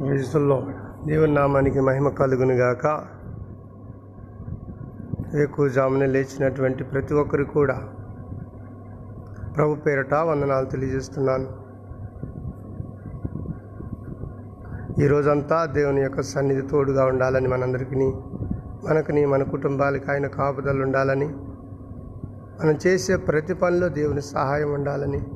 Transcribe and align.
విజుల్లో 0.00 0.66
దేవుని 1.06 1.34
నామానికి 1.34 1.80
మహిమ 1.80 2.08
కలుగునుగాక. 2.08 2.86
వేకుజామున 5.34 6.04
లేచినటువంటి 6.04 6.84
ప్రతి 6.84 7.14
ఒక్కరు 7.14 7.44
కూడా 7.44 7.82
ప్రభు 9.56 9.74
పేరట 9.74 10.14
వందనాలు 10.14 10.66
తెలియజేస్తున్నాను. 10.66 11.66
ఈ 15.02 15.06
రోజంతా 15.06 15.64
దేవుని 15.64 16.00
యొక్క 16.02 16.20
సన్నిధి 16.20 16.62
తోడుగా 16.62 17.04
ఉండాలని 17.04 17.48
మనందరికీ 17.48 18.12
మనకుని 18.88 19.26
మన 19.26 19.42
కుటుంబాలకి 19.42 20.10
ఆయన 20.10 20.26
కాపుదలు 20.26 20.82
ఉండాలని 20.82 21.26
మనం 22.60 22.78
చేసే 22.86 23.16
ప్రతి 23.16 23.54
పనిలో 23.54 23.88
దేవుని 23.88 24.22
సహాయం 24.22 24.74
ఉండాలని 24.74 25.26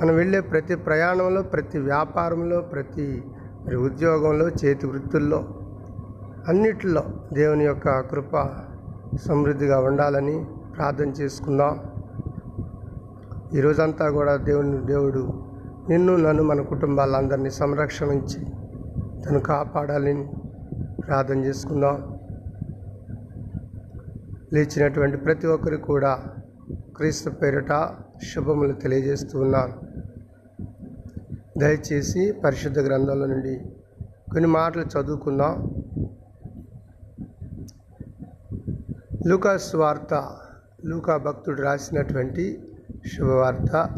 మనం 0.00 0.16
వెళ్ళే 0.16 0.40
ప్రతి 0.40 0.74
ప్రయాణంలో 0.74 1.42
ప్రతి 1.42 1.78
వ్యాపారంలో 1.78 2.60
ప్రతి 2.60 3.22
మరి 3.66 3.76
ఉద్యోగంలో 3.76 4.48
చేతి 4.48 4.86
వృత్తుల్లో 4.86 5.48
అన్నిటిలో 6.48 7.04
దేవుని 7.32 7.64
యొక్క 7.64 8.00
కృప 8.00 8.50
సమృద్ధిగా 9.16 9.80
ఉండాలని 9.80 10.46
ప్రార్థన 10.76 11.08
చేసుకుందాం. 11.08 11.80
ఈరోజంతా 13.54 14.10
కూడా 14.10 14.36
దేవుని 14.36 14.86
దేవుడు 14.86 15.44
నిన్ను 15.88 16.16
నన్ను 16.16 16.42
మన 16.42 16.60
కుటుంబాలందరినీ 16.60 17.50
సంరక్షించి 17.50 18.44
తను 19.24 19.40
కాపాడాలని 19.40 20.28
ప్రార్థన 21.08 21.44
చేసుకుందాం. 21.44 22.18
లేచినటువంటి 24.52 25.16
ప్రతి 25.16 25.46
ఒక్కరు 25.46 25.76
కూడా 25.76 26.18
క్రీస్తు 26.96 27.30
పేరిట 27.30 27.90
శుభములు 28.34 28.72
తెలియజేస్తూ 28.72 29.40
ఉన్నాను. 29.40 29.83
దయచేసి 31.58 32.32
పరిశుద్ధ 32.32 32.78
గ్రంథాల 32.78 33.26
నుండి 33.26 33.60
కొన్ని 34.32 34.46
మాటలు 34.46 34.82
చదువుకుందాం. 34.82 35.84
లూకాస్ 39.26 39.74
వార్త 39.74 40.36
లూకా 40.84 41.16
భక్తుడు 41.16 41.62
రాసినటువంటి 41.62 42.62
శుభవార్త 43.06 43.90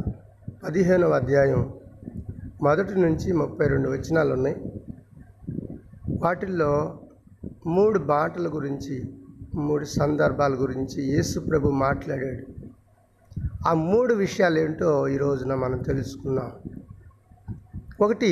పదిహేనవ 0.64 1.10
అధ్యాయం 1.10 1.74
మొదటి 2.62 3.00
నుంచి 3.00 3.32
ముప్పై 3.32 3.66
రెండు 3.66 3.88
వచనాలు 3.88 4.32
ఉన్నాయి. 4.32 4.56
వాటిల్లో 6.22 6.98
మూడు 7.66 7.98
బాటల 7.98 8.48
గురించి 8.54 9.14
మూడు 9.54 9.84
సందర్భాల 9.84 10.54
గురించి 10.54 11.02
యేసు 11.02 11.40
ప్రభు 11.40 11.68
మాట్లాడాడు. 11.68 12.46
ఆ 13.68 13.74
మూడు 13.74 14.14
విషయాలు 14.14 14.58
ఏంటో 14.58 15.08
ఈ 15.08 15.16
రోజున 15.16 15.54
మనం 15.54 15.78
తెలుసుకుందాం. 15.78 16.52
ఒకటి 18.00 18.30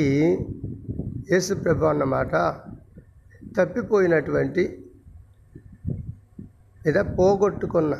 యేసు 1.31 1.53
ప్రభు 1.53 1.85
అన్నమాట 1.85 2.31
తప్పిపోయినటువంటి 3.57 4.85
లేదా 6.85 7.01
పోగొట్టుకున్న 7.01 7.93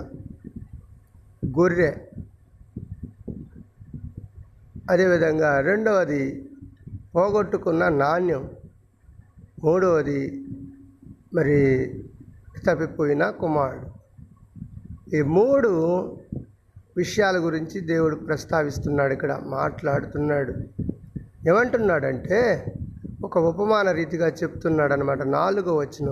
గొర్రె. 1.45 1.95
అదేవిధంగా 4.91 5.59
రెండవది 5.59 6.49
పోగొట్టుకున్న 7.16 7.89
నాణ్యం. 7.89 8.49
మూడవది 9.63 10.45
మరి 11.33 11.59
తప్పిపోయిన 12.67 13.30
కుమారుడు. 13.30 13.89
ఈ 15.16 15.21
మూడు 15.21 15.69
విషయాల 16.97 17.38
గురించి 17.38 17.81
దేవుడు 17.81 18.16
ప్రస్తావిస్తున్నాడు 18.16 19.13
ఇక్కడ 19.13 19.41
మాట్లాడుతున్నాడు. 19.45 20.53
ఏమంటున్నాడంటే 21.49 22.39
ఒక 23.23 23.38
ఉపమాన 23.38 23.91
రీతిగా 23.91 24.27
చెప్తున్నాడు 24.27 24.93
అనమాట 24.93 25.21
నాలుగో 25.29 25.73
వచ్చిన 25.75 26.09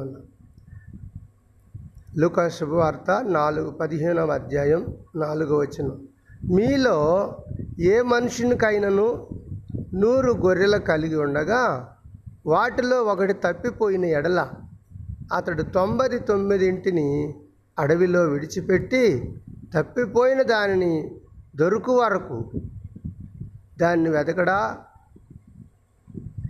లుకా 2.18 2.44
శుభవార్త 2.50 3.12
నాలుగు 3.28 3.70
పదిహేనవ 3.72 4.32
అధ్యాయం 4.32 4.82
నాలుగో 5.16 5.56
వచ్చిన 5.58 5.88
మీలో 6.54 6.98
ఏ 7.86 7.96
మనుషునికైనాను 8.02 9.08
నూరు 9.94 10.32
గొర్రెలు 10.46 10.80
కలిగి 10.82 11.16
ఉండగా 11.16 11.62
వాటిలో 12.46 12.98
ఒకటి 13.04 13.34
తప్పిపోయిన 13.44 14.06
ఎడల 14.06 14.40
అతడు 15.34 15.64
తొంభై 15.72 16.10
తొమ్మిదింటిని 16.28 17.08
అడవిలో 17.78 18.22
విడిచిపెట్టి 18.24 19.04
తప్పిపోయిన 19.74 20.42
దానిని 20.42 20.94
దొరుకు 21.56 21.94
వరకు 22.02 22.38
దాన్ని 23.80 24.10
వెతకడా 24.10 24.60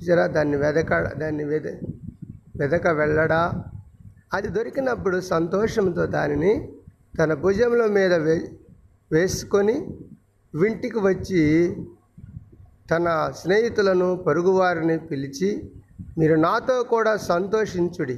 జరా 0.08 0.26
దాన్ని 0.28 0.58
వెదక 0.58 0.94
దాన్ని 1.14 1.44
వెద 1.44 1.68
వెదక 2.60 2.88
వెళ్ళడా? 2.88 3.42
అది 4.34 4.48
దొరికినప్పుడు 4.48 5.20
సంతోషంతో 5.20 6.06
దానిని 6.06 6.54
తన 7.20 7.34
భుజముల 7.34 7.86
మీద 7.86 8.14
వే 8.14 8.36
వేసుకొని 9.12 9.76
వింటికి 10.56 11.00
వచ్చి 11.00 11.40
తన 12.92 13.32
స్నేహితులను 13.38 14.16
పొరుగువారిని 14.28 15.00
పిలిచి 15.00 15.50
మీరు 16.18 16.36
నాతో 16.36 16.84
కూడా 16.84 17.18
సంతోషించుడి. 17.18 18.18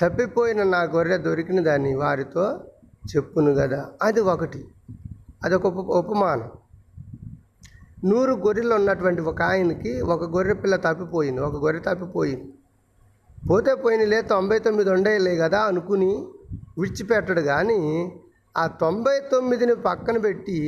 తప్పిపోయిన 0.00 0.62
నా 0.62 0.82
గొర్రె 0.82 1.16
దొరికిన 1.16 1.60
దాన్ని 1.62 1.94
వారితో 1.94 2.44
చెప్పును 3.10 3.54
కదా 3.54 3.80
అది 4.02 4.20
ఒకటి. 4.20 4.64
అదొక 5.44 5.66
ఉప 5.66 5.76
ఉపమానం. 5.76 6.50
నూరు 8.04 8.32
గొర్రెలు 8.32 8.74
ఉన్నటువంటి 8.74 9.20
ఒక 9.20 9.42
ఆయనకి 9.42 10.00
ఒక 10.00 10.24
గొర్రె 10.24 10.52
పిల్ల 10.52 10.76
తప్పిపోయింది 10.76 11.40
ఒక 11.40 11.64
గొర్రె 11.64 11.80
తప్పిపోయింది. 11.80 12.52
పోతే 13.50 13.74
పోయినలే 13.74 14.22
తొంభై 14.22 14.58
తొమ్మిది 14.58 14.90
ఉండేలే 14.90 15.36
కదా 15.36 15.60
అనుకుని 15.60 16.26
విడిచిపెట్టడు 16.78 17.40
కానీ 17.40 18.12
ఆ 18.58 18.66
తొంభై 18.66 19.20
తొమ్మిదిని 19.32 19.74
పక్కన 19.74 20.18
పెట్టి 20.18 20.58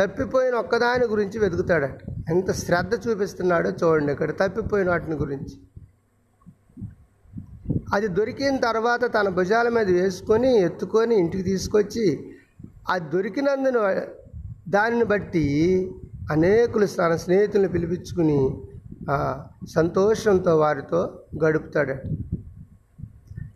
తప్పిపోయిన 0.00 0.54
ఒక్కదాని 0.54 1.04
గురించి 1.04 1.38
వెతుకుతాడట. 1.38 1.98
ఎంత 2.30 2.52
శ్రద్ధ 2.52 3.08
చూపిస్తున్నాడో 3.08 3.70
చూడండి 3.70 4.12
ఇక్కడ 4.12 4.30
తప్పిపోయిన 4.30 4.88
వాటిని 4.88 5.16
గురించి. 5.16 5.60
అది 7.94 8.08
దొరికిన 8.08 8.56
తర్వాత 8.56 9.14
తన 9.14 9.28
భుజాల 9.28 9.68
మీద 9.68 9.90
వేసుకొని 9.90 10.60
ఎత్తుకొని 10.60 11.16
ఇంటికి 11.16 11.42
తీసుకొచ్చి 11.42 12.30
అది 12.88 13.10
దొరికినందున 13.10 14.06
దానిని 14.68 15.04
బట్టి 15.04 15.44
అనేకులు 16.32 16.86
తన 16.98 17.12
స్నేహితులను 17.22 17.68
పిలిపించుకుని 17.74 18.38
సంతోషంతో 19.74 20.52
వారితో 20.58 21.00
గడుపుతాడట. 21.44 22.00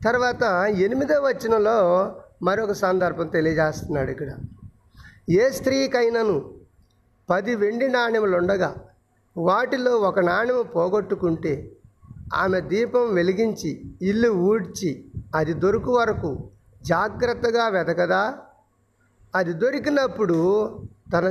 తర్వాత 0.07 0.43
ఎనిమిదవ 0.85 1.23
వచనంలో 1.27 1.79
మరొక 2.43 2.73
సందర్భం 2.85 3.27
తెలియజేస్తున్నాడు 3.29 4.11
ఇక్కడ. 4.15 4.31
ఏ 5.41 5.51
స్త్రీకైనాను 5.57 6.37
పది 7.29 7.53
వెండి 7.55 7.89
నాణ్యములు 7.89 8.37
ఉండగా 8.37 8.71
వాటిలో 9.37 9.93
ఒక 10.09 10.21
నాణ్యము 10.31 10.63
పోగొట్టుకుంటే 10.77 11.53
ఆమె 12.43 12.59
దీపం 12.73 13.05
వెలిగించి 13.15 13.71
ఇల్లు 14.03 14.31
ఊడ్చి 14.51 14.91
అది 15.35 15.53
దొరుకు 15.65 15.93
వరకు 15.99 16.31
జాగ్రత్తగా 16.87 17.65
వెతకదా 17.69 18.23
అది 19.35 19.53
దొరికినప్పుడు 19.63 20.39
తన 21.13 21.27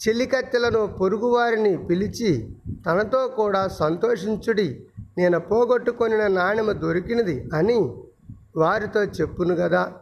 చెలికత్తెలను 0.00 0.86
పొరుగువారిని 1.00 1.78
పిలిచి 1.86 2.48
తనతో 2.86 3.28
కూడా 3.28 3.68
సంతోషించుడి 3.68 4.86
నేను 5.18 5.40
పోగొట్టుకొనిన 5.40 6.26
నాణ్యమ 6.26 6.72
దొరికినది 6.72 7.50
అని 7.54 7.78
వారితో 8.56 9.04
చెప్పును 9.04 9.54
కదా 9.56 9.92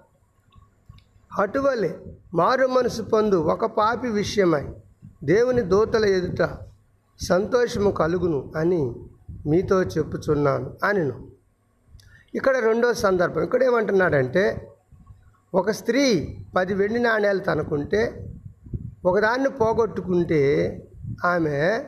అటువలే 1.39 1.99
మారు 2.35 2.67
మనసు 2.67 3.03
పొందు 3.03 3.37
ఒక 3.37 3.65
పాపి 3.65 4.09
విషయమై 4.09 4.65
దేవుని 5.25 5.63
దూతల 5.63 6.05
ఎదుట 6.05 6.43
సంతోషము 7.21 7.91
కలుగును 7.91 8.53
అని 8.57 8.95
మీతో 9.47 9.83
చెప్పుచున్నాను 9.83 10.77
అనిను. 10.85 11.29
ఇక్కడ 12.35 12.57
రెండో 12.57 12.93
సందర్భం 12.95 13.43
ఇక్కడ 13.43 13.63
ఏమంటున్నాడంటే 13.63 14.73
ఒక 15.55 15.71
స్త్రీ 15.71 16.05
పది 16.57 16.75
వెండి 16.75 16.99
నాణ్యాలు 16.99 17.39
తనకుంటే 17.39 18.01
ఒకదాన్ని 19.07 19.49
పోగొట్టుకుంటే 19.49 20.41
ఆమె 21.25 21.85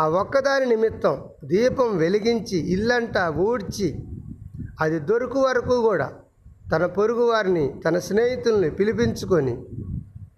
ఆ 0.00 0.08
ఒక్కదాని 0.08 0.66
నిమిత్తం 0.66 1.24
దీపం 1.44 1.96
వెలిగించి 1.96 2.58
ఇల్లంతా 2.58 3.30
ఊడ్చి 3.30 3.88
అది 4.80 4.98
దొరుకు 4.98 5.40
వరకు 5.42 5.82
కూడా 5.82 6.12
తన 6.72 6.86
పొరుగు 6.86 7.24
వారిని 7.30 7.80
తన 7.86 7.98
స్నేహితుల్ని 7.98 8.70
పిలిపించుకొని 8.70 9.54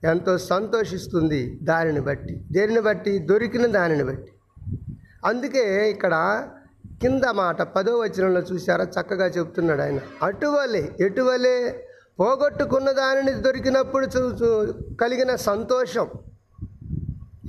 ఎంతో 0.05 0.39
సంతోషిస్తుంది 0.39 1.59
దానిని 1.63 2.01
బట్టి. 2.01 2.45
దేనిని 2.53 2.81
బట్టి? 2.81 3.19
దొరికిన 3.19 3.67
దానిని 3.67 4.05
బట్టి. 4.05 4.33
అందుకే 5.25 5.91
ఇక్కడ 5.91 6.15
కింద 7.01 7.25
మాట 7.33 7.63
పదో 7.63 7.99
వచనంలో 7.99 8.41
చూసారా 8.41 8.85
చక్కగా 8.85 9.27
చెప్తున్నాడు 9.27 9.83
ఆయన. 9.83 10.01
అటువలే 10.23 10.93
ఎటువలే? 11.01 11.87
పోగొట్టుకున్న 12.19 12.91
దానిని 12.91 13.33
దొరికినప్పుడు 13.33 14.07
కలిగిన 14.95 15.35
సంతోషం 15.37 16.09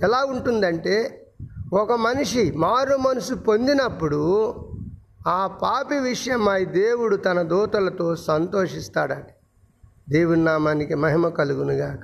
ఎలా 0.03 0.23
ఉంటుందంటే 0.23 1.27
ఒక 1.73 1.91
మనిషి 1.91 2.51
మారు 2.51 2.97
మనసు 2.97 3.33
పొందినప్పుడు 3.33 4.53
ఆ 5.27 5.47
పాపి 5.47 5.99
విషయమై 5.99 6.65
దేవుడు 6.65 7.15
తన 7.15 7.41
దూతలతో 7.41 8.15
సంతోషిస్తాడని. 8.15 9.23
దేవుని 10.09 10.43
నామానికి 10.43 10.95
మహిమ 10.95 11.29
కలుగునుగాక. 11.29 11.99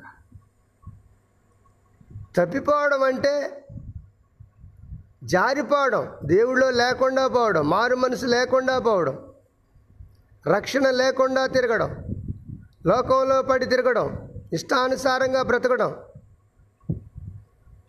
తప్పిపోవడం 2.38 3.04
అంటే 3.04 3.66
జారిపోవడం 5.24 6.08
దేవుడిలో 6.26 6.70
లేకుండా 6.70 7.28
పోవడం 7.28 7.70
మారు 7.70 7.96
మనసు 7.96 8.26
లేకుండా 8.26 8.80
పోవడం 8.80 9.20
రక్షణ 10.48 10.90
లేకుండా 10.90 11.48
తిరగడం. 11.48 12.07
లోకంలో 12.88 13.42
పడి 13.42 13.66
తిరగడం 13.66 14.30
ఇష్టానుసారంగా 14.54 15.42
బ్రతకడం. 15.42 15.96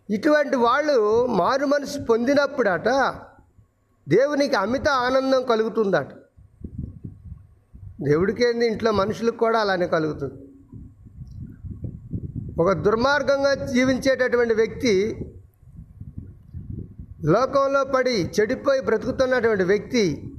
ఇటువంటి 0.09 0.55
వాళ్ళు 0.55 1.25
మారు 1.25 1.65
మనసు 1.65 1.99
పొందినప్పుడట 1.99 2.89
దేవునికి 4.09 4.55
అమిత 4.55 4.89
ఆనందం 4.89 5.43
కలుగుతుందట. 5.43 6.07
దేవుడికేంది 8.01 8.67
ఇంట్లో 8.67 8.91
మనుషులకు 8.91 9.37
కూడా 9.37 9.59
అలానే 9.59 9.87
కలుగుతుంది. 9.87 10.33
ఒక 12.61 12.71
దుర్మార్గంగా 12.71 13.53
జీవించేటటువంటి 13.53 14.53
వ్యక్తి 14.53 15.17
లోకంలో 17.23 17.83
పడి 17.83 18.31
చెడిపోయి 18.39 18.81
బ్రతుకుతున్నటువంటి 18.81 19.63
వ్యక్తి 19.63 20.33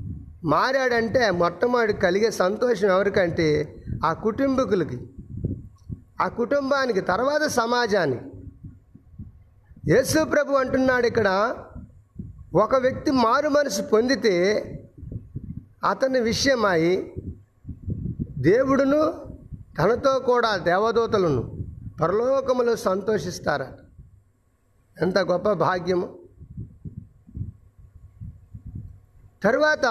మారాడంటే 0.45 1.31
మొట్టమొదటి 1.31 1.93
కలిగే 1.93 2.31
సంతోషం 2.31 2.89
ఎవరికంటే 2.89 3.77
ఆ 4.05 4.13
కుటుంబకులకి 4.13 5.07
ఆ 6.21 6.29
కుటుంబానికి 6.29 7.01
తర్వాత 7.01 7.43
సమాజానికి. 7.43 8.23
యేసు 9.93 10.25
ప్రభు 10.25 10.53
అంటున్నాడు 10.53 11.07
ఇక్కడ 11.07 11.57
ఒక 12.55 12.75
వ్యక్తి 12.75 13.11
మారు 13.11 13.49
మనసు 13.49 13.83
పొందితే 13.83 14.67
అతని 15.91 16.21
విషయమై 16.21 17.13
దేవుడును 18.39 19.31
తనతో 19.79 20.19
కూడా 20.19 20.57
దేవదూతలను 20.57 21.59
పరలోకములో 22.03 22.77
సంతోషిస్తారట. 22.77 23.79
ఎంత 25.03 25.19
గొప్ప 25.19 25.53
భాగ్యము. 25.53 26.19
తరువాత 29.43 29.87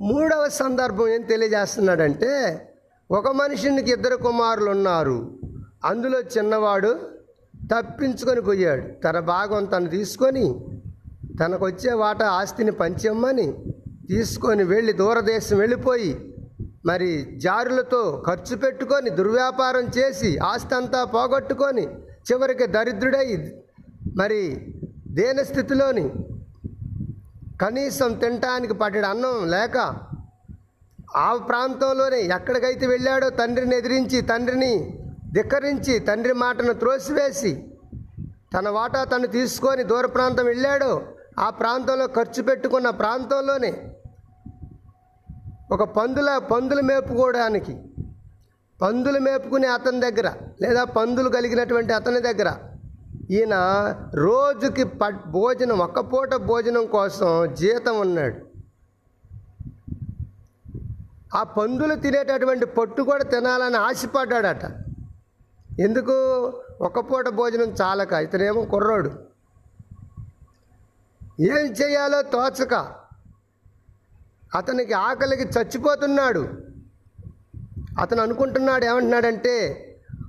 మూడవ 0.00 0.48
సందర్భం 0.48 1.08
ఏం 1.08 1.22
తెలియజేస్తున్నాడంటే 1.22 2.62
ఒక 3.10 3.28
మనిషికి 3.28 3.90
ఇద్దరు 3.90 4.16
కుమారులు 4.16 4.70
ఉన్నారు 4.70 5.42
అందులో 5.84 6.18
చిన్నవాడు 6.18 6.90
తప్పించుకొని 7.68 8.40
పోయాడు. 8.40 8.82
తన 9.04 9.18
భాగం 9.20 9.64
తను 9.64 9.88
తీసుకొని 9.88 10.46
తనకు 11.40 11.64
వచ్చే 11.64 11.92
వాట 11.92 12.22
ఆస్తిని 12.22 12.70
పంచమ్మని 12.70 13.54
తీసుకొని 14.06 14.64
వెళ్ళి 14.64 14.92
దూరదేశం 14.92 15.58
వెళ్ళిపోయి 15.58 16.16
మరి 16.86 17.10
జారులతో 17.36 18.22
ఖర్చు 18.26 18.56
పెట్టుకొని 18.56 19.10
దుర్వ్యాపారం 19.10 19.84
చేసి 19.98 20.38
ఆస్తి 20.38 20.74
అంతా 20.74 21.04
పోగొట్టుకొని 21.04 21.86
చివరికి 22.32 22.66
దరిద్రుడై 22.66 23.36
మరి 24.16 24.42
దేన 25.06 25.42
స్థితిలోని 25.42 26.10
కనీసం 27.60 28.12
తినటానికి 28.12 28.74
పట్టెడు 28.74 29.06
అన్నం 29.06 29.50
లేక 29.50 29.76
ఆ 31.16 31.36
ప్రాంతంలోనే 31.48 32.20
ఎక్కడికైతే 32.20 32.86
వెళ్ళాడో 32.86 33.30
తండ్రిని 33.30 33.76
ఎదిరించి 33.76 34.22
తండ్రిని 34.22 34.72
ధిక్కరించి 35.32 35.98
తండ్రి 35.98 36.32
మాటను 36.32 36.72
త్రోసివేసి 36.72 37.52
తన 38.54 38.68
వాటా 38.68 39.04
తను 39.04 39.26
తీసుకొని 39.26 39.82
దూర 39.82 40.06
ప్రాంతం 40.06 40.44
వెళ్ళాడో 40.44 41.02
ఆ 41.38 41.50
ప్రాంతంలో 41.50 42.06
ఖర్చు 42.06 42.42
పెట్టుకున్న 42.42 42.90
ప్రాంతంలోనే 42.90 43.72
ఒక 45.70 45.82
పందుల 45.82 46.38
పందులు 46.38 46.82
మేపుకోవడానికి 46.82 47.74
పందులు 48.80 49.18
మేపుకునే 49.18 49.66
అతని 49.66 50.00
దగ్గర 50.00 50.28
లేదా 50.60 50.84
పందులు 50.84 51.28
కలిగినటువంటి 51.28 51.92
అతని 51.92 52.20
దగ్గర 52.20 52.48
ఈయన 53.30 53.54
రోజుకి 54.14 54.84
ప 54.84 55.08
భోజనం 55.26 55.78
ఒక్క 55.80 56.00
పూట 56.00 56.34
భోజనం 56.34 56.86
కోసం 56.86 57.54
జీతం 57.54 58.00
ఉన్నాడు. 58.00 58.45
ఆ 61.34 61.42
పందులు 61.42 61.94
తినేటటువంటి 61.94 62.66
పట్టు 62.66 63.02
కూడా 63.02 63.24
తినాలని 63.24 63.76
ఆశపడ్డాడట. 63.76 64.64
ఎందుకు? 65.80 66.12
ఒక 66.80 67.10
పూట 67.10 67.28
భోజనం 67.28 67.74
చాలక 67.82 68.12
ఇతనేమో 68.12 68.64
కుర్రోడు. 68.64 69.10
ఏం 71.40 71.72
చేయాలో 71.72 72.22
తోచక 72.22 72.74
అతనికి 74.54 74.92
ఆకలికి 74.92 75.42
చచ్చిపోతున్నాడు. 75.42 76.48
అతను 78.00 78.22
అనుకుంటున్నాడు 78.22 78.84
ఏమంటున్నాడంటే 78.84 79.82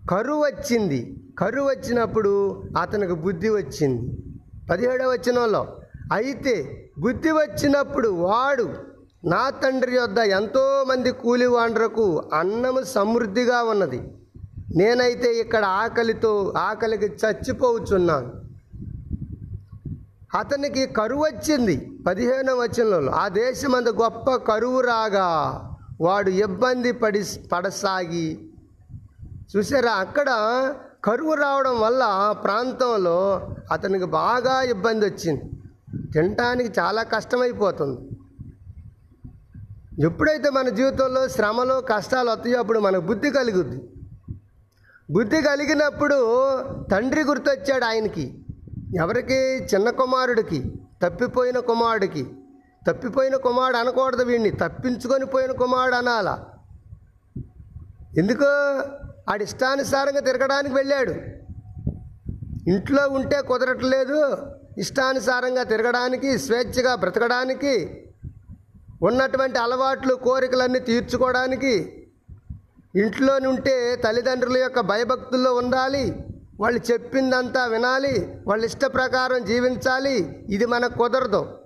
కరువు 0.10 0.44
వచ్చింది. 0.44 1.18
కరువు 1.40 1.70
వచ్చినప్పుడు 1.70 2.64
అతనికి 2.82 3.14
బుద్ధి 3.14 3.50
వచ్చింది. 3.50 4.18
పదిహేడవ 4.72 5.10
వచనంలో 5.10 5.82
అయితే 6.14 6.90
బుద్ధి 7.00 7.32
వచ్చినప్పుడు 7.32 8.10
వాడు 8.10 8.97
నా 9.32 9.50
తండ్రి 9.50 9.96
యొద్ద 9.96 10.18
ఎంతోమంది 10.18 11.12
కూలివాండ్రకు 11.12 12.24
అన్నము 12.34 12.82
సమృద్ధిగా 12.84 13.64
ఉన్నది. 13.64 14.00
నేనైతే 14.76 15.34
ఇక్కడ 15.40 15.66
ఆకలితో 15.66 16.54
ఆకలికి 16.58 17.06
చచ్చిపోవచ్చున్నాను 17.06 18.32
అతనికి 20.38 20.86
కరువు 20.88 21.24
వచ్చింది. 21.24 21.92
పదిహేను 22.08 22.56
వచనంలో 22.56 23.12
ఆ 23.12 23.28
దేశమందు 23.28 23.90
గొప్ప 23.90 24.36
కరువు 24.36 24.82
రాగా 24.82 25.28
వాడు 26.02 26.30
ఇబ్బంది 26.30 26.92
పడి 26.92 27.24
పడసాగి. 27.52 28.40
చూసారా 29.56 29.92
అక్కడ 29.92 30.30
కరువు 31.04 31.34
రావడం 31.34 31.80
వల్ల 31.80 32.36
ప్రాంతంలో 32.44 33.20
అతనికి 33.72 34.06
బాగా 34.06 34.62
ఇబ్బంది 34.62 35.06
వచ్చింది. 35.06 35.42
తినటానికి 36.12 36.80
చాలా 36.80 37.04
కష్టమైపోతుంది. 37.04 38.17
ఎప్పుడైతే 40.00 40.50
మన 40.50 40.70
జీవితంలో 40.70 41.28
శ్రమలు 41.28 41.82
కష్టాలు 41.82 42.30
వస్తాయో 42.30 42.60
అప్పుడు 42.60 42.80
మనకు 42.80 43.02
బుద్ధి 43.02 43.30
కలుగుద్ది. 43.30 43.82
బుద్ధి 45.12 45.42
కలిగినప్పుడు 45.42 46.16
తండ్రి 46.92 47.24
గుర్తొచ్చాడు 47.24 47.86
ఆయనకి. 47.86 48.46
ఎవరికి? 48.96 49.36
చిన్న 49.36 49.90
కుమారుడికి. 49.90 50.72
తప్పిపోయిన 51.04 51.60
కుమారుడికి. 51.60 52.28
తప్పిపోయిన 52.90 53.36
కుమారుడు 53.36 53.78
అనకూడదు 53.78 54.24
వీడిని. 54.24 54.52
తప్పించుకొని 54.52 55.26
పోయిన 55.26 55.52
కుమారుడు 55.52 55.96
అనాల. 55.96 56.40
ఎందుకు? 58.18 58.46
ఆడి 59.32 59.44
ఇష్టానుసారంగా 59.44 60.20
తిరగడానికి 60.20 60.76
వెళ్ళాడు. 60.76 61.12
ఇంట్లో 62.70 63.08
ఉంటే 63.08 63.42
కుదరట్లేదు. 63.42 64.38
ఇష్టానుసారంగా 64.78 65.64
తిరగడానికి 65.64 66.38
స్వేచ్ఛగా 66.38 66.96
బ్రతకడానికి 66.96 68.04
ఉన్నటువంటి 69.04 69.60
అలవాట్లు 69.60 70.16
కోరికలన్నీ 70.16 70.80
తీర్చుకోవడానికి 70.80 72.04
ఇంట్లో 72.96 73.50
ఉంటే 73.50 73.96
తల్లిదండ్రుల 73.96 74.58
యొక్క 74.58 74.80
భయభక్తుల్లో 74.80 75.56
ఉండాలి. 75.56 76.16
వాళ్ళు 76.60 76.92
చెప్పిందంతా 76.92 77.66
వినాలి. 77.66 78.42
వాళ్ళ 78.48 78.66
ఇష్ట 78.66 78.86
ప్రకారం 78.86 79.46
జీవించాలి. 79.46 80.46
ఇది 80.50 80.66
మనకు 80.66 80.98
కుదరదు. 80.98 81.58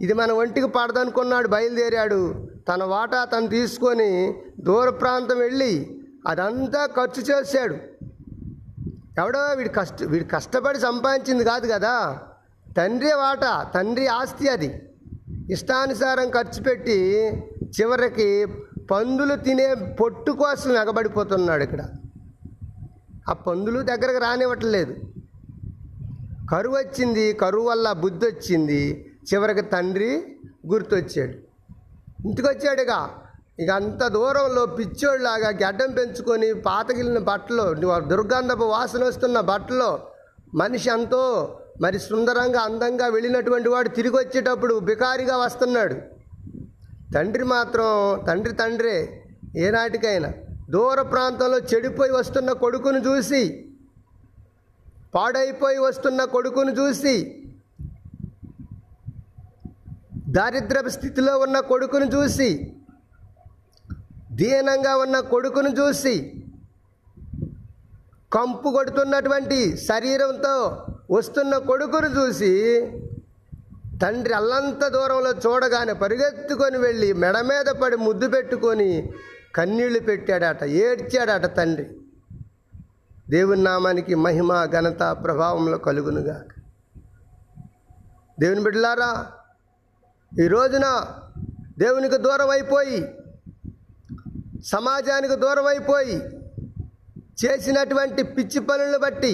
ఇది 0.00 0.12
మన 0.12 0.32
ఒంటికి 0.32 0.68
పడదనుకున్నాడు 0.68 1.48
బయలుదేరాడు. 1.48 2.48
తన 2.68 2.84
వాటా 2.84 3.24
తను 3.24 3.46
తీసుకొని 3.46 4.34
దూర 4.60 4.90
ప్రాంతం 4.90 5.38
వెళ్ళి 5.38 6.00
అదంతా 6.26 6.86
ఖర్చు 6.86 7.22
చేశాడు. 7.22 7.76
ఎవడో 9.20 9.40
వీడి 9.40 9.68
కష్ట 9.68 10.02
వీడు 10.02 10.24
కష్టపడి 10.24 10.80
సంపాదించింది 10.80 11.44
కాదు 11.44 11.72
కదా. 11.72 12.18
తండ్రి 12.76 13.12
వాటా 13.12 13.62
తండ్రి 13.74 14.06
ఆస్తి 14.06 14.48
అది. 14.48 14.82
ఇష్టానుసారం 15.50 16.30
ఖర్చు 16.30 16.62
పెట్టి 16.62 16.98
చివరికి 17.80 18.46
పందులు 18.90 19.34
తినే 19.34 19.74
పొట్టు 19.74 20.32
కోసం 20.32 20.72
ఎగబడిపోతున్నాడు 20.72 21.62
ఇక్కడ. 21.62 21.82
ఆ 23.30 23.32
పందులు 23.32 23.80
దగ్గరకు 23.80 24.18
రానివ్వట్లేదు. 24.18 24.94
కరువు 26.50 26.76
వచ్చింది 26.76 27.32
కరువు 27.32 27.68
వల్ల 27.68 27.92
బుద్ధి 27.92 28.26
వచ్చింది. 28.26 29.12
చివరికి 29.34 29.62
తండ్రి 29.62 30.36
గుర్తొచ్చాడు. 30.66 31.34
ఇంటికి 32.28 32.48
ఇక 32.82 33.08
ఇక 33.60 33.70
అంత 33.70 34.06
దూరంలో 34.06 34.66
పిచ్చోళ్ళలాగా 34.66 35.48
గడ్డం 35.48 35.92
పెంచుకొని 35.92 36.54
పాతగిలిన 36.54 37.18
బట్టలో 37.18 37.74
దుర్గంధపు 38.00 38.64
వాసన 38.64 39.04
వస్తున్న 39.04 39.40
బట్టలో 39.40 40.08
మనిషి 40.60 40.88
ఎంతో 40.90 41.22
మరి 41.82 41.98
సుందరంగా 41.98 42.60
అందంగా 42.68 43.06
వెళ్ళినటువంటి 43.08 43.68
వాడు 43.68 43.88
తిరిగి 43.88 44.16
వచ్చేటప్పుడు 44.16 44.74
బికారిగా 44.88 45.36
వస్తున్నాడు. 45.44 45.96
తండ్రి 47.14 47.44
మాత్రం 47.44 47.88
తండ్రి 48.28 48.52
తండ్రే 48.60 48.96
ఏనాటికైనా 49.66 50.30
దూర 50.74 51.00
ప్రాంతంలో 51.12 51.58
చెడిపోయి 51.70 52.12
వస్తున్న 52.12 52.50
కొడుకును 52.62 53.00
చూసి 53.08 53.42
పాడైపోయి 55.14 55.80
వస్తున్న 55.88 56.20
కొడుకును 56.34 56.72
చూసి 56.78 57.16
దారిద్ర 60.36 60.78
స్థితిలో 60.96 61.32
ఉన్న 61.38 61.56
కొడుకును 61.72 62.06
చూసి 62.14 62.48
దీనంగా 64.40 64.92
ఉన్న 64.96 65.16
కొడుకును 65.32 65.70
చూసి 65.80 66.14
కంపు 68.34 68.68
కొడుతున్నటువంటి 68.70 69.58
శరీరంతో 69.86 70.54
వస్తున్న 71.10 71.58
కొడుకును 71.58 72.08
చూసి 72.16 72.52
తండ్రి 74.02 74.34
అల్లంత 74.34 74.84
దూరంలో 74.88 75.30
చూడగానే 75.44 75.92
పరిగెత్తుకొని 75.92 76.78
వెళ్ళి 76.78 77.12
మెడ 77.14 77.36
మీద 77.40 77.68
పడి 77.74 77.96
ముద్దు 77.96 78.28
పెట్టుకొని 78.28 78.88
కన్నీళ్ళు 79.54 80.00
పెట్టాడట 80.00 80.62
ఏడ్చాడట 80.64 81.56
తండ్రి. 81.56 81.86
దేవుని 83.28 83.62
నామానికి 83.62 84.14
మహిమ 84.14 84.64
ఘనత 84.64 85.02
ప్రభావంలో 85.24 85.78
కలుగునుగా 85.78 86.36
దేవుని 88.38 88.60
బిడ్డలారా 88.60 89.10
ఈ 90.32 90.46
రోజున 90.48 90.86
దేవునికి 91.78 92.18
దూరం 92.18 92.50
అయిపోయి 92.50 92.98
సమాజానికి 94.64 95.36
దూరం 95.36 95.66
అయిపోయి 95.66 96.16
చేసినటువంటి 97.40 98.22
పిచ్చి 98.22 98.58
పనులను 98.58 98.98
బట్టి 98.98 99.32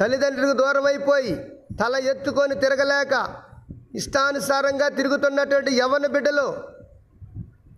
తల్లిదండ్రులకు 0.00 0.56
దూరం 0.58 0.86
అయిపోయి 0.86 1.34
తల 1.80 1.96
ఎత్తుకొని 2.10 2.54
తిరగలేక 2.54 3.14
ఇష్టానుసారంగా 3.94 4.88
తిరుగుతున్నటువంటి 4.88 5.70
యవన 5.76 6.06
బిడ్డలు 6.06 6.48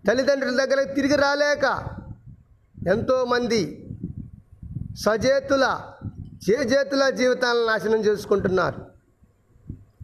తల్లిదండ్రుల 0.09 0.65
దగ్గరకు 0.65 0.95
తిరిగి 0.95 1.17
రాలేక 1.17 1.65
ఎంతోమంది 2.87 3.63
సజేతుల 5.05 5.65
చేజేతుల 6.47 7.09
జీవితాలను 7.11 7.67
నాశనం 7.67 8.01
చేసుకుంటున్నారు. 8.01 8.79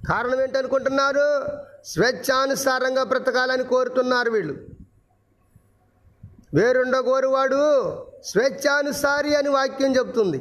కారణం 0.08 0.40
ఏంటనుకుంటున్నారు? 0.42 1.28
స్వేచ్ఛానుసారంగా 1.84 3.02
బ్రతకాలని 3.02 3.64
కోరుతున్నారు 3.64 4.30
వీళ్ళు. 4.30 4.54
వేరుండగోరువాడు 6.54 7.62
స్వేచ్ఛానుసారి 8.30 9.32
అని 9.40 9.50
వాక్యం 9.56 9.90
చెబుతుంది 9.98 10.38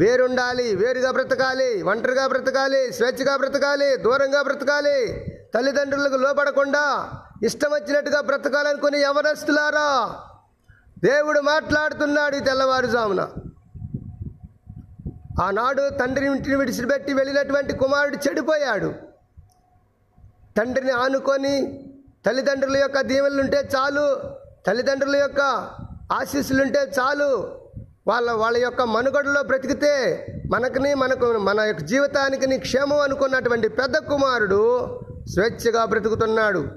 వేరుండాలి 0.00 0.66
వేరుగా 0.80 1.10
బ్రతకాలి 1.16 1.70
ఒంటరిగా 1.90 2.24
బ్రతకాలి 2.32 2.80
స్వేచ్ఛగా 2.96 3.34
బ్రతకాలి 3.42 3.88
దూరంగా 4.04 4.40
బ్రతకాలి 4.48 4.98
తల్లిదండ్రులకు 5.54 6.18
లోపడకుండా 6.24 6.84
ఇష్టం 7.48 7.70
వచ్చినట్టుగా 7.74 8.20
బ్రతకాలనుకుని 8.28 8.98
ఎవరస్తులారా 9.10 9.88
దేవుడు 11.06 11.40
మాట్లాడుతున్నాడు 11.50 12.36
ఈ 12.40 12.42
తెల్లవారుజామున. 12.48 13.22
ఆనాడు 15.44 15.84
తండ్రిని 16.00 16.30
ఇంటిని 16.36 16.56
విడిచిపెట్టి 16.60 17.12
వెళ్ళినటువంటి 17.18 17.72
కుమారుడు 17.82 18.18
చెడిపోయాడు. 18.24 18.90
తండ్రిని 20.58 20.94
ఆనుకొని 21.02 21.54
తల్లిదండ్రుల 22.26 22.76
యొక్క 22.84 23.00
దీవెనలుంటే 23.10 23.60
చాలు 23.74 24.06
తల్లిదండ్రుల 24.66 25.16
యొక్క 25.22 25.40
ఆశీస్సులుంటే 26.12 26.92
చాలు. 27.00 27.30
వాళ్ళ 28.06 28.32
వాళ్ళ 28.32 28.56
యొక్క 28.56 28.82
మనుగడలో 28.82 29.42
బ్రతికితే 29.42 29.92
మనకుని 30.50 30.94
మనకు 30.94 31.38
మన 31.38 31.60
యొక్క 31.60 31.82
జీవితానికి 31.82 32.58
క్షేమం 32.58 33.00
అనుకున్నటువంటి 33.00 33.68
పెద్ద 33.68 33.96
కుమారుడు 33.98 34.62
స్వేచ్ఛగా 35.28 35.84
బ్రతుకుతున్నాడు. 35.84 36.68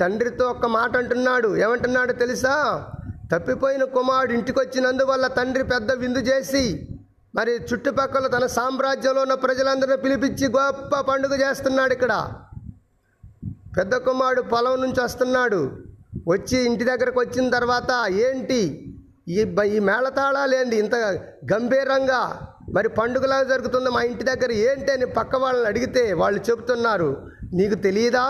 తండ్రితో 0.00 0.44
ఒక్క 0.46 0.66
మాట 0.66 0.96
అంటున్నాడు. 0.96 1.56
ఏమంటున్నాడు 1.56 2.12
తెలుసా? 2.12 2.86
తప్పిపోయిన 3.32 3.84
కుమారుడు 3.84 4.32
ఇంటికి 4.32 4.58
వచ్చినందువల్ల 4.58 5.26
తండ్రి 5.26 5.64
పెద్ద 5.64 5.92
విందు 5.92 6.18
చేసి 6.18 6.88
మరి 7.34 7.54
చుట్టుపక్కల 7.54 8.26
తన 8.26 8.46
సామ్రాజ్యంలో 8.46 9.20
ఉన్న 9.22 9.34
ప్రజలందరినీ 9.34 9.96
పిలిపించి 9.96 10.46
గొప్ప 10.48 11.00
పండుగ 11.00 11.34
చేస్తున్నాడు 11.40 11.92
ఇక్కడ. 11.92 12.32
పెద్ద 13.78 13.96
కుమారుడు 13.96 14.42
పొలం 14.42 14.80
నుంచి 14.80 15.04
వస్తున్నాడు. 15.04 15.70
వచ్చి 16.26 16.64
ఇంటి 16.64 16.84
దగ్గరకు 16.84 17.20
వచ్చిన 17.20 17.50
తర్వాత 17.50 17.90
ఏంటి? 18.20 18.60
ఈ 19.28 19.44
బ- 19.44 19.64
ఈ 19.66 19.78
మేళతాళాలేంటి 19.78 20.76
ఇంత 20.76 20.94
గంభీరంగా 21.52 22.20
మరి 22.68 22.88
పండుగలా 22.88 23.42
జరుగుతుంది 23.42 23.90
మా 23.90 24.02
ఇంటి 24.02 24.24
దగ్గర 24.24 24.52
ఏంటి 24.52 24.92
అని 24.92 25.06
పక్క 25.06 25.36
వాళ్ళని 25.36 25.66
అడిగితే 25.66 26.12
వాళ్ళు 26.12 26.40
చెబుతున్నారు 26.50 27.10
నీకు 27.54 27.74
తెలియదా 27.74 28.26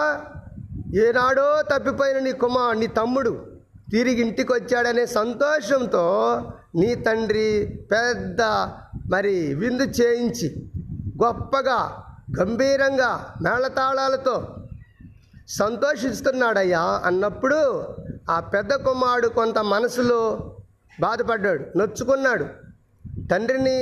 ఏనాడో 0.97 1.62
తప్పిపోయిన 1.62 2.19
నీ 2.19 2.33
కుమార్ 2.33 2.79
నీ 2.79 2.87
తమ్ముడు 2.97 3.33
తిరిగి 3.91 4.21
ఇంటికి 4.21 4.53
వచ్చాడనే 4.53 5.07
సంతోషంతో 5.12 6.05
నీ 6.75 6.95
తండ్రి 7.03 7.49
పెద్ద 7.93 8.43
మరి 9.11 9.55
విందు 9.55 9.83
చేయించి 9.99 10.49
గొప్పగా 11.23 11.79
గంభీరంగా 12.41 13.11
మేళతాళాలతో 13.43 14.37
సంతోషిస్తున్నాడయ్యా 15.49 16.81
అన్నప్పుడు 16.81 17.59
ఆ 18.31 18.41
పెద్ద 18.41 18.75
కుమారుడు 18.75 19.29
కొంత 19.29 19.59
మనసులో 19.59 20.21
బాధపడ్డాడు 21.00 21.79
నొచ్చుకున్నాడు. 21.79 22.47
తండ్రిని 23.31 23.79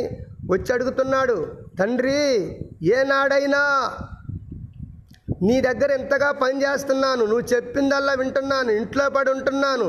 వచ్చి 0.51 0.73
అడుగుతున్నాడు 0.73 1.37
తండ్రి 1.79 2.19
ఏనాడైనా 2.83 3.63
నీ 5.43 5.61
దగ్గర 5.61 5.91
ఎంతగా 5.91 6.33
పని 6.33 6.63
చేస్తున్నాను 6.63 7.25
నువ్వు 7.25 7.47
చెప్పిందల్లా 7.55 8.13
వింటున్నాను 8.13 8.71
ఇంట్లో 8.71 9.11
పడి 9.11 9.31
ఉంటున్నాను. 9.31 9.89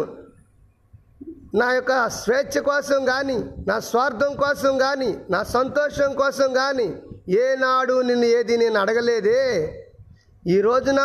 నా 1.59 1.71
యొక్క 1.71 2.09
స్వేచ్ఛ 2.09 2.61
కోసం 2.61 3.05
కానీ 3.05 3.37
నా 3.67 3.79
స్వార్థం 3.79 4.35
కోసం 4.35 4.77
కానీ 4.77 5.17
నా 5.29 5.43
సంతోషం 5.43 6.13
కోసం 6.13 6.53
కానీ 6.53 6.87
ఏనాడు 7.29 8.01
నిన్ను 8.01 8.25
ఏది 8.25 8.57
నేను 8.57 8.79
అడగలేదే. 8.79 9.41
ఈ 10.47 10.61
రోజున 10.61 11.01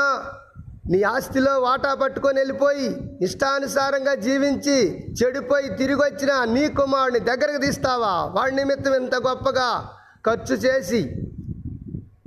నీ 0.91 1.03
ఆస్తిలో 1.03 1.61
వాటా 1.61 1.95
పట్టుకొని 1.95 2.39
వెళ్ళిపోయి 2.39 2.87
ఇష్టానుసారంగా 3.23 4.15
జీవించి 4.15 4.77
చెడిపోయి 5.13 5.69
తిరిగి 5.77 6.01
వచ్చిన 6.01 6.45
నీ 6.53 6.69
కుమారుని 6.69 7.21
దగ్గరకు 7.21 7.61
తీస్తావా? 7.61 8.33
వాడి 8.33 8.57
నిమిత్తం 8.57 8.95
ఇంత 8.95 9.15
గొప్పగా 9.15 9.89
ఖర్చు 10.27 10.55
చేసి 10.55 11.01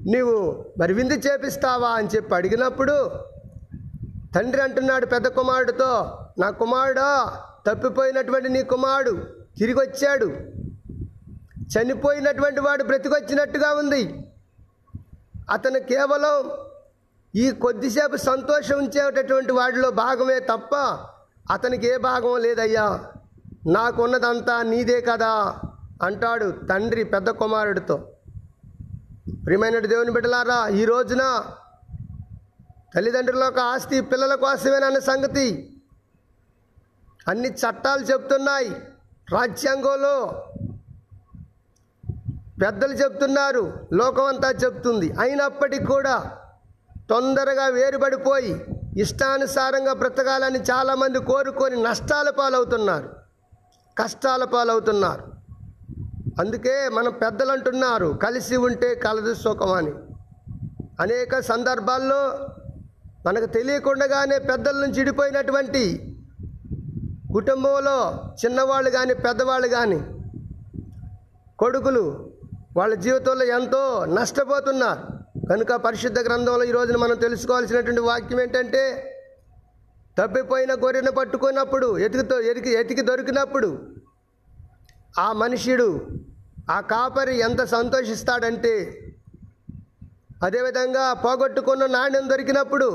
నీవు 0.06 0.66
మరి 0.80 0.94
విందు 0.94 1.14
చేపిస్తావా 1.14 1.90
అని 1.90 2.08
చెప్పి 2.16 2.36
అడిగినప్పుడు 2.36 2.96
తండ్రి 4.36 4.62
అంటున్నాడు 4.62 5.06
పెద్ద 5.06 5.28
కుమారుడితో 5.28 6.20
నా 6.40 6.50
కుమారుడా 6.50 7.10
తప్పిపోయినటువంటి 7.68 8.50
నీ 8.50 8.64
కుమారుడు 8.64 9.12
తిరిగి 9.58 9.80
వచ్చాడు 9.80 10.26
చనిపోయినటువంటి 11.74 12.60
వాడు 12.60 12.84
బ్రతికొచ్చినట్టుగా 12.84 13.74
ఉంది. 13.74 14.04
అతను 15.50 15.80
కేవలం 15.80 16.36
ఈ 17.36 17.52
కొద్దిసేపు 17.52 18.16
సంతోషం 18.16 18.78
ఉంచేటటువంటి 18.78 19.52
వాడిలో 19.52 19.92
భాగమే 19.92 20.40
తప్ప 20.40 20.76
అతనికి 21.52 21.88
ఏ 21.88 21.98
భాగం 21.98 22.42
లేదయ్యా. 22.42 23.06
నాకున్నదంతా 23.68 24.62
నీదే 24.62 25.02
కదా 25.02 25.60
అంటాడు 26.04 26.54
తండ్రి 26.70 27.04
పెద్ద 27.04 27.30
కుమారుడితో. 27.30 27.98
ప్రియమైన 29.46 29.80
దేవుని 29.80 30.12
బిడ్డలారా 30.12 30.68
ఈ 30.68 30.86
రోజున 30.86 31.46
తల్లిదండ్రుల 32.96 33.44
యొక్క 33.44 33.60
ఆస్తి 33.60 34.02
పిల్లల 34.02 34.36
కోసమేనన్న 34.36 35.00
సంగతి? 35.00 35.78
అన్ని 37.28 37.50
చట్టాలు 37.50 38.02
చెప్తున్నాయి. 38.02 38.70
రాజ్యాంగంలో 39.32 40.46
పెద్దలు 42.62 42.94
చెప్తున్నారు 42.94 43.74
లోకమంతా 43.94 44.50
చెప్తుంది. 44.50 45.14
అయినప్పటికీ 45.20 45.86
కూడా 45.86 46.38
తొందరగా 47.14 47.66
వేరుబడిపోయి 47.66 48.66
ఇష్టానుసారంగా 48.98 49.94
బ్రతకాలని 49.94 50.60
చాలామంది 50.60 51.20
కోరుకొని 51.20 51.84
నష్టాల 51.84 52.30
పాలవుతున్నారు. 52.30 53.10
కష్టాల 53.98 54.44
పాలవుతున్నారు. 54.44 55.24
అందుకే 56.40 56.90
మన 56.90 57.10
పెద్దలు 57.10 57.52
అంటున్నారు 57.52 58.20
కలిసి 58.24 58.56
ఉంటే 58.56 58.96
కలదు 58.96 59.34
సుఖం 59.34 59.74
అని. 59.74 59.92
అనేక 61.00 61.40
సందర్భాల్లో 61.40 62.50
మనకు 63.26 63.46
తెలియకుండానే 63.46 64.40
పెద్దల 64.40 64.76
నుంచి 64.76 65.02
ఇడిపోయినటువంటి 65.02 66.16
కుటుంబంలో 67.34 68.24
చిన్నవాళ్ళు 68.46 68.90
కానీ 68.90 69.14
పెద్దవాళ్ళు 69.14 69.68
కానీ 69.68 70.06
కొడుకులు 71.60 72.32
వాళ్ళ 72.78 72.94
జీవితంలో 72.94 73.46
ఎంతో 73.46 74.06
నష్టపోతున్నారు. 74.06 75.23
కనుక 75.50 75.76
పరిశుద్ధ 75.76 76.20
గ్రంథంలో 76.20 76.64
ఈ 76.64 76.72
రోజున 76.72 76.96
మనం 76.96 77.16
తెలుసుకోవాల్సినటువంటి 77.16 78.02
వాక్యం 78.02 78.42
ఏంటంటే 78.42 78.84
తప్పిపోయిన 80.18 80.74
గొర్రెను 80.74 81.12
పట్టుకున్నప్పుడు 81.12 81.98
ఎతికితో 81.98 82.40
ఎతికి 82.40 82.70
ఎతికి 82.70 83.02
దొరికినప్పుడు 83.02 83.70
ఆ 85.20 85.34
మనుషుడు 85.34 85.88
ఆ 86.72 86.82
కాపరి 86.82 87.40
ఎంత 87.40 87.64
సంతోషిస్తాడంటే 87.64 88.74
అదేవిధంగా 90.44 91.14
పోగొట్టుకున్న 91.14 91.86
నాణ్యం 91.86 92.30
దొరికినప్పుడు 92.30 92.88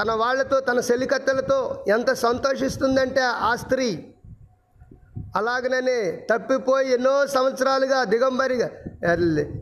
తన 0.00 0.12
వాళ్ళతో 0.12 0.60
తన 0.60 0.80
సెలికత్తెలతో 0.80 1.84
ఎంత 1.88 2.12
సంతోషిస్తుందంటే 2.12 3.20
ఆ 3.20 3.56
స్త్రీ. 3.56 4.14
అలాగనే 5.36 6.26
తప్పిపోయి 6.30 6.92
ఎన్నో 6.92 7.26
సంవత్సరాలుగా 7.26 8.04
దిగంబరిగా 8.04 8.68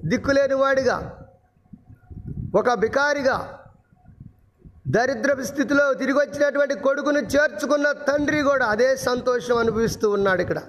దిక్కులేని 0.05 0.55
వాడిగా 0.55 0.97
ఒక 2.57 2.75
బికారిగా 2.75 3.37
దరిద్రపు 4.87 5.43
స్థితిలో 5.43 5.85
తిరిగి 5.95 6.19
వచ్చినటువంటి 6.19 6.75
కొడుకును 6.81 7.21
చేర్చుకున్న 7.27 7.87
తండ్రి 8.09 8.43
కూడా 8.43 8.67
అదే 8.67 8.89
సంతోషం 8.97 9.57
అనుభవిస్తూ 9.57 10.11
ఉన్నాడు 10.11 10.41
ఇక్కడ. 10.43 10.61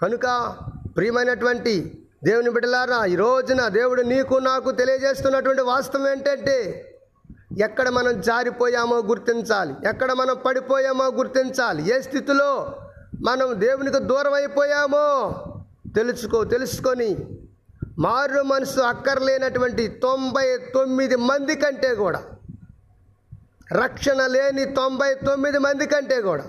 కనుక 0.00 0.26
ప్రియమైనటువంటి 0.96 1.74
దేవుని 2.24 2.50
బిడ్డలారా 2.50 2.98
ఈ 3.04 3.16
రోజున 3.16 3.62
దేవుడు 3.68 4.02
నీకు 4.02 4.34
నాకు 4.44 4.70
తెలియజేస్తున్నటువంటి 4.72 5.62
వాస్తవం 5.62 6.06
ఏంటంటే 6.08 6.56
ఎక్కడ 7.62 7.88
మనం 7.88 8.12
జారిపోయామో 8.20 8.96
గుర్తించాలి 9.02 9.74
ఎక్కడ 9.88 10.12
మనం 10.12 10.34
పడిపోయామో 10.46 11.06
గుర్తించాలి 11.10 11.82
ఏ 11.92 11.98
స్థితిలో 12.00 12.50
మనం 13.20 13.48
దేవునికి 13.60 14.00
దూరం 14.04 14.34
అయిపోయామో 14.34 15.06
తెలుసుకో 15.94 16.44
తెలుసుకొని 16.44 17.10
మారు 17.98 18.42
మనసు 18.42 18.80
అక్కర్లేనటువంటి 18.80 19.88
తొంభై 19.88 20.58
తొమ్మిది 20.74 21.16
మంది 21.16 21.54
కంటే 21.54 21.94
కూడా 21.94 22.22
రక్షణ 23.72 24.26
లేని 24.26 24.64
తొంభై 24.64 25.14
తొమ్మిది 25.14 25.58
మంది 25.58 25.86
కంటే 25.86 26.20
కూడా 26.20 26.44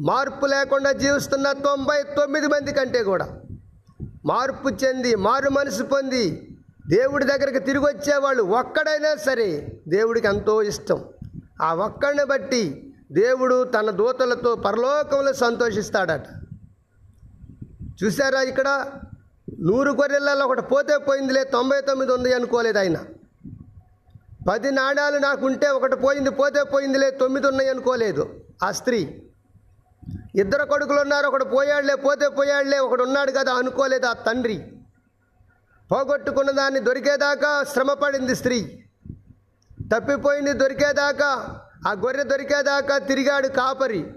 మార్పు 0.00 0.46
లేకుండా 0.46 0.92
జీవిస్తున్న 0.92 1.52
తొంభై 1.52 2.02
తొమ్మిది 2.02 2.46
మంది 2.46 2.72
కంటే 2.72 3.02
కూడా 3.02 3.40
మార్పు 4.26 4.68
చెంది 4.68 5.14
మారు 5.14 5.50
మనసు 5.50 5.82
పొంది 5.82 6.48
దేవుడి 6.86 7.24
దగ్గరికి 7.24 7.58
తిరిగి 7.58 7.84
వచ్చేవాళ్ళు 7.84 8.42
ఒక్కడైనా 8.42 9.14
సరే 9.14 9.68
దేవుడికి 9.88 10.26
ఎంతో 10.26 10.62
ఇష్టం. 10.62 11.04
ఆ 11.62 11.74
ఒక్కడిని 11.74 12.24
బట్టి 12.24 12.94
దేవుడు 13.12 13.64
తన 13.64 13.90
దూతలతో 13.90 14.54
పరలోకంలో 14.54 15.32
సంతోషిస్తాడట. 15.32 16.26
చూసారా 18.04 18.40
ఇక్కడ? 18.42 18.68
నూరు 19.48 19.92
గొర్రెలలో 19.92 20.44
ఒకటి 20.44 20.62
పోతే 20.62 20.98
పోయిందిలే 20.98 21.44
తొంభై 21.44 21.80
తొమ్మిది 21.80 22.12
ఉంది 22.12 22.34
అనుకోలేదు 22.34 22.78
ఆయన. 22.78 23.04
పది 24.48 24.70
నాణాలు 24.70 25.18
నాకుంటే 25.18 25.68
ఒకటి 25.68 25.96
పోయింది 25.96 26.30
పోతే 26.30 26.62
పోయిందిలే 26.62 27.10
తొమ్మిది 27.10 27.46
ఉన్నాయి 27.46 27.70
అనుకోలేదు 27.70 28.40
ఆ 28.62 28.70
స్త్రీ. 28.70 29.22
ఇద్దరు 30.34 30.64
కొడుకులు 30.64 31.00
ఉన్నారు 31.00 31.26
ఒకడు 31.26 31.44
పోయాడులే 31.44 31.94
పోతే 31.94 32.28
పోయాడులే 32.28 32.78
ఒకడు 32.78 33.02
ఉన్నాడు 33.02 33.30
కదా 33.30 33.52
అనుకోలేదు 33.52 34.06
ఆ 34.06 34.12
తండ్రి. 34.12 34.72
పోగొట్టుకున్న 35.90 36.50
దాన్ని 36.50 36.80
దొరికేదాకా 36.80 37.64
శ్రమపడింది 37.64 38.34
స్త్రీ. 38.34 38.84
తప్పిపోయింది 39.94 40.52
దొరికేదాకా 40.52 41.60
ఆ 41.88 41.92
గొర్రె 41.92 42.22
దొరికేదాకా 42.22 42.98
తిరిగాడు 42.98 43.48
కాపరి. 43.48 44.12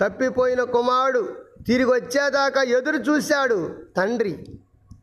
తప్పిపోయిన 0.00 0.62
కుమారుడు 0.62 1.47
తిరిగి 1.66 1.90
వచ్చేదాకా 1.90 2.62
ఎదురు 2.62 2.96
చూశాడు 2.96 3.76
తండ్రి. 3.96 4.46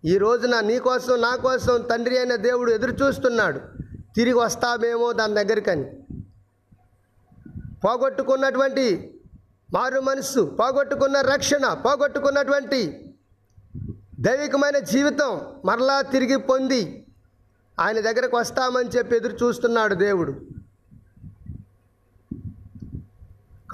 ఈ 0.05 0.17
రోజున 0.17 0.59
నీ 0.59 0.79
కోసం 0.79 1.21
నా 1.21 1.35
కోసం 1.35 1.81
తండ్రి 1.81 2.17
అయిన 2.17 2.35
దేవుడు 2.35 2.71
ఎదురు 2.71 2.91
చూస్తున్నాడు. 2.91 3.59
తిరిగి 4.15 4.33
వస్తామేమో 4.33 5.13
దాని 5.13 5.33
దగ్గరికని. 5.33 5.83
పోగొట్టుకున్నటువంటి 7.85 9.17
మారు 9.73 9.99
మనస్సు 9.99 10.57
పోగొట్టుకున్న 10.59 11.21
రక్షణ 11.21 11.73
పోగొట్టుకున్నటువంటి 11.73 13.13
దైవికమైన 14.19 14.79
జీవితం 14.79 15.41
మరలా 15.65 16.01
తిరిగి 16.01 16.37
పొంది 16.37 17.05
ఆయన 17.79 17.99
దగ్గరకు 17.99 18.37
వస్తామని 18.37 18.89
చెప్పి 18.89 19.15
ఎదురు 19.15 19.45
చూస్తున్నాడు 19.45 19.95
దేవుడు. 19.95 20.54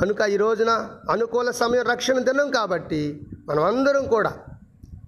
కనుక 0.02 0.22
ఈ 0.34 0.38
రోజున 0.38 0.72
అనుకూల 1.10 1.50
సమయం 1.52 1.84
రక్షణ 1.84 2.20
దినం 2.20 2.48
కాబట్టి 2.52 3.02
మనం 3.50 3.64
అందరం 3.64 4.04
కూడా 4.06 4.32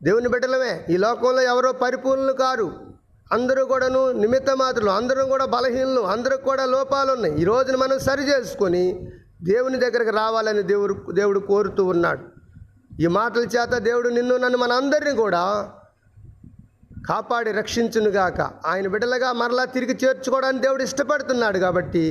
దేవుని 0.04 0.30
బిడ్డలమే 0.30 0.74
ఈ 0.90 0.98
లోకంలో 0.98 1.42
ఎవరో 1.42 1.72
పరిపూర్ణులు 1.72 2.34
కారు. 2.34 2.68
అందరూ 3.34 3.62
కూడాను 3.66 4.02
నిమిత్త 4.12 4.52
మాత్రులు 4.52 4.92
అందరం 4.92 5.26
కూడా 5.30 5.46
బలహీనలు 5.46 6.02
అందరికి 6.14 6.44
కూడా 6.44 6.66
లోపాలు 6.66 7.12
ఉన్నాయి 7.12 7.34
ఈ 7.42 7.44
రోజున 7.44 7.76
మనం 7.76 8.00
సరి 8.00 8.24
చేసుకొని 8.32 8.84
దేవుని 9.44 9.80
దగ్గరకు 9.80 10.14
రావాలని 10.18 10.64
దేవుడు 10.64 10.96
దేవుడు 11.12 11.40
కోరుతూ 11.40 11.86
ఉన్నాడు. 11.86 12.24
ఈ 13.04 13.08
మాటల 13.18 13.44
చేత 13.56 13.74
దేవుడు 13.90 14.10
నిన్ను 14.10 14.38
నన్ను 14.38 14.58
మనందరినీ 14.58 15.16
కూడా 15.16 15.44
కాపాడి 17.10 17.52
రక్షించునుగాక. 17.52 18.42
ఆయన 18.66 18.88
బిడ్డలుగా 18.88 19.32
మరలా 19.42 19.66
తిరిగి 19.66 19.98
చేర్చుకోవడానికి 20.04 20.64
దేవుడు 20.68 20.84
ఇష్టపడుతున్నాడు 20.84 21.58
కాబట్టి 21.58 22.06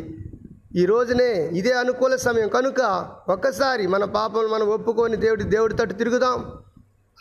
ఈ 0.76 0.84
రోజునే 0.84 1.50
ఇదే 1.52 1.72
అనుకూల 1.72 2.16
సమయం. 2.16 2.48
కనుక 2.48 3.08
ఒక్కసారి 3.28 3.86
మన 3.86 4.04
పాపం 4.04 4.50
మనం 4.50 4.68
ఒప్పుకొని 4.68 5.16
దేవుడి 5.16 5.44
దేవుడి 5.44 5.74
తట్టు 5.74 5.94
తిరుగుదాం. 5.94 6.52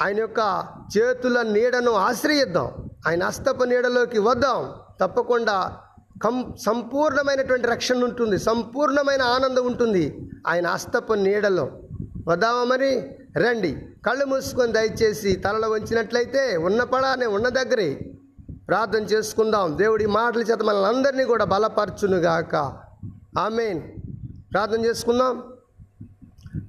ఆయన 0.02 0.20
యొక్క 0.20 0.66
చేతుల 0.98 1.42
నీడను 1.42 1.92
ఆశ్రయిద్దాం. 1.92 2.72
ఆయన 3.08 3.24
హస్తపు 3.24 3.64
నీడలోకి 3.64 4.20
వద్దాం. 4.20 4.74
తప్పకుండా 5.02 5.78
కం 6.24 6.56
సంపూర్ణమైనటువంటి 6.66 7.68
రక్షణ 7.68 8.04
ఉంటుంది. 8.04 8.40
సంపూర్ణమైన 8.40 9.22
ఆనందం 9.22 9.66
ఉంటుంది 9.66 10.32
ఆయన 10.48 10.68
హస్తపు 10.68 11.14
నీడలో. 11.14 11.70
వద్దామా 12.28 12.64
మరి? 12.64 13.16
రండి. 13.38 13.88
కళ్ళు 14.08 14.26
మూసుకొని 14.26 14.72
దయచేసి 14.72 15.34
తలలో 15.34 15.70
వంచినట్లయితే 15.70 16.58
ఉన్న 16.58 16.84
పడానే 16.84 17.26
ఉన్న 17.26 17.50
దగ్గరే 17.50 18.00
ప్రార్థన 18.68 19.04
చేసుకుందాం. 19.04 19.78
దేవుడి 19.78 20.06
మాటల 20.06 20.42
చేత 20.42 20.62
మనల్ని 20.62 20.88
అందరినీ 20.88 21.24
కూడా 21.24 21.46
బలపరచునుగాక. 21.46 22.91
ఆమెన్. 23.40 23.82
ప్రార్థన 24.54 24.86
చేసుకుందాం. 24.86 25.44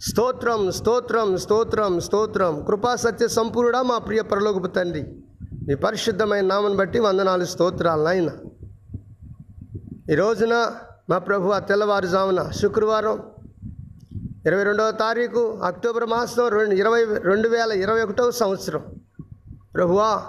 స్తోత్రం 0.00 0.72
స్తోత్రం 0.72 1.36
స్తోత్రం 1.36 2.00
స్తోత్రం. 2.00 2.64
కృపా 2.64 2.96
సత్య 2.96 3.28
సంపూర్ణ 3.28 3.80
మా 3.80 3.98
ప్రియ 3.98 4.22
పరలోకపు 4.22 4.66
తండ్రి. 4.66 5.16
మీ 5.68 5.74
పరిశుద్ధమైన 5.74 6.44
నామను 6.44 6.76
బట్టి 6.76 6.98
వందనాలు 6.98 7.44
స్తోత్రాలు 7.44 8.02
నాయన 8.02 8.30
ఈ 10.10 10.14
రోజున 10.14 10.74
మా 11.10 11.18
ప్రభు 11.18 11.48
ఆ 11.48 11.58
తెల్లవారుజామున 11.58 12.50
శుక్రవారం 12.50 13.22
ఇరవై 14.46 14.62
రెండవ 14.62 14.90
తారీఖు 14.90 15.60
అక్టోబర్ 15.64 16.06
మాసం 16.06 16.48
రెండు 16.48 16.74
ఇరవై 16.74 17.04
రెండు 17.04 17.48
వేల 17.48 17.72
ఇరవై 17.72 18.02
ఒకటవ 18.02 18.30
సంవత్సరం. 18.30 18.84
ప్రభువా 19.74 20.26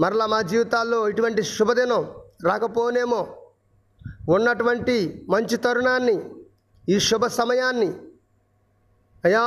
మరలా 0.00 0.26
మా 0.26 0.42
జీవితాల్లో 0.42 1.08
ఇటువంటి 1.08 1.42
శుభదినం 1.42 2.06
రాకపోనేమో. 2.44 3.35
ఉన్నటువంటి 4.28 5.24
మంచి 5.28 5.56
తరుణాన్ని 5.56 6.16
ఈ 6.88 6.98
శుభ 6.98 7.26
సమయాన్ని 7.26 7.90
అయ్యా 9.24 9.44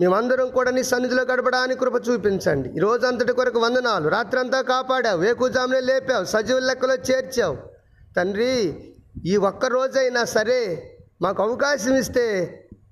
మేమందరం 0.00 0.50
కూడా 0.50 0.70
నీ 0.70 0.82
సన్నిధిలో 0.82 1.22
గడపడానికి 1.22 1.80
కృప 1.80 1.96
చూపించండి. 2.08 2.68
ఈ 2.76 2.78
రోజంతటి 2.78 3.32
కొరకు 3.32 3.58
వందనాలు. 3.58 4.08
రాత్రంతా 4.08 4.60
కాపాడావు 4.60 5.20
వేకుజామునే 5.20 5.80
లేపావు 5.80 6.24
సజీవుల 6.24 6.64
లెక్కలో 6.64 6.94
చేర్చావు. 6.94 7.56
తండ్రి 8.16 8.54
ఈ 9.26 9.36
ఒక్క 9.36 9.66
రోజైనా 9.66 10.24
సరే 10.24 10.60
మాకు 11.22 11.42
అవకాశం 11.42 11.94
ఇస్తే 11.96 12.26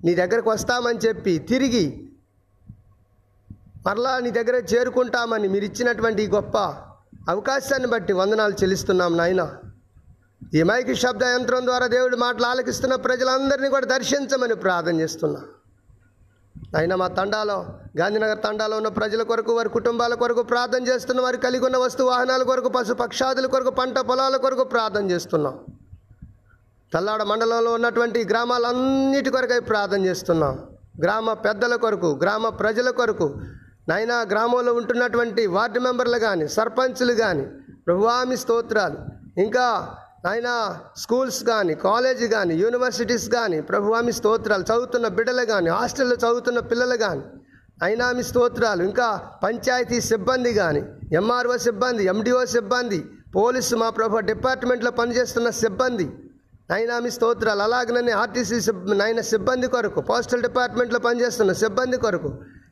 నీ 0.04 0.14
దగ్గరకు 0.14 0.50
వస్తామని 0.50 0.98
చెప్పి 0.98 1.38
తిరిగి 1.38 1.86
మరలా 3.86 4.18
నీ 4.18 4.30
దగ్గర 4.30 4.56
చేరుకుంటామని 4.72 5.48
మీరు 5.48 5.64
ఇచ్చినటువంటి 5.64 6.22
ఈ 6.22 6.28
గొప్ప 6.28 6.58
అవకాశాన్ని 7.28 7.88
బట్టి 7.88 8.12
వందనాలు 8.12 8.52
చెల్లిస్తున్నాం 8.52 9.16
నాయనా. 9.16 9.46
ఈ 10.40 10.62
మైకి 10.62 10.94
శబ్ద 10.94 11.24
యంత్రం 11.24 11.66
ద్వారా 11.66 11.86
దేవుడు 11.86 12.16
మాటలు 12.16 12.46
ఆలకిస్తున్న 12.46 12.94
ప్రజలందరినీ 12.94 13.68
కూడా 13.68 13.86
దర్శించమని 13.86 14.54
ప్రార్థన 14.54 15.00
చేస్తున్నా. 15.00 15.40
అయినా 16.78 16.96
మా 16.96 17.08
తండాలో 17.08 17.56
గాంధీనగర్ 17.98 18.40
తండాలో 18.44 18.76
ఉన్న 18.76 18.88
ప్రజల 18.88 19.22
కొరకు 19.22 19.52
వారి 19.52 19.68
కుటుంబాల 19.68 20.14
కొరకు 20.14 20.42
ప్రార్థన 20.42 20.82
చేస్తున్న 20.88 21.20
వారు 21.20 21.36
కలిగి 21.36 21.64
ఉన్న 21.64 21.76
వస్తు 21.76 22.02
వాహనాల 22.02 22.42
కొరకు 22.42 22.68
పశు 22.68 22.92
పక్షాదుల 22.92 23.46
కొరకు 23.46 23.70
పంట 23.70 23.98
పొలాల 23.98 24.36
కొరకు 24.36 24.64
ప్రార్థన 24.64 25.10
చేస్తున్నాం. 25.10 25.54
తల్లాడ 26.94 27.22
మండలంలో 27.22 27.72
ఉన్నటువంటి 27.72 28.24
గ్రామాలన్నిటి 28.24 29.30
కొరకై 29.30 29.60
ప్రార్థన 29.60 30.04
చేస్తున్నాం. 30.06 30.58
గ్రామ 31.02 31.32
పెద్దల 31.32 31.76
కొరకు 31.76 32.18
గ్రామ 32.22 32.48
ప్రజల 32.48 32.90
కొరకు 32.90 33.40
నైనా 33.88 34.20
గ్రామంలో 34.32 34.72
ఉంటున్నటువంటి 34.72 35.46
వార్డు 35.46 35.80
మెంబర్లు 35.80 36.18
కానీ 36.18 36.48
సర్పంచులు 36.48 37.12
కానీ 37.12 37.46
ప్రభువామి 37.86 38.36
స్తోత్రాలు 38.36 38.98
ఇంకా 39.40 39.96
నాయనా 40.24 40.54
స్కూల్స్ 41.02 41.42
కానీ 41.50 41.74
కాలేజీ 41.84 42.26
కానీ 42.34 42.54
యూనివర్సిటీస్ 42.62 43.28
కానీ 43.36 43.58
ప్రభువామి 43.70 44.12
స్తోత్రాలు 44.18 44.64
చదువుతున్న 44.70 45.06
బిడ్డలు 45.18 45.44
కానీ 45.52 45.70
హాస్టల్లో 45.76 46.16
చదువుతున్న 46.24 46.60
పిల్లలు 46.70 46.96
కానీ 47.04 47.24
అయినా 47.86 48.06
మీ 48.16 48.22
స్తోత్రాలు. 48.30 48.82
ఇంకా 48.88 49.06
పంచాయతీ 49.44 49.98
సిబ్బంది 50.10 50.50
కానీ 50.60 50.82
ఎంఆర్ఓ 51.20 51.56
సిబ్బంది 51.66 52.02
ఎండిఓ 52.12 52.42
సిబ్బంది 52.56 52.98
పోలీసు 53.36 53.74
మా 53.82 53.88
ప్రభు 53.98 54.20
డిపార్ట్మెంట్లో 54.32 54.90
పనిచేస్తున్న 55.00 55.48
సిబ్బంది 55.62 56.06
నైనా 56.70 56.96
మీ 57.04 57.10
స్తోత్రాలు. 57.16 57.62
అలాగనే 57.68 58.12
ఆర్టీసీ 58.22 58.58
సిబ్ 58.66 58.84
నైనా 59.02 59.22
సిబ్బంది 59.32 59.68
కొరకు 59.74 60.00
పోస్టల్ 60.10 60.44
డిపార్ట్మెంట్లో 60.48 61.00
పనిచేస్తున్న 61.08 61.52
సిబ్బంది 61.62 61.98
కొరకు 62.04 62.30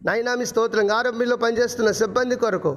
నైనా 0.08 0.32
మీ 0.40 0.44
స్తోత్రం 0.52 0.92
ఆరోగ్యంలో 0.98 1.38
పనిచేస్తున్న 1.44 1.90
సిబ్బంది 2.02 2.36
కొరకు 2.44 2.72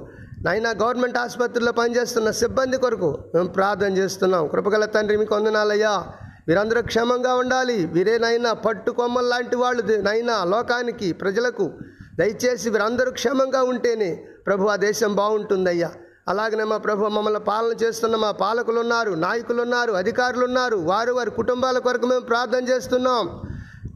నైనా 0.46 0.70
గవర్నమెంట్ 0.70 1.18
ఆసుపత్రిలో 1.18 1.72
పనిచేస్తున్న 1.72 2.30
సిబ్బంది 2.30 2.76
కొరకు 2.76 3.18
మేము 3.34 3.48
ప్రార్థన 3.48 3.92
చేస్తున్నాం. 3.96 4.46
కృపగల 4.46 4.84
తండ్రి 4.84 5.16
మీకు 5.16 5.34
వందనాలయ్యా. 5.34 6.04
వీరందరూ 6.48 6.82
క్షేమంగా 6.82 7.34
ఉండాలి. 7.34 7.86
వీరేనైనా 7.86 8.52
పట్టుకొమ్మలు 8.52 9.28
లాంటి 9.28 9.56
వాళ్ళు 9.56 9.82
నైనా 9.82 10.44
లోకానికి 10.44 11.12
ప్రజలకు 11.12 11.72
దయచేసి 12.18 12.70
వీరందరూ 12.70 13.10
క్షేమంగా 13.10 13.62
ఉంటేనే 13.62 14.10
ప్రభు 14.46 14.68
ఆ 14.68 14.76
దేశం 14.76 15.14
బాగుంటుందయ్యా. 15.14 15.90
అలాగనే 16.28 16.64
మా 16.64 16.76
ప్రభు 16.76 17.06
మమ్మల్ని 17.06 17.40
పాలన 17.40 17.72
చేస్తున్న 17.84 18.16
మా 18.16 18.30
పాలకులు 18.30 18.80
ఉన్నారు 18.80 19.10
నాయకులు 19.10 19.62
ఉన్నారు 19.62 19.92
అధికారులు 19.92 20.44
ఉన్నారు 20.44 20.76
వారు 20.76 21.12
వారి 21.12 21.30
కుటుంబాల 21.30 21.78
కొరకు 21.78 22.06
మేము 22.06 22.20
ప్రార్థన 22.20 22.68
చేస్తున్నాం. 22.68 23.42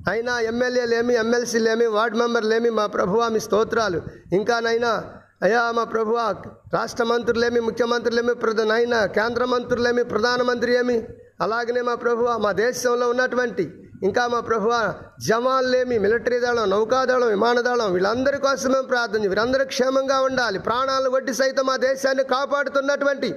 అయినా 0.09 0.41
ఎమ్మెల్యేలేమి 0.41 1.15
ఎమ్మెల్సీలేమి 1.15 1.87
వార్డు 1.87 2.17
మెంబర్లేమి 2.17 2.71
మా 2.71 2.87
ప్రభువా 2.87 3.29
మీ 3.29 3.41
స్తోత్రాలు. 3.41 4.03
ఇంకానైనా 4.33 5.05
అయ్యా 5.45 5.63
మా 5.77 5.83
ప్రభువా 5.85 6.27
రాష్ట్ర 6.75 7.05
మంత్రులేమి 7.05 7.61
ముఖ్యమంత్రులేమి 7.61 8.35
ప్రధాన 8.35 8.71
అయినా 8.73 8.99
కేంద్ర 9.17 9.45
మంత్రులేమి 9.45 10.03
ప్రధానమంత్రి 10.13 10.71
ఏమి? 10.81 10.97
అలాగనే 11.45 11.81
మా 11.89 11.95
ప్రభువా 12.05 12.35
మా 12.45 12.51
దేశంలో 12.61 13.07
ఉన్నటువంటి 13.13 13.65
ఇంకా 14.03 14.23
మా 14.35 14.41
ప్రభువా 14.49 14.81
జవాన్లేమి 15.27 15.97
మిలిటరీ 16.05 16.39
దళం 16.45 16.71
నౌకాదళం 16.71 17.29
విమానదళం 17.35 17.91
వీళ్ళందరి 17.97 18.39
కోసం 18.47 18.73
మేము 18.75 18.89
ప్రార్థన 18.93 19.29
వీరందరూ 19.33 19.65
క్షేమంగా 19.75 20.19
ఉండాలి. 20.29 20.59
ప్రాణాలు 20.69 21.11
కొట్టి 21.17 21.35
సైతం 21.41 21.67
మా 21.71 21.77
దేశాన్ని 21.85 22.25
కాపాడుతున్నటువంటి 22.35 23.31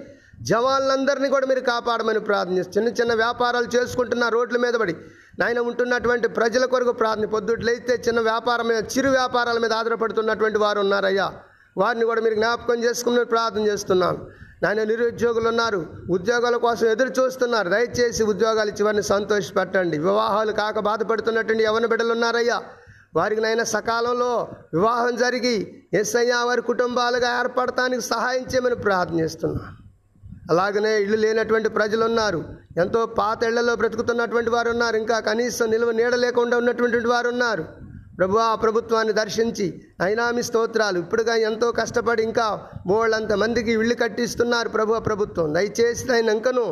జవాన్లందరినీ 0.52 1.30
కూడా 1.36 1.46
మీరు 1.52 1.62
కాపాడమని 1.74 2.24
ప్రార్థన 2.30 2.64
చిన్న 2.76 2.90
చిన్న 3.00 3.14
వ్యాపారాలు 3.24 3.70
చేసుకుంటున్న 3.76 4.28
రోడ్ల 4.36 4.58
మీద 4.66 4.76
పడి 4.84 4.96
నాయన 5.40 5.60
ఉంటున్నటువంటి 5.70 6.28
ప్రజల 6.40 6.64
కొరకు 6.74 6.94
ప్రార్థన 7.02 7.28
పొద్దుట్లయితే 7.36 7.94
చిన్న 8.08 8.20
వ్యాపారం 8.30 8.68
మీద 8.72 8.80
చిరు 8.94 9.10
వ్యాపారాల 9.20 9.58
మీద 9.66 9.74
ఆధారపడుతున్నటువంటి 9.74 10.60
వారు 10.66 10.80
ఉన్నారయ్యా. 10.86 11.28
వారిని 11.80 12.06
కూడా 12.06 12.22
మీరు 12.22 12.34
జ్ఞాపకం 12.34 12.84
చేసుకుని 12.84 13.26
ప్రార్థన 13.26 13.62
చేస్తున్నాను. 13.62 14.28
నాయన 14.63 14.84
నిరుద్యోగులు 14.84 15.48
ఉన్నారు. 15.50 15.86
ఉద్యోగాల 16.12 16.56
కోసం 16.56 16.88
ఎదురు 16.88 17.12
చూస్తున్నారు. 17.20 17.70
దయచేసి 17.70 18.24
ఉద్యోగాలు 18.24 18.70
ఇచ్చి 18.70 19.04
సంతోషపెట్టండి. 19.04 19.98
వివాహాలు 19.98 20.52
కాక 20.52 20.80
బాధపడుతున్నటువంటి 20.80 21.63
యవన 21.63 21.86
బిడ్డలు 21.86 22.12
ఉన్నారయ్యా. 22.12 22.62
వారికి 23.15 23.42
నైనా 23.42 23.63
సకాలంలో 23.63 24.48
వివాహం 24.74 25.15
జరిగి 25.15 25.84
ఎస్ఐయా 25.94 26.44
వారి 26.46 26.62
కుటుంబాలుగా 26.62 27.39
ఏర్పడటానికి 27.39 28.02
సహాయం 28.02 28.42
చేయమని 28.42 28.76
ప్రార్థన 28.76 29.20
చేస్తున్నాను. 29.20 29.80
అలాగనే 30.52 31.02
ఇల్లు 31.02 31.18
లేనటువంటి 31.18 31.70
ప్రజలు 31.70 32.06
ఉన్నారు. 32.06 32.44
ఎంతో 32.78 33.06
పాత 33.06 33.44
ఇళ్ళలో 33.44 33.76
బ్రతుకుతున్నటువంటి 33.76 34.50
వారు 34.50 34.70
ఉన్నారు. 34.70 34.98
ఇంకా 34.98 35.20
కనీసం 35.20 35.72
నిల్వ 35.72 35.92
నీడ 35.92 36.15
లేకుండా 36.15 36.58
ఉన్నటువంటి 36.58 37.08
వారు 37.08 37.30
ఉన్నారు. 37.30 37.65
ప్రభు 38.19 38.38
ఆ 38.38 38.55
ప్రభుత్వాన్ని 38.55 39.13
దర్శించి 39.13 39.82
అయినా 40.01 40.32
మీ 40.32 40.41
స్తోత్రాలు. 40.43 40.99
ఇప్పుడుగా 40.99 41.36
ఎంతో 41.36 41.71
కష్టపడి 41.71 42.23
ఇంకా 42.23 42.67
బోళ్ళంత 42.88 43.34
మందికి 43.34 43.71
ఇళ్ళు 43.71 43.95
కట్టిస్తున్నారు 43.95 44.69
ప్రభు 44.69 44.99
ప్రభుత్వం. 44.99 45.53
దయచేసి 45.53 46.12
ఆయన 46.13 46.29
ఇంకను 46.29 46.65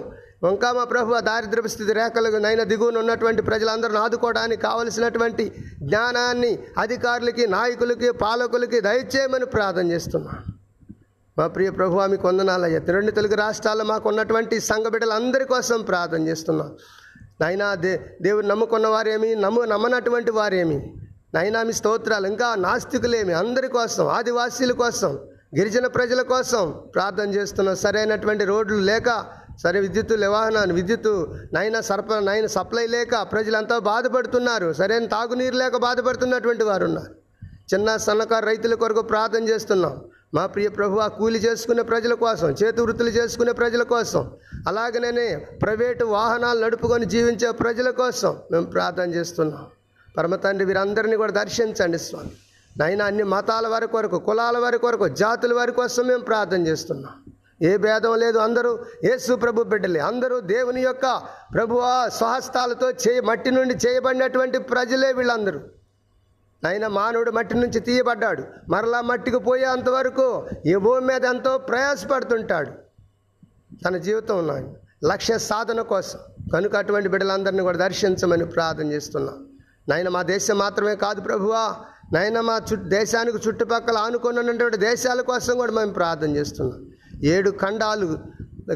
ఇంకా 0.51 0.71
మా 0.73 0.83
ప్రభు 0.83 1.19
దారిద్ర్య 1.19 1.67
స్థితి 1.67 1.93
రేఖలకు 1.93 2.36
నైన 2.36 2.63
దిగువన 2.63 2.97
ఉన్నటువంటి 2.97 3.41
ప్రజలందరూ 3.41 3.95
ఆదుకోవడానికి 3.97 4.62
కావలసినటువంటి 4.62 5.45
జ్ఞానాన్ని 5.83 6.60
అధికారులకి 6.77 7.47
నాయకులకి 7.47 8.12
పాలకులకి 8.12 8.81
దయచేయమని 8.81 9.45
ప్రార్థన 9.45 9.91
చేస్తున్నాను 9.91 10.53
మా 11.39 11.47
ప్రియ 11.47 11.69
ప్రభు 11.69 12.05
మీకు 12.05 12.27
వందనాలయ్యా. 12.27 12.79
రెండు 12.88 13.12
తెలుగు 13.12 13.36
రాష్ట్రాల్లో 13.36 13.86
మాకు 13.86 14.10
ఉన్నటువంటి 14.10 14.60
సంఘ 14.60 14.88
బిడ్డలందరి 14.88 15.45
కోసం 15.45 15.81
ప్రార్థన 15.81 16.27
చేస్తున్నాం. 16.27 16.75
నాయనా 17.41 17.75
దే 17.75 17.99
దేవుడు 18.21 18.45
నమ్ముకున్న 18.45 18.88
వారేమి? 18.88 19.36
నమ్ము 19.36 19.62
నమ్మనటువంటి 19.62 20.31
వారేమి? 20.31 20.93
నైనా 21.34 21.60
మీ 21.68 21.74
స్తోత్రాలు 21.74 22.28
ఇంకా 22.34 22.50
నాస్తికులేమి 22.66 23.34
అందరి 23.40 23.68
కోసం 23.68 24.06
ఆదివాసీల 24.18 24.74
కోసం 24.82 25.12
గిరిజన 25.58 25.88
ప్రజల 25.88 26.22
కోసం 26.32 26.63
ప్రార్థన 26.96 27.28
చేస్తున్నాం 27.38 27.76
సరైనటువంటి 27.76 28.46
రోడ్లు 28.46 28.80
లేక 28.92 29.10
సరే 29.63 29.78
విద్యుత్ 29.86 30.13
వాహనాన్ని 30.36 30.74
విద్యుత్ 30.80 31.12
నైనా 31.56 31.80
సరఫరా 31.90 32.20
నైనా 32.30 32.50
సప్లై 32.56 32.86
లేక 32.96 33.22
ప్రజలంతా 33.34 33.76
బాధపడుతున్నారు. 33.92 34.68
సరైన 34.80 35.06
తాగునీరు 35.16 35.58
లేక 35.63 35.78
బాధపడుతున్నటువంటి 35.88 36.63
వారు 36.63 36.86
ఉన్నారు 36.90 37.13
చిన్న 37.72 37.96
సన్నకారు 38.08 38.46
రైతుల 38.46 38.76
కొరకు 38.82 39.02
ప్రార్థన 39.13 39.44
చేస్తున్నాం. 39.52 39.96
మా 40.36 40.44
ప్రియ 40.54 40.68
ప్రభు 40.78 41.02
ఆ 41.06 41.08
కూలి 41.18 41.40
చేసుకునే 41.46 41.84
ప్రజల 41.92 42.13
కోసం 42.26 42.50
చేతి 42.60 42.80
వృత్తులు 42.82 43.12
చేసుకునే 43.18 43.52
ప్రజల 43.62 43.84
కోసం 43.94 44.24
అలాగనే 44.72 45.28
ప్రైవేటు 45.63 46.06
వాహనాలు 46.18 46.60
నడుపుకొని 46.66 47.06
జీవించే 47.16 47.52
ప్రజల 47.63 47.90
కోసం 48.02 48.32
మేము 48.52 48.68
ప్రార్థన 48.76 49.10
చేస్తున్నాం. 49.18 49.66
పరమతండ్రి 50.17 50.65
వీరందరినీ 50.65 51.15
కూడా 51.15 51.32
దర్శించండి 51.32 51.99
స్వామి. 51.99 52.32
నైనా 52.77 53.06
అన్ని 53.06 53.23
మతాల 53.23 53.67
వారి 53.67 53.88
కొరకు 53.88 54.19
కులాల 54.19 54.58
వారి 54.58 54.77
కొరకు 54.77 55.08
జాతుల 55.08 55.53
వారి 55.53 55.71
కోసం 55.71 56.08
మేము 56.08 56.21
ప్రార్థన 56.21 56.67
చేస్తున్నాం. 56.67 57.13
ఏ 57.62 57.77
భేదం 57.77 58.19
లేదు 58.19 58.38
అందరూ 58.38 58.80
యేసు 59.03 59.34
ప్రభు 59.34 59.63
బిడ్డలే. 59.63 59.99
అందరూ 59.99 60.39
దేవుని 60.39 60.82
యొక్క 60.82 61.21
ప్రభువా 61.53 62.08
స్వహస్తాలతో 62.08 62.91
చేయ 62.91 63.21
మట్టి 63.21 63.51
నుండి 63.51 63.75
చేయబడినటువంటి 63.88 64.58
ప్రజలే 64.60 65.12
వీళ్ళందరూ. 65.12 65.60
నాయన 66.63 66.88
మానవుడు 66.88 67.32
మట్టి 67.32 67.53
నుంచి 67.53 67.80
తీయబడ్డాడు. 67.80 68.43
మరలా 68.69 69.01
మట్టికి 69.01 69.38
పోయే 69.38 69.65
అంతవరకు 69.65 70.47
ఈ 70.65 70.75
భూమి 70.75 71.01
మీద 71.01 71.25
ఎంతో 71.25 71.58
ప్రయాసపడుతుంటాడు. 71.58 72.71
తన 73.86 73.97
జీవితం 73.97 74.38
ఉన్నాడు 74.38 74.67
లక్ష్య 75.06 75.38
సాధన 75.38 75.82
కోసం. 75.82 76.19
కనుక 76.53 76.75
అటువంటి 76.75 77.10
బిడ్డలందరినీ 77.10 77.62
కూడా 77.62 77.77
దర్శించమని 77.77 78.45
ప్రార్థన 78.45 78.91
చేస్తున్నాం. 78.91 79.57
నాయన 79.89 80.10
మా 80.10 80.21
దేశం 80.21 80.58
మాత్రమే 80.58 80.95
కాదు 80.95 81.21
ప్రభువా. 81.21 81.76
నాయన 82.13 82.39
మా 82.41 82.62
చు 82.69 82.76
దేశానికి 82.76 83.39
చుట్టుపక్కల 83.47 83.97
ఆనుకున్నటువంటి 83.97 84.78
దేశాల 84.78 85.21
కోసం 85.21 85.58
కూడా 85.58 85.71
మేము 85.71 85.93
ప్రార్థన 85.93 86.36
చేస్తున్నాం. 86.36 86.80
ఏడు 87.23 87.50
ఖండాలు 87.50 88.17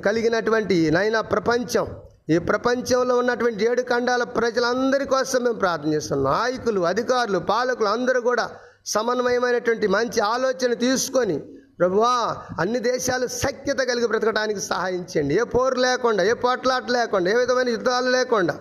కలిగినటువంటి 0.05 0.91
నైనా 0.91 1.21
ప్రపంచం 1.21 1.87
ఈ 2.29 2.37
ప్రపంచంలో 2.37 3.17
ఉన్నటువంటి 3.17 3.65
ఏడు 3.71 3.81
ఖండాల 3.81 4.23
ప్రజలందరి 4.23 5.05
కోసం 5.05 5.43
మేము 5.43 5.55
ప్రార్థన 5.55 5.93
చేస్తున్నాం. 5.93 6.33
నాయకులు 6.33 6.81
అధికారులు 6.81 7.39
పాలకులు 7.39 7.87
అందరూ 7.87 8.21
కూడా 8.21 8.49
సమన్వయమైనటువంటి 8.85 9.87
మంచి 9.87 10.19
ఆలోచన 10.19 10.73
తీసుకొని 10.73 11.37
ప్రభువా 11.79 12.13
అన్ని 12.59 12.79
దేశాలు 12.79 13.27
సఖ్యత 13.27 13.79
కలిగి 13.79 14.07
బ్రతకడానికి 14.07 14.59
సహాయించండి 14.59 15.35
ఏ 15.35 15.43
పోరు 15.43 15.75
లేకుండా 15.75 16.23
ఏ 16.23 16.33
పోట్లాట 16.33 16.91
లేకుండా 16.91 17.31
ఏ 17.31 17.33
విధమైన 17.33 17.69
యుద్ధాలు 17.69 18.09
లేకుండా. 18.09 18.55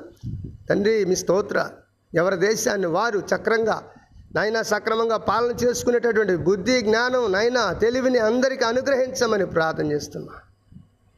తండ్రి 0.71 1.05
మీ 1.05 1.17
స్తోత్ర. 1.17 1.69
ఎవరి 2.15 2.37
దేశాన్ని 2.37 2.87
వారు 2.87 3.19
చక్రంగా 3.19 3.83
నైనా 4.35 4.63
సక్రమంగా 4.63 5.17
పాలన 5.17 5.51
చేసుకునేటటువంటి 5.51 6.37
బుద్ధి 6.37 6.81
జ్ఞానం 6.81 7.33
నైనా 7.33 7.73
తెలివిని 7.73 8.19
అందరికీ 8.19 8.65
అనుగ్రహించమని 8.65 9.47
ప్రార్థన 9.47 9.93
చేస్తున్నా. 9.93 10.33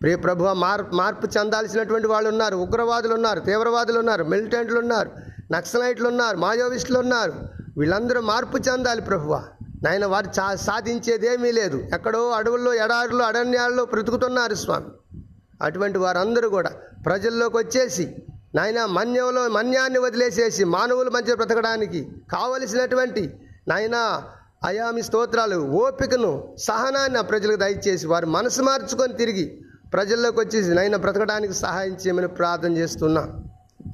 ప్రియ 0.03 0.17
ప్రభు 0.17 0.45
మార్పు 0.45 0.95
మార్పు 0.95 1.39
చెందాల్సినటువంటి 1.39 2.07
వాళ్ళు 2.07 2.29
ఉన్నారు. 2.29 2.57
ఉగ్రవాదులు 2.57 3.15
ఉన్నారు 3.15 3.41
తీవ్రవాదులు 3.41 3.99
ఉన్నారు 3.99 4.25
మిలిటెంట్లు 4.25 4.79
ఉన్నారు 4.79 5.11
నక్సలైట్లు 5.53 6.09
ఉన్నారు 6.09 6.37
మాయోవిస్టులు 6.37 6.99
ఉన్నారు. 6.99 7.33
వీళ్ళందరూ 7.79 8.21
మార్పు 8.21 8.59
చెందాలి 8.59 9.01
ప్రభువ. 9.01 9.45
నాయన 9.85 10.07
వారు 10.07 10.27
చా 10.27 10.55
సాధించేదేమీ 10.55 11.53
లేదు. 11.53 11.77
ఎక్కడో 11.95 12.31
అడవుల్లో 12.31 12.75
ఎడారులు 12.75 13.23
అరణ్యాల్లో 13.23 13.85
బ్రతుకుతున్నారు 13.85 14.55
స్వామి. 14.55 15.21
అటువంటి 15.63 15.99
వారందరూ 15.99 16.49
కూడా 16.49 16.71
ప్రజల్లోకి 17.07 17.57
వచ్చేసి 17.57 18.15
నాయన 18.55 18.85
మన్యంలో 18.85 19.49
మన్యాన్ని 19.49 19.99
వదిలేసేసి 19.99 20.65
మానవుల 20.65 21.09
మధ్య 21.09 21.35
బ్రతకడానికి 21.35 22.09
కావలసినటువంటి 22.33 23.41
నాయన 23.69 24.23
అయామి 24.65 25.03
స్తోత్రాలు 25.03 25.57
ఓపికను 25.57 26.57
సహనాన్ని 26.59 27.19
ఆ 27.19 27.23
ప్రజలకు 27.23 27.57
దయచేసి 27.57 28.07
వారు 28.07 28.27
మనసు 28.27 28.63
మార్చుకొని 28.63 29.13
తిరిగి 29.13 29.65
ప్రజల్లోకి 29.93 30.41
వచ్చేసి 30.41 30.71
నైనా 30.71 30.99
బ్రతకడానికి 30.99 31.53
సహాయం 31.53 31.95
చేయమని 31.95 32.29
ప్రార్థన 32.29 32.77
చేస్తున్నా. 32.77 33.23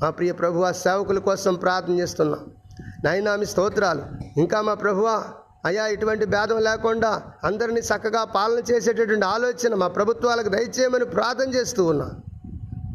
మా 0.03 0.11
ప్రియ 0.11 0.33
ప్రభువ 0.33 0.73
సేవకుల 0.73 1.19
కోసం 1.19 1.55
ప్రార్థన 1.55 1.99
చేస్తున్నా. 1.99 2.39
నైనా 3.05 3.37
మీ 3.37 3.47
స్తోత్రాలు. 3.47 4.03
ఇంకా 4.41 4.61
మా 4.61 4.75
ప్రభువ 4.75 5.25
అయా 5.65 5.87
ఇటువంటి 5.87 6.25
భేదం 6.25 6.59
లేకుండా 6.59 7.23
అందరినీ 7.45 7.81
చక్కగా 7.81 8.25
పాలన 8.25 8.59
చేసేటటువంటి 8.59 9.27
ఆలోచన 9.27 9.75
మా 9.75 9.89
ప్రభుత్వాలకు 9.89 10.49
దయచేయమని 10.49 11.05
ప్రార్థన 11.05 11.55
చేస్తూ 11.55 11.85
ఉన్నా. 11.85 12.11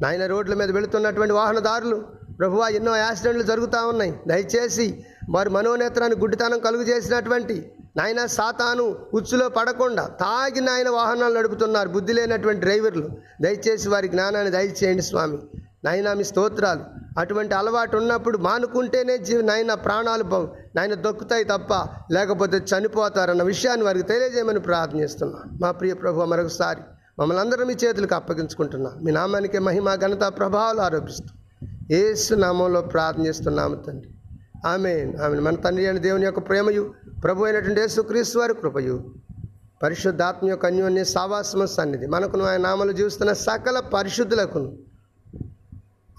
నాయన 0.03 0.25
రోడ్ల 0.25 0.53
మీద 0.53 0.71
వెళుతున్నటువంటి 0.71 1.33
వాహనదారులు 1.33 1.97
ప్రభువా 2.39 2.67
ఎన్నో 2.67 2.95
యాక్సిడెంట్లు 2.95 3.43
జరుగుతూ 3.43 3.87
ఉన్నాయి. 3.87 4.13
దయచేసి 4.27 5.05
వారి 5.29 5.49
మనోనేత్రాన్ని 5.49 6.17
గుడ్డితనం 6.19 6.59
కలుగు 6.59 6.83
చేసినటువంటి 6.83 7.71
నాయన 7.97 8.25
సాతాను 8.25 8.95
ఉచ్చులో 9.13 9.49
పడకుండా 9.49 10.03
తాగి 10.07 10.61
నాయన 10.61 10.89
వాహనాలు 10.89 11.33
నడుపుతున్నారు 11.33 11.89
బుద్ధి 11.89 12.13
లేనటువంటి 12.13 12.61
డ్రైవర్లు. 12.61 13.09
దయచేసి 13.41 13.89
వారి 13.89 14.07
జ్ఞానాన్ని 14.07 14.51
దయచేయండి 14.51 15.03
స్వామి. 15.03 15.37
నాయన 15.83 16.13
మీ 16.13 16.23
స్తోత్రాలు. 16.23 16.83
అటువంటి 17.19 17.55
అలవాటు 17.55 17.97
ఉన్నప్పుడు 17.97 18.37
మానుకుంటేనే 18.37 19.17
జీవ 19.17 19.41
నాయన 19.41 19.73
ప్రాణాలు 19.73 20.49
నాయన 20.75 20.93
దొక్కుతాయి 20.93 21.43
తప్ప 21.43 21.73
లేకపోతే 22.11 22.57
చనిపోతారన్న 22.57 23.43
విషయాన్ని 23.43 23.85
వారికి 23.85 24.07
తెలియజేయమని 24.07 24.59
ప్రార్థిస్తున్నాను 24.59 25.57
మా 25.61 25.71
ప్రియ 25.71 25.93
ప్రభు 25.93 26.21
మరొకసారి 26.21 26.81
మమ్మల్ని 27.19 27.41
అందరం 27.41 27.67
మీ 27.67 27.73
చేతులకు 27.73 28.15
అప్పగించుకుంటున్నా. 28.15 28.91
మీ 29.04 29.12
నామానికి 29.12 29.60
మహిమ 29.60 29.95
ఘనత 29.95 30.23
ప్రభావాలు 30.38 30.82
ఆరోపిస్తూ. 30.82 31.30
ఏసు 31.91 32.34
నామంలో 32.34 32.82
ప్రార్థన 32.82 33.28
చేస్తున్నాము 33.28 33.76
తండ్రి. 33.76 34.10
ఆమె 34.67 35.13
ఆమె 35.23 35.39
మన 35.39 35.56
తండ్రి 35.56 35.86
అయిన 35.86 35.97
దేవుని 35.97 36.26
యొక్క 36.26 36.39
ప్రేమయు 36.39 36.93
ప్రభు 37.23 37.43
అయినటువంటి 37.43 37.82
యేసుక్రీస్తు 37.82 38.39
వారి 38.39 38.54
కృపయు 38.54 39.13
పరిశుద్ధాత్మ 39.84 40.49
యొక్క 40.49 40.65
అన్యోన్య 40.65 41.04
సావాసమ 41.04 41.65
సన్నిధి. 41.65 42.08
మనకును 42.08 42.43
ఆయన 42.45 42.62
నామలు 42.62 42.91
జీవిస్తున్న 42.91 43.34
సకల 43.34 43.80
పరిశుద్ధులకును. 43.80 44.78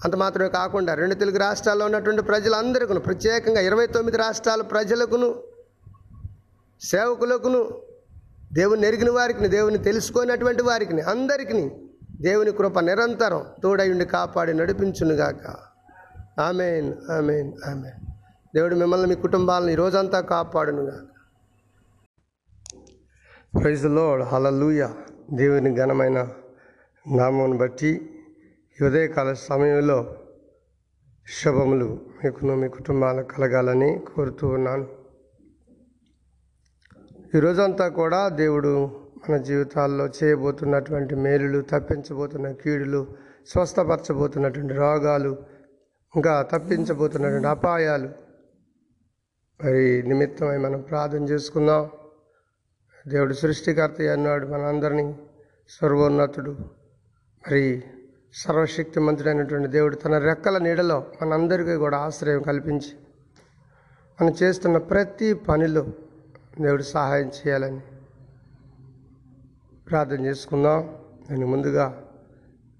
అంత 0.05 0.15
మాత్రమే 0.15 0.49
కాకుండా 0.49 0.93
రెండు 0.93 1.15
తెలుగు 1.15 1.37
రాష్ట్రాల్లో 1.37 1.85
ఉన్నటువంటి 1.85 2.21
ప్రజలందరికీ 2.21 2.93
ప్రత్యేకంగా 2.93 3.61
ఇరవై 3.61 3.87
తొమ్మిది 3.87 4.17
రాష్ట్రాల 4.17 4.61
ప్రజలకును 4.61 5.35
సేవకులకును 6.81 7.84
దేవుని 8.55 8.87
ఎరిగిన 8.87 9.11
వారికి 9.11 9.47
దేవుని 9.47 9.77
తెలుసుకున్నటువంటి 9.77 10.63
వారికి 10.63 11.01
అందరికీ 11.01 11.71
దేవుని 12.21 12.51
కృప 12.51 12.79
నిరంతరం 12.79 13.45
తోడయుండి 13.63 14.05
కాపాడి 14.05 14.53
నడిపించునుగాక. 14.53 15.55
Amen 16.39 16.93
amen 17.11 17.53
amen. 17.69 18.05
దేవుడు 18.55 18.75
మిమ్మల్ని 18.75 19.07
మీ 19.07 19.15
కుటుంబాలను 19.15 19.69
ఈరోజంతా 19.69 20.01
రోజంతా 20.01 20.19
కాపాడునుగాక. 20.19 21.15
ప్రైజ్ 23.61 23.85
లోడ్ 23.85 24.21
హలలుయ 24.21 24.89
దేవుని 25.33 25.75
ఘనమైన 25.75 26.27
నామను 27.07 27.57
బట్టి 27.57 28.19
ఉదయకాల 28.85 29.33
సమయంలో 29.33 30.15
శుభములు 31.43 32.01
మీకును 32.23 32.55
మీ 32.55 32.67
కుటుంబాలకు 32.67 33.27
కలగాలని 33.27 33.99
కోరుతూ 34.15 34.47
ఉన్నాను. 34.47 34.87
ఈ 37.35 37.39
రోజంతా 37.39 37.87
కూడా 37.87 38.29
దేవుడు 38.29 39.01
మన 39.29 39.37
జీవితాల్లో 39.37 40.07
చేయబోతున్నటువంటి 40.07 41.15
మేలులు 41.15 41.61
తప్పించబోతున్న 41.61 42.51
కీడులు 42.51 43.07
స్వస్థపరచబోతున్నటువంటి 43.47 44.73
రోగాలు 44.73 45.37
ఇంకా 46.15 46.41
తప్పించబోతున్నటువంటి 46.41 47.47
అపాయాలు. 47.47 48.09
మరి 49.63 50.03
నిమిత్తమై 50.03 50.57
మనం 50.57 50.81
ప్రార్థన 50.81 51.23
చేసుకుందాం. 51.23 51.89
దేవుడు 53.07 53.33
సృష్టికర్త 53.33 54.01
అన్నాడు 54.01 54.47
మనందరినీ 54.47 55.15
సర్వోన్నతుడు. 55.69 56.51
మరి 57.47 57.83
సర్వశక్తిమంతుడైనటువంటి 58.33 59.67
దేవుడు 59.67 59.95
తన 59.95 60.17
రెక్కల 60.17 60.57
నీడలో 60.57 61.05
మనందరికీ 61.21 61.75
కూడా 61.75 61.97
ఆశ్రయం 61.97 62.41
కల్పించి 62.41 62.91
మనం 64.21 64.33
చేస్తున్న 64.43 64.77
ప్రతి 64.77 65.33
పనిలో 65.33 65.85
దేవుడు 66.61 66.83
సహాయం 66.83 67.27
చేయాలని 67.27 67.79
ప్రార్థన 69.89 70.25
చేసుకుందాం. 70.25 70.95
నేను 71.31 71.47
ముందుగా 71.47 72.03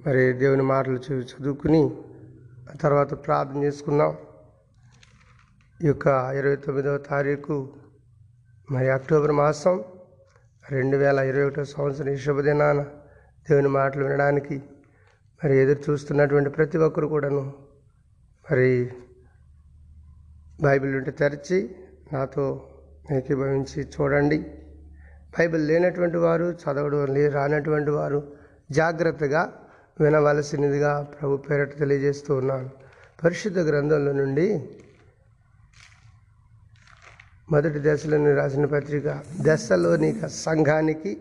మరి 0.08 0.34
దేవుని 0.34 0.62
మాటలు 0.62 1.00
చూ- 1.12 1.24
చదువుకుని 1.24 1.98
ఆ 2.70 2.74
తర్వాత 2.82 3.26
ప్రార్థన 3.26 3.64
చేసుకుందాం. 3.64 4.18
ఈ 5.84 5.88
యొక్క 5.88 6.08
ఇరవై 6.08 6.56
తొమ్మిదవ 6.56 6.98
తారీఖు 6.98 7.74
మరి 8.72 8.90
అక్టోబర్ 8.90 9.32
మాసం 9.32 9.84
రెండు 10.72 10.98
వేల 10.98 11.20
ఇరవై 11.20 11.44
ఒకటో 11.44 11.64
సంవత్సరం 11.64 12.08
ఈ 12.08 12.18
శుభదినాన 12.18 12.82
దేవుని 13.50 13.68
మాటలు 13.68 14.04
వినడానికి 14.04 14.58
మరి 15.44 15.58
ఎదురు 15.58 15.92
చూస్తున్నటువంటి 15.92 16.50
ప్రతి 16.50 16.78
ఒక్కరు 16.78 17.08
కూడాను 17.08 17.54
మరి 18.52 18.92
బైబిల్ 20.62 20.96
ఉంటే 20.96 21.12
తెరిచి 21.12 21.76
నాతో 22.14 22.70
ఏకీభవించి 23.12 23.84
చూడండి. 23.84 24.38
బైబిల్ 25.40 25.68
లేనటువంటి 25.68 26.18
వారు 26.18 26.58
చదవడం 26.64 27.14
లే 27.14 27.28
రానటువంటి 27.28 27.92
వారు 27.92 28.34
జాగ్రత్తగా 28.72 29.54
వినవలసినదిగా 30.00 31.08
ప్రభు 31.22 31.38
పేరట 31.38 31.80
తెలియజేస్తూ 31.80 32.36
ఉన్నాను. 32.36 32.70
పరిశుద్ధ 33.24 33.60
గ్రంథంలో 33.60 34.12
నుండి 34.12 34.70
మొదటి 37.52 37.80
దశలోని 37.84 38.36
రాసిన 38.36 38.66
పత్రిక 38.66 39.24
దశలోనిక 39.42 40.26
సంఘానికి 40.26 41.18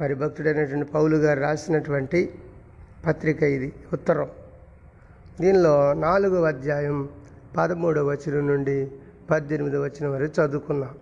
మరి 0.00 0.14
భక్తుడైనటువంటి 0.14 0.90
పౌలు 0.90 1.16
గారు 1.16 1.40
రాసినటువంటి 1.40 2.32
పత్రిక 3.06 3.42
ఇది 3.42 3.72
ఉత్తరం. 3.92 4.28
దీనిలో 5.40 5.92
నాలుగవ 5.92 6.44
అధ్యాయం 6.44 7.08
పదమూడవ 7.56 8.10
వచనం 8.10 8.46
నుండి 8.46 8.90
పద్దెనిమిది 9.30 9.76
వచనం 9.76 10.12
వరకు 10.12 10.40
చదువుకున్నాం. 10.40 10.96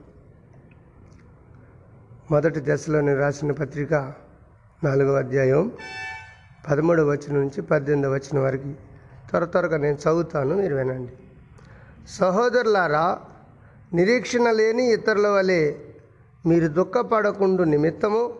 మొదటి 2.31 2.61
దశలోని 2.65 3.15
రాసిన 3.15 3.53
పత్రిక 3.53 3.95
నాలుగవ 4.85 5.17
అధ్యాయం 5.17 5.73
పదమూడవ 6.71 7.11
వచ్చిన 7.11 7.37
నుంచి 7.37 7.63
పద్దెనిమిదవ 7.63 8.13
వచ్చిన 8.13 8.39
వరకు. 8.39 8.73
త్వర 9.29 9.45
త్వరగా 9.45 9.77
నేను 9.77 9.95
చదువుతాను 9.95 10.57
మీరు 10.57 10.77
వినండి. 10.77 11.13
సహోదరులారా 12.09 13.19
నిరీక్షణ 13.95 14.51
లేని 14.51 14.93
ఇతరుల 14.93 15.29
వలె 15.29 15.75
మీరు 16.47 16.69
దుఃఖపడకుండు 16.69 17.63
నిమిత్తము 17.63 18.35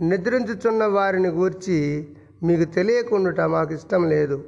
నిద్రించుచున్న 0.00 0.84
వారిని 0.84 1.28
గూర్చి 1.28 2.08
మీకు 2.42 2.64
తెలియకుండుట 2.64 3.40
మాకు 3.40 3.74
ఇష్టం 3.74 4.08
లేదు. 4.08 4.44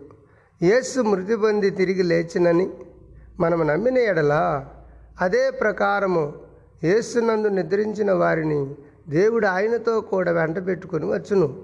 యేసు 0.63 1.01
మృతి 1.01 1.37
పొంది 1.37 1.71
తిరిగి 1.71 2.03
లేచినని 2.03 2.71
మనము 3.41 3.63
నమ్మిన 3.63 3.99
ఎడలా 3.99 4.69
అదే 5.21 5.51
ప్రకారము 5.51 6.48
యేసునందు 6.85 7.49
నిద్రించిన 7.49 8.13
వారిని 8.13 8.75
దేవుడు 9.09 9.47
ఆయనతో 9.47 10.01
కూడా 10.01 10.33
వెంట 10.33 10.67
పెట్టుకుని 10.67 11.07
వచ్చును. 11.07 11.57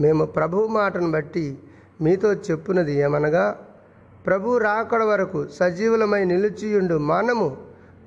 మేము 0.00 0.24
ప్రభువు 0.24 0.66
మాటను 0.66 1.10
బట్టి 1.10 1.58
మీతో 2.00 2.32
చెప్పున్నది 2.32 2.96
ఏమనగా 2.98 3.66
ప్రభు 4.26 4.58
రాకడ 4.58 5.02
వరకు 5.02 5.48
సజీవులమై 5.48 6.24
నిలిచియుండు 6.24 6.98
మనము 6.98 7.56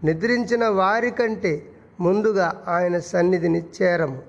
నిద్రించిన 0.04 0.68
వారి 0.68 1.12
కంటే 1.12 1.72
ముందుగా 2.00 2.64
ఆయన 2.68 3.00
సన్నిధిని 3.00 3.66
చేరము. 3.82 4.22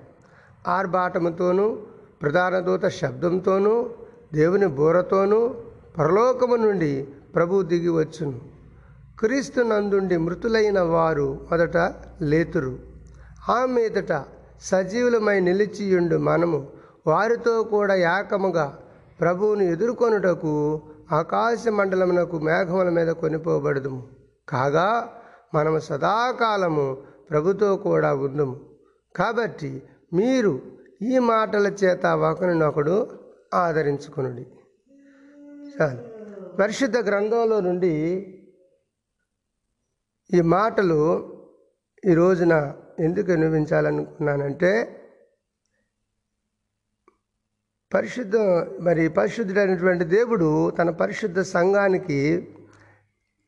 ఆర్భాటముతోనూ 0.69 1.77
ప్రధాన 2.23 2.59
దూత 2.59 2.85
శబ్దంతోనూ 2.89 3.87
దేవుని 4.33 4.67
బూరతోనూ 4.67 5.55
పరలోకము 5.99 6.57
నుండి 6.57 7.09
ప్రభు 7.35 7.63
దిగి 7.63 7.89
వచ్చును. 7.89 8.54
క్రీస్తు 9.19 9.61
నందుండి 9.61 10.17
మృతులైన 10.17 10.81
వారు 10.81 11.47
మొదట 11.51 11.77
లేతురు. 12.23 12.79
ఆ 13.49 13.65
మీదట 13.65 14.25
సజీవులమై 14.63 15.41
నిలిచియుండు 15.41 16.17
మనము 16.17 16.69
వారితో 17.07 17.63
కూడా 17.63 17.95
ఏకముగా 17.95 18.79
ప్రభువును 19.21 19.63
ఎదుర్కొనుటకు 19.63 20.83
ఆకాశ 21.13 21.69
మండలమునకు 21.69 22.39
మేఘముల 22.39 22.89
మీద 22.89 23.09
కొనిపోబడదుము. 23.09 24.09
కాగా 24.49 25.13
మనము 25.55 25.79
సదాకాలము 25.79 26.97
ప్రభుతో 27.31 27.77
కూడా 27.77 28.15
ఉందుము. 28.15 28.61
కాబట్టి 29.17 29.83
మీరు 30.13 30.61
ఈ 31.03 31.19
మాటల 31.19 31.67
చేత 31.67 32.07
ఒకరినొకడు 32.07 33.07
ఆదరించుకునుడి. 33.55 34.47
చాలు. 35.83 36.15
పరిశుద్ధ 36.57 36.97
గ్రంథంలో 36.97 37.61
నుండి 37.61 38.27
ఈ 40.33 40.41
మాటలు 40.41 41.01
ఈ 42.11 42.15
రోజున 42.15 42.55
ఎందుకు 43.01 43.31
వినిపించాలనుకున్నానంటే 43.31 44.71
పరిశుద్ధ 47.95 48.37
మరి 48.81 49.09
పరిశుద్ధుడైనటువంటి 49.09 50.05
దేవుడు 50.05 50.71
తన 50.71 50.91
పరిశుద్ధ 50.91 51.41
సంఘానికి 51.41 52.19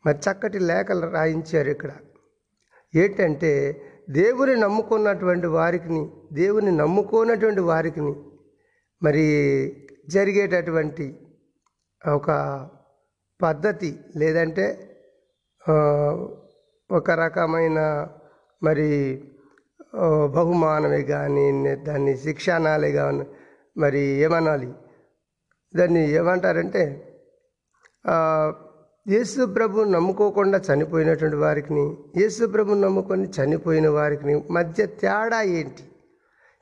మరి 0.06 0.18
చక్కటి 0.18 0.58
లేఖలు 0.58 1.06
రాయించారు 1.06 1.68
ఇక్కడ. 1.68 1.92
ఏంటంటే 2.94 3.52
దేవుని 4.10 4.56
నమ్ముకున్నటువంటి 4.56 5.46
వారికిని 5.46 6.10
దేవుని 6.32 6.72
నమ్ముకోనటువంటి 6.72 7.60
వారికిని 7.60 8.14
మరి 9.02 9.24
జరిగేటటువంటి 10.08 11.06
ఒక 12.04 12.30
పద్ధతి 13.42 13.98
లేదంటే 14.16 14.66
ఒక 16.90 17.10
రకమైన 17.10 17.78
మరి 18.62 18.88
బహుమానమే 20.36 21.00
కానీ 21.12 21.46
దాన్ని 21.86 22.12
శిక్షానాలే 22.24 22.90
కానీ 22.92 23.24
మరి 23.76 24.02
ఏమనాలి? 24.24 24.68
దాన్ని 25.74 26.02
ఏమంటారంటే 26.18 26.82
యేసు 29.06 29.40
ప్రభు 29.56 29.84
నమ్ముకోకుండా 29.96 30.58
చనిపోయినటువంటి 30.68 31.36
వారికి 31.36 31.84
యేసు 32.20 32.44
ప్రభు 32.54 32.78
నమ్ముకొని 32.84 33.26
చనిపోయిన 33.36 33.88
వారికి 33.98 34.34
మధ్య 34.56 34.86
తేడా 35.02 35.40
ఏంటి? 35.58 35.84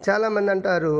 చాలామంది 0.01 0.51
అంటారు 0.51 0.95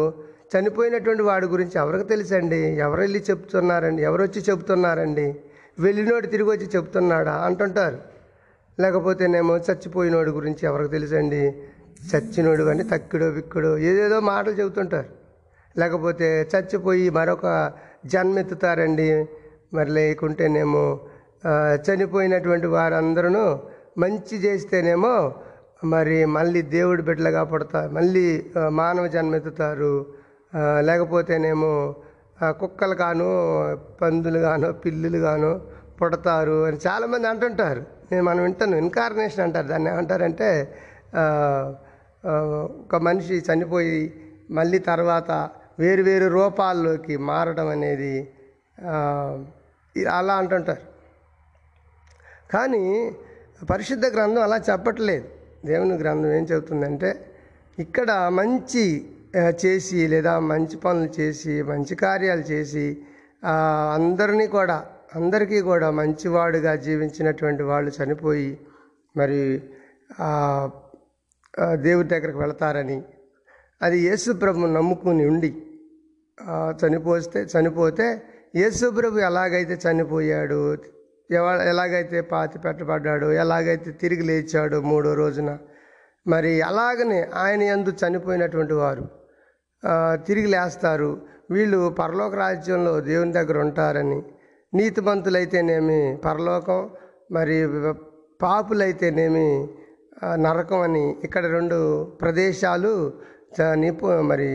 చనిపోయినటువంటి 0.53 1.23
వాడి 1.23 1.47
గురించి 1.47 1.77
ఎవరికి 1.83 2.07
తెలుసండి? 2.09 2.61
ఎవరు 2.87 3.01
వెళ్ళి 3.01 3.21
చెప్తున్నారండి? 3.31 4.03
ఎవరు 4.03 4.23
వచ్చి 4.23 4.41
చెప్తున్నారండి? 4.51 5.27
వెళ్ళినోడు 5.81 6.27
తిరిగి 6.27 6.51
వచ్చి 6.51 6.67
చెప్తున్నాడా? 6.77 7.35
అంటుంటారు. 7.49 7.99
లేకపోతేనేమో 8.81 9.55
చచ్చిపోయినోడి 9.67 10.31
గురించి 10.31 10.63
ఎవరికి 10.69 10.91
తెలుసండి? 10.91 11.43
చచ్చినోడు 12.11 12.65
అని 12.73 12.85
తక్కిడో 12.93 13.27
బిక్కుడో 13.31 13.71
ఏదేదో 13.89 14.17
మాటలు 14.31 14.55
చెబుతుంటారు. 14.61 15.11
లేకపోతే 15.79 16.29
చచ్చిపోయి 16.53 17.07
మరొక 17.11 17.47
జన్మెత్తుతారండి. 18.07 19.09
మరి 19.75 19.91
లేకుంటేనేమో 19.91 20.85
చనిపోయినటువంటి 21.85 22.69
వారందరూ 22.75 23.45
మంచి 23.99 24.37
చేస్తేనేమో 24.45 25.15
మరి 25.85 26.19
మళ్ళీ 26.37 26.61
దేవుడి 26.77 27.03
బిడ్డలుగా 27.03 27.43
పుడతారు 27.45 27.91
మళ్ళీ 27.93 28.27
మానవ 28.81 29.05
జన్మెత్తుతారు. 29.15 29.95
లేకపోతేనేమో 30.89 31.73
కుక్కలు 32.61 32.95
గాను 32.95 33.29
పందులు 34.03 34.39
గాను 34.47 34.69
పిల్లులు 34.73 35.19
గాను 35.27 35.51
పుడతారు 35.99 36.57
అని 36.67 36.79
చాలామంది 36.87 37.27
అంటుంటారు. 37.29 37.83
నేను 38.15 38.27
మనం 38.31 38.43
వింటాను 38.47 38.77
ఇన్కార్నేషన్ 38.85 39.45
అంటారు. 39.47 39.69
దాన్ని 39.73 39.89
ఏమంటారంటే 39.93 40.49
ఒక 42.87 42.97
మనిషి 43.07 43.37
చనిపోయి 43.49 43.99
మళ్ళీ 44.59 44.79
తర్వాత 44.91 45.31
వేరు 45.83 46.03
వేరు 46.09 46.27
రూపాల్లోకి 46.39 47.15
మారడం 47.29 47.69
అనేది 47.77 48.15
అలా 50.19 50.35
అంటుంటారు. 50.43 50.85
కానీ 52.55 52.85
పరిశుద్ధ 53.71 54.07
గ్రంథం 54.15 54.43
అలా 54.47 54.59
చెప్పట్లేదు. 54.71 55.27
దేవుని 55.71 55.97
గ్రంథం 56.03 56.31
ఏం 56.39 56.45
చెబుతుందంటే 56.51 57.11
ఇక్కడ 57.79 58.11
మంచి 58.41 58.85
చేసి 59.63 60.01
లేదా 60.13 60.33
మంచి 60.53 60.77
పనులు 60.85 61.11
చేసి 61.19 61.55
మంచి 61.71 61.95
కార్యాలు 62.03 62.45
చేసి 62.51 62.85
అందరినీ 63.97 64.47
కూడా 64.57 64.77
అందరికీ 65.17 65.61
కూడా 65.61 65.91
మంచివాడుగా 65.91 66.77
జీవించినటువంటి 66.77 67.63
వాళ్ళు 67.63 67.91
చనిపోయి 67.91 68.61
మరి 69.17 69.63
దేవుడి 71.75 72.09
దగ్గరికి 72.09 72.39
వెళతారని 72.39 73.03
అది 73.83 73.99
యేసుప్రభు 73.99 74.67
నమ్ముకుని 74.67 75.25
ఉండి 75.27 75.51
చనిపోస్తే 76.81 77.41
చనిపోతే 77.43 78.23
యేసుప్రభు 78.57 79.19
ఎలాగైతే 79.19 79.75
చనిపోయాడు 79.85 80.61
ఎలాగైతే 81.71 82.21
పాతి 82.21 82.59
పెట్టబడ్డాడు 82.59 83.33
ఎలాగైతే 83.33 83.91
తిరిగి 83.91 84.23
లేచాడు 84.23 84.77
మూడో 84.81 85.15
రోజున 85.15 85.59
మరి 86.27 86.63
అలాగనే 86.63 87.31
ఆయన 87.35 87.63
ఎందు 87.63 87.91
చనిపోయినటువంటి 87.91 88.75
వారు 88.75 89.05
తిరిగి 90.27 90.47
లేస్తారు. 90.47 91.27
వీళ్ళు 91.51 91.89
పరలోక 91.89 92.35
రాజ్యంలో 92.35 93.01
దేవుని 93.01 93.33
దగ్గర 93.33 93.59
ఉంటారని 93.59 94.21
నీతిమంతులైతేనేమి 94.79 96.01
పరలోకం 96.25 96.81
మరి 97.33 97.57
పాపులైతేనేమి 98.43 99.49
నరకం 100.45 100.81
అని 100.87 101.05
ఇక్కడ 101.25 101.45
రెండు 101.57 101.79
ప్రదేశాలు 102.23 102.93
నిపు 103.83 104.07
మరి 104.31 104.51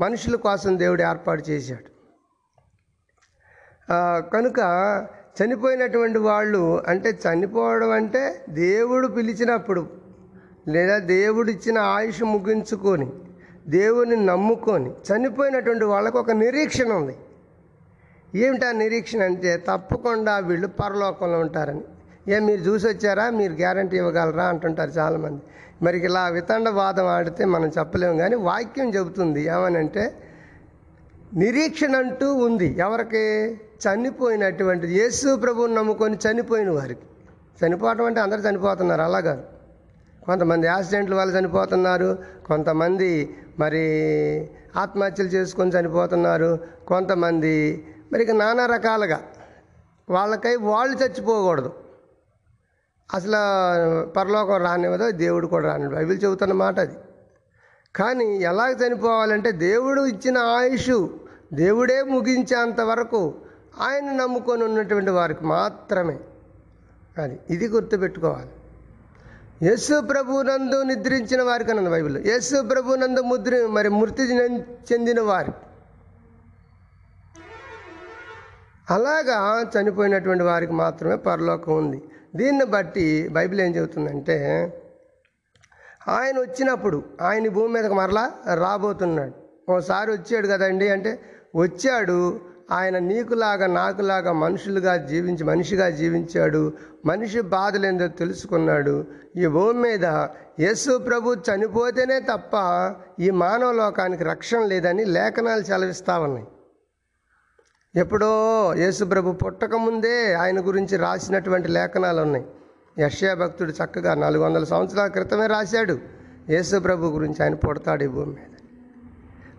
మనుషుల 0.00 0.36
కోసం 0.46 0.72
దేవుడు 0.82 1.02
ఏర్పాటు 1.02 1.42
చేశాడు. 1.50 1.88
కనుక 4.34 4.58
చనిపోయినటువంటి 5.38 6.20
వాళ్ళు 6.28 6.62
అంటే 6.88 7.10
చనిపోవడం 7.24 7.90
అంటే 7.98 8.22
దేవుడు 8.64 9.06
పిలిచినప్పుడు 9.16 9.82
లేదా 10.74 10.96
దేవుడు 11.16 11.50
ఇచ్చిన 11.50 11.78
ఆయుష్ 11.94 12.22
ముగించుకొని 12.32 13.08
దేవుని 13.76 14.16
నమ్ముకొని 14.30 14.90
చనిపోయినటువంటి 15.08 15.86
వాళ్ళకు 15.92 16.16
ఒక 16.18 16.32
నిరీక్షణ 16.44 16.90
ఉంది. 17.00 17.16
ఏమిటా 18.34 18.72
నిరీక్షణ 18.72 19.22
అంటే 19.22 19.64
తప్పకుండా 19.68 20.38
వీళ్ళు 20.38 20.66
పరలోకంలో 20.66 21.38
ఉంటారని. 21.38 21.80
ఏ 22.28 22.38
మీరు 22.38 22.60
చూసి 22.60 22.86
వచ్చారా? 22.86 23.30
మీరు 23.30 23.52
గ్యారంటీ 23.52 23.96
ఇవ్వగలరా? 23.96 24.44
అంటుంటారు 24.44 24.90
చాలామంది. 24.90 25.42
మరి 25.82 25.98
ఇలా 25.98 26.28
వితండవాదం 26.28 27.06
ఆడితే 27.06 27.44
మనం 27.44 27.68
చెప్పలేము 27.78 28.18
కానీ 28.18 28.34
వాక్యం 28.34 28.94
చెబుతుంది. 28.94 29.44
ఏమనంటే 29.44 30.14
నిరీక్షణ 31.34 31.96
అంటూ 31.96 32.34
ఉంది. 32.34 32.66
ఎవరికి? 32.78 33.56
చనిపోయినటువంటి 33.80 34.86
యేసు 34.86 35.36
ప్రభువుని 35.36 35.74
నమ్ముకొని 35.74 36.16
చనిపోయిన 36.16 36.70
వారికి. 36.70 37.00
చనిపోవటం 37.66 38.04
అంటే 38.04 38.20
అందరూ 38.20 38.40
చనిపోతున్నారు 38.40 39.02
అలా 39.02 39.20
కాదు. 39.20 39.42
కొంతమంది 40.26 40.66
యాక్సిడెంట్ల 40.66 41.14
వల్ల 41.14 41.38
చనిపోతున్నారు 41.38 42.18
కొంతమంది 42.46 43.36
మరి 43.58 43.84
ఆత్మహత్యలు 44.76 45.28
చేసుకొని 45.28 45.70
చనిపోతున్నారు 45.70 46.58
కొంతమంది 46.86 47.84
మరి 48.12 48.22
ఇక 48.22 48.30
నానా 48.30 48.66
రకాలుగా 48.66 49.20
వాళ్ళకై 50.10 50.56
వాళ్ళు 50.56 50.96
చచ్చిపోకూడదు. 50.96 51.72
అసలు 53.14 53.40
పరలోకం 54.06 54.56
రానివ్వదో 54.62 55.10
దేవుడు 55.10 55.46
కూడా 55.46 55.66
రానివ్వదు 55.68 55.96
బైబిల్ 55.96 56.18
చెబుతున్న 56.24 56.52
మాట 56.52 56.80
అది. 56.80 56.96
కానీ 57.96 58.36
ఎలాగ 58.36 58.72
చనిపోవాలంటే 58.72 59.52
దేవుడు 59.52 60.02
ఇచ్చిన 60.06 60.38
ఆయుష్ 60.38 61.06
దేవుడే 61.52 62.02
ముగించేంత 62.02 62.80
వరకు 62.80 63.34
ఆయన 63.80 64.12
నమ్ముకొని 64.12 64.64
ఉన్నటువంటి 64.64 65.10
వారికి 65.10 65.44
మాత్రమే. 65.44 66.18
అది 67.18 67.38
ఇది 67.50 67.68
గుర్తుపెట్టుకోవాలి. 67.68 68.50
యేసు 69.62 70.00
ప్రభునందు 70.00 70.82
నిద్రించిన 70.82 71.42
వారికి 71.42 71.70
అన్నది 71.70 71.90
బైబిల్ 71.90 72.26
యేసు 72.26 72.62
ప్రభునందు 72.62 73.20
ముద్ర 73.20 73.66
మరి 73.70 73.88
మృతి 73.88 74.22
చెందిన 74.92 75.20
వారికి 75.20 75.56
అలాగా 78.90 79.38
చనిపోయినటువంటి 79.74 80.44
వారికి 80.44 80.72
మాత్రమే 80.72 81.16
పరలోకం 81.16 81.72
ఉంది. 81.76 82.02
దీన్ని 82.36 82.64
బట్టి 82.64 83.28
బైబిల్ 83.28 83.60
ఏం 83.60 83.76
చెబుతుందంటే 83.76 84.36
ఆయన 86.08 86.36
వచ్చినప్పుడు 86.40 87.02
ఆయన 87.22 87.48
భూమి 87.48 87.72
మీదకి 87.74 87.94
మరలా 87.94 88.24
రాబోతున్నాడు. 88.54 89.34
ఓసారి 89.72 90.10
వచ్చాడు 90.12 90.46
కదండి 90.46 90.88
అంటే 90.88 91.12
వచ్చాడు 91.56 92.40
ఆయన 92.72 92.98
నీకులాగా 92.98 93.66
నాకులాగా 93.66 94.32
మనుషులుగా 94.32 94.96
జీవించి 94.96 95.44
మనిషిగా 95.44 95.90
జీవించాడు 95.90 96.72
మనిషి 97.06 97.40
బాధలేందో 97.40 98.08
తెలుసుకున్నాడు. 98.08 99.04
ఈ 99.36 99.46
భూమి 99.46 99.78
మీద 99.80 100.06
యేసు 100.60 100.98
ప్రభు 100.98 101.36
చనిపోతేనే 101.48 102.20
తప్ప 102.20 102.54
ఈ 103.20 103.30
మానవ 103.30 103.72
లోకానికి 103.72 104.24
రక్షణ 104.24 104.60
లేదని 104.64 105.04
లేఖనాలు 105.04 105.62
సెలవిస్తా 105.62 106.18
ఉన్నాయి. 106.18 106.46
ఎప్పుడో 107.96 108.74
యేసుప్రభు 108.74 109.32
పుట్టకముందే 109.32 109.68
పుట్టక 109.68 109.92
ముందే 109.92 110.34
ఆయన 110.34 110.66
గురించి 110.66 110.96
రాసినటువంటి 110.96 111.68
లేఖనాలు 111.68 112.20
ఉన్నాయి 112.20 112.44
యష్యా 112.98 113.34
భక్తుడు 113.34 113.70
చక్కగా 113.70 114.14
నాలుగు 114.14 114.44
వందల 114.44 114.64
సంవత్సరాల 114.64 115.08
క్రితమే 115.08 115.46
రాశాడు. 115.46 115.98
యేసుప్రభు 116.50 117.06
గురించి 117.06 117.42
ఆయన 117.42 117.54
పుడతాడు 117.54 118.04
ఈ 118.04 118.06
భూమి 118.06 118.32
మీద. 118.32 118.56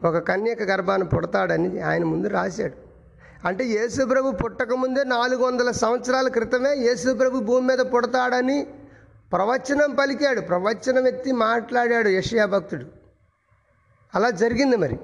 ఒక 0.06 0.17
కన్యక 0.17 0.63
గర్భాన్ని 0.63 1.08
పుడతాడని 1.08 1.82
ఆయన 1.82 2.04
ముందు 2.04 2.28
రాశాడు. 2.28 2.74
అంటే 3.48 3.63
యేసుప్రభు 3.63 4.32
పుట్టకముందే 4.32 4.44
పుట్టక 4.44 4.76
ముందే 4.76 5.04
నాలుగు 5.04 5.46
వందల 5.46 5.72
సంవత్సరాల 5.72 6.28
క్రితమే 6.28 6.76
యేసుప్రభు 6.76 7.39
భూమి 7.39 7.67
మీద 7.67 7.78
పుడతాడని 7.78 8.67
ప్రవచనం 9.32 9.96
పలికాడు. 9.96 10.41
ప్రవచనం 10.41 11.08
ఎత్తి 11.08 11.32
మాట్లాడాడు 11.32 12.10
యష్యా 12.10 12.46
భక్తుడు. 12.46 12.86
అలా 14.15 14.30
జరిగింది 14.30 14.76
మరి. 14.78 15.00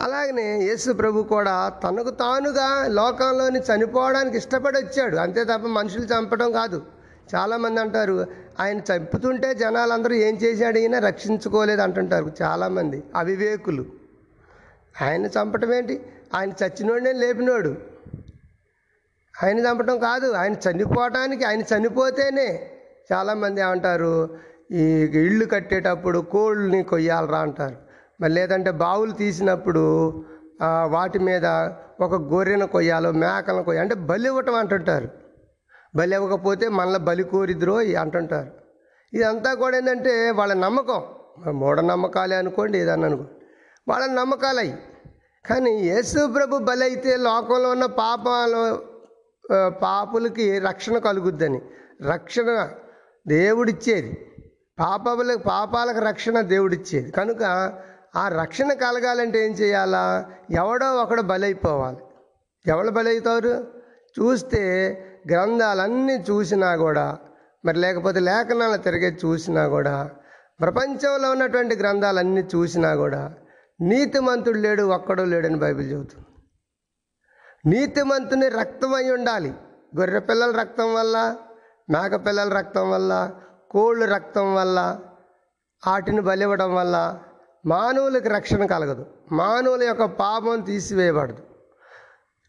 అలాగనే 0.00 0.64
యేసు 0.64 0.92
ప్రభు 0.92 1.22
కూడా 1.22 1.68
తనకు 1.68 2.10
తానుగా 2.10 2.86
లోకంలోని 2.86 3.58
చనిపోవడానికి 3.58 4.36
ఇష్టపడి 4.36 4.78
వచ్చాడు. 4.78 5.16
అంతే 5.16 5.44
తప్ప 5.44 5.66
మనుషులు 5.66 6.04
చంపడం 6.04 6.52
కాదు. 6.52 6.82
చాలామంది 7.34 7.80
అంటారు 7.80 8.26
ఆయన 8.60 8.78
చంపుతుంటే 8.78 9.54
జనాలందరూ 9.54 10.14
ఏం 10.14 10.36
చేశాడు? 10.36 10.78
ఈయన 10.78 10.98
రక్షించుకోలేదు 10.98 11.80
అంటుంటారు 11.80 12.32
చాలామంది 12.42 13.02
అవివేకులు. 13.16 13.84
ఆయన 15.02 15.26
చంపటం 15.26 15.74
ఏంటి? 15.74 16.02
ఆయన 16.34 16.50
చచ్చినోడే 16.50 17.12
లేపినోడు. 17.12 17.76
ఆయన 19.44 19.58
చంపటం 19.58 19.98
కాదు 19.98 20.32
ఆయన 20.32 20.52
చనిపోవటానికి 20.52 21.44
ఆయన 21.44 21.60
చనిపోతేనే 21.60 22.70
చాలామంది 23.12 23.60
ఏమంటారు 23.60 24.38
ఈ 24.72 24.82
ఇళ్ళు 25.26 25.46
కట్టేటప్పుడు 25.46 26.18
కోళ్ళని 26.18 26.82
కొయ్యాలరా 26.82 27.38
అంటారు. 27.38 27.89
మరి 28.20 28.32
లేదంటే 28.32 28.70
బావులు 28.70 29.12
తీసినప్పుడు 29.12 29.82
వాటి 30.90 31.18
మీద 31.18 31.46
ఒక 32.00 32.14
గొర్రెను 32.32 32.66
కొయ్యాలో 32.66 33.10
మేకలను 33.12 33.62
కొయ్యాలి 33.62 33.92
అంటే 33.92 34.06
బలి 34.10 34.26
ఇవ్వటం 34.26 34.54
అంటుంటారు. 34.54 35.08
బలి 35.96 36.14
ఇవ్వకపోతే 36.16 36.68
మళ్ళీ 36.68 36.98
బలి 36.98 37.24
కోరిద్రో 37.32 37.76
అంటుంటారు. 38.00 38.50
ఇదంతా 39.12 39.54
కూడా 39.54 39.76
ఏంటంటే 39.76 40.30
వాళ్ళ 40.30 40.52
నమ్మకం. 40.54 41.02
మూఢనమ్మకాలే 41.52 42.36
అనుకోండి 42.36 42.78
ఏదన్నా 42.78 43.06
అనుకోండి. 43.06 43.32
వాళ్ళ 43.88 44.06
నమ్మకాలు. 44.12 44.60
అవి 44.60 44.74
కానీ 45.48 45.70
యేసు 45.70 46.26
ప్రభు 46.26 46.58
బలి 46.58 46.84
అయితే 46.84 47.16
లోకంలో 47.16 47.68
ఉన్న 47.70 47.86
పాపాలు 47.86 48.62
పాపులకి 49.82 50.58
రక్షణ 50.58 50.98
కలుగుద్దని. 50.98 51.60
రక్షణ 52.12 52.68
దేవుడిచ్చేది. 53.28 54.12
పాపములకు 54.80 55.38
పాపాలకు 55.38 56.00
రక్షణ 56.00 56.40
దేవుడిచ్చేది. 56.40 57.10
కనుక 57.10 57.42
ఆ 58.16 58.28
రక్షణ 58.28 58.72
కలగాలంటే 58.72 59.44
ఏం 59.44 59.52
చేయాలా? 59.52 60.26
ఎవడో 60.50 60.94
ఒకడు 60.94 61.22
బలైపోవాలి. 61.22 61.98
ఎవడు 62.66 62.90
బలైతారు? 62.90 63.66
చూస్తే 64.20 64.62
గ్రంథాలన్నీ 65.30 66.14
చూసినా 66.30 66.76
కూడా 66.76 67.18
మరి 67.64 67.78
లేకపోతే 67.78 68.20
లేఖనాలు 68.20 68.76
తిరిగే 68.76 69.18
చూసినా 69.24 69.68
కూడా 69.68 70.10
ప్రపంచంలో 70.60 71.30
ఉన్నటువంటి 71.30 71.76
గ్రంథాలన్నీ 71.76 72.40
చూసినా 72.40 72.94
కూడా 72.94 73.34
నీతిమంతుడు 73.80 74.58
లేడు 74.58 74.82
ఒక్కడో 74.82 75.24
లేడని 75.24 75.56
బైబిల్ 75.56 75.92
చెబుతుంది. 75.92 76.26
నీతిమంతుని 77.66 78.48
రక్తం 78.48 78.94
అయి 78.94 79.10
ఉండాలి. 79.10 79.54
గొర్రె 79.98 80.18
పిల్లల 80.18 80.50
రక్తం 80.60 80.94
వల్ల 80.94 81.36
మేక 81.90 82.26
పిల్లల 82.26 82.56
రక్తం 82.56 82.90
వల్ల 82.90 83.30
కోళ్ళు 83.70 84.04
రక్తం 84.04 84.54
వల్ల 84.54 84.98
వాటిని 85.86 86.20
బలివ్వడం 86.20 86.74
వల్ల 86.74 87.18
మానవులకు 87.66 88.28
రక్షణ 88.28 88.66
కలగదు. 88.66 89.06
మానవుల 89.32 89.82
యొక్క 89.82 90.04
పాపం 90.04 90.60
తీసివేయబడదు. 90.60 91.42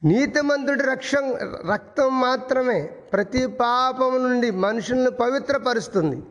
నీతిమంతుడి 0.03 0.84
రక్షం 0.84 1.34
రక్తం 1.72 2.22
మాత్రమే 2.22 2.82
ప్రతి 2.84 3.47
పాపం 3.47 4.24
నుండి 4.24 4.51
మనుషులను 4.51 5.12
పవిత్రపరుస్తుంది. 5.12 6.24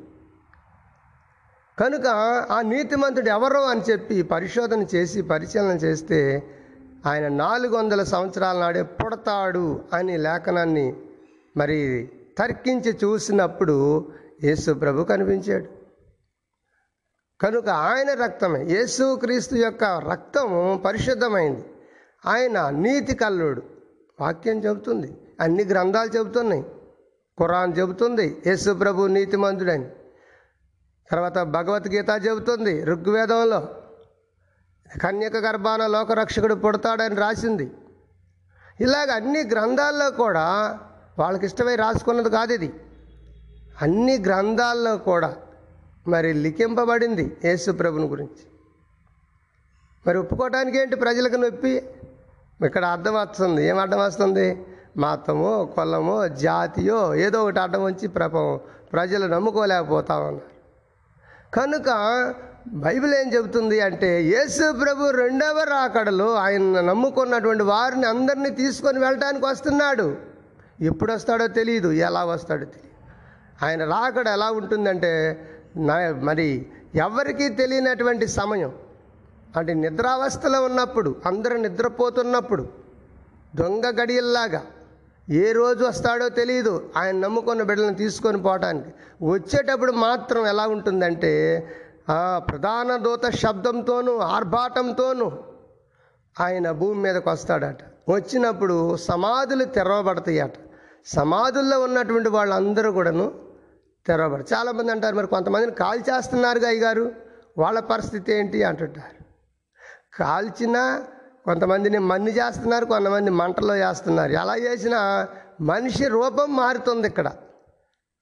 కనుక 1.78 2.06
ఆ 2.50 2.60
నీతిమంతుడు 2.60 3.28
ఎవరో 3.28 3.62
అని 3.62 3.80
చెప్పి 3.80 4.22
పరిశోధన 4.22 4.86
చేసి 4.94 5.22
పరిశీలన 5.22 5.76
చేస్తే 5.76 6.42
ఆయన 7.06 7.28
నాలుగు 7.28 7.76
వందల 7.76 8.02
సంవత్సరాల 8.02 8.58
నాడే 8.58 8.82
పుడతాడు 8.82 9.80
అని 9.92 10.18
లేఖనాన్ని 10.18 10.96
మరి 11.56 12.10
తర్కించి 12.38 12.98
చూసినప్పుడు 13.04 14.08
యేసు 14.44 14.72
ప్రభు 14.72 15.04
కనిపించాడు. 15.04 15.79
కనుక 17.42 17.68
ఆయన 17.68 18.14
రక్తమే. 18.14 18.64
యేసు 18.64 19.16
క్రీస్తు 19.16 19.54
యొక్క 19.54 19.84
రక్తం 19.84 20.80
పరిశుద్ధమైంది. 20.84 21.64
ఆయన 22.26 22.70
నీతి 22.70 23.14
కల్లుడు. 23.14 23.62
వాక్యం 24.20 24.58
చెబుతుంది. 24.58 25.18
అన్ని 25.40 25.64
గ్రంథాలు 25.64 26.10
చెబుతున్నాయి. 26.16 26.62
ఖురాన్ 27.38 27.78
చెబుతుంది. 27.78 28.42
యేసు 28.46 28.70
ప్రభు 28.70 29.06
నీతిమంతుడని. 29.06 29.88
తర్వాత 31.10 31.38
భగవద్గీత 31.38 32.06
చెబుతుంది. 32.26 32.84
ఋగ్వేదంలో 32.84 33.68
కన్యక 35.02 35.36
గర్భాన 35.36 35.86
లోకరక్షకుడు 35.86 36.54
పుడతాడని 36.54 37.14
రాసింది. 37.14 37.70
ఇలాగ 38.80 39.10
అన్ని 39.10 39.42
గ్రంథాల్లో 39.42 40.10
కూడా 40.10 40.78
వాళ్ళకి 41.18 41.46
ఇష్టమై 41.46 41.76
రాసుకున్నది 41.76 42.30
కాదు 42.30 42.52
ఇది. 42.52 42.72
అన్ని 43.82 44.18
గ్రంథాల్లో 44.18 44.96
కూడా 44.96 45.36
మరి 46.08 46.32
లిఖింపబడింది 46.32 47.36
యేసుప్రభుని 47.44 48.06
గురించి. 48.06 48.44
మరి 50.06 50.18
ఒప్పుకోవటానికి 50.18 50.78
ఏంటి 50.78 50.96
ప్రజలకు 50.96 51.36
నొప్పి? 51.36 51.82
ఇక్కడ 52.64 52.84
అర్థం 52.84 53.14
వస్తుంది. 53.14 53.68
ఏం 53.68 53.78
అర్థం 53.78 53.98
వస్తుంది? 53.98 54.66
మతమో 54.96 55.64
కులమో 55.64 56.28
జాతియో 56.28 57.14
ఏదో 57.14 57.44
ఒకటి 57.44 57.60
అడ్డం 57.60 57.84
వచ్చి 57.84 58.08
ప్రపం 58.08 58.60
ప్రజలు 58.92 59.26
నమ్ముకోలేకపోతా 59.26 60.18
ఉన్నారు 60.18 60.48
కనుక 61.54 61.88
బైబిల్ 62.66 63.14
ఏం 63.14 63.28
చెబుతుంది 63.34 63.80
అంటే 63.80 64.22
యేసు 64.22 64.72
ప్రభు 64.72 65.10
రెండవ 65.10 65.62
రాకడలో 65.62 66.34
ఆయన 66.34 66.80
నమ్ముకున్నటువంటి 66.80 67.62
వారిని 67.62 68.06
అందరినీ 68.06 68.50
తీసుకొని 68.50 68.98
వెళ్ళటానికి 68.98 69.46
వస్తున్నాడు. 69.46 70.16
ఎప్పుడు 70.80 71.12
వస్తాడో 71.12 71.46
తెలియదు 71.48 71.92
ఎలా 71.92 72.24
వస్తాడో 72.24 72.64
తెలియదు 72.64 72.96
ఆయన 73.64 73.84
రాకడ 73.84 74.28
ఎలా 74.28 74.50
ఉంటుందంటే 74.50 75.12
మరి 75.76 76.66
ఎవరికీ 76.94 77.48
తెలియనటువంటి 77.48 78.26
సమయం. 78.26 78.72
అంటే 79.56 79.74
నిద్రావస్థలో 79.74 80.64
ఉన్నప్పుడు 80.64 81.16
అందరూ 81.26 81.56
నిద్రపోతున్నప్పుడు 81.56 82.68
దొంగ 83.54 84.02
గడియల్లాగా 84.02 84.62
ఏ 85.30 85.52
రోజు 85.52 85.84
వస్తాడో 85.84 86.28
తెలియదు 86.28 86.90
ఆయన 86.96 87.16
నమ్ముకున్న 87.16 87.62
బిడ్డలను 87.62 87.94
తీసుకొని 87.94 88.42
పోవటానికి. 88.42 88.88
వచ్చేటప్పుడు 89.22 89.92
మాత్రం 89.92 90.46
ఎలా 90.46 90.66
ఉంటుందంటే 90.66 91.32
ప్రధాన 92.36 92.96
దూత 92.96 93.30
శబ్దంతోనూ 93.30 94.16
ఆర్భాటంతోనూ 94.18 95.32
ఆయన 96.40 96.70
భూమి 96.70 97.02
మీదకి 97.02 97.28
వస్తాడట. 97.28 97.78
వచ్చినప్పుడు 98.08 98.96
సమాధులు 98.96 99.64
తెరవబడతాయట. 99.64 100.52
సమాధుల్లో 101.06 101.80
ఉన్నటువంటి 101.80 102.28
వాళ్ళందరూ 102.28 102.92
కూడాను 102.92 103.32
తెరవబడి 104.06 104.44
చాలామంది 104.54 104.92
అంటారు 104.92 105.16
మరి 105.16 105.26
కొంతమందిని 105.26 105.72
కాల్ 105.72 106.00
చేస్తున్నారుగా 106.00 106.68
అయ్యగారు? 106.68 107.12
వాళ్ళ 107.58 107.80
పరిస్థితి 107.80 108.32
ఏంటి? 108.32 108.64
అంటుంటారు. 108.64 109.24
కాల్చినా 110.16 111.04
కొంతమందిని 111.44 111.98
మన్ని 111.98 112.30
చేస్తున్నారు 112.30 112.84
కొంతమంది 112.84 113.30
మంటలో 113.30 113.76
చేస్తున్నారు 113.76 114.32
ఎలా 114.32 114.56
చేసినా 114.56 115.28
మనిషి 115.60 116.04
రూపం 116.04 116.56
మారుతుంది 116.56 117.08
ఇక్కడ. 117.08 117.32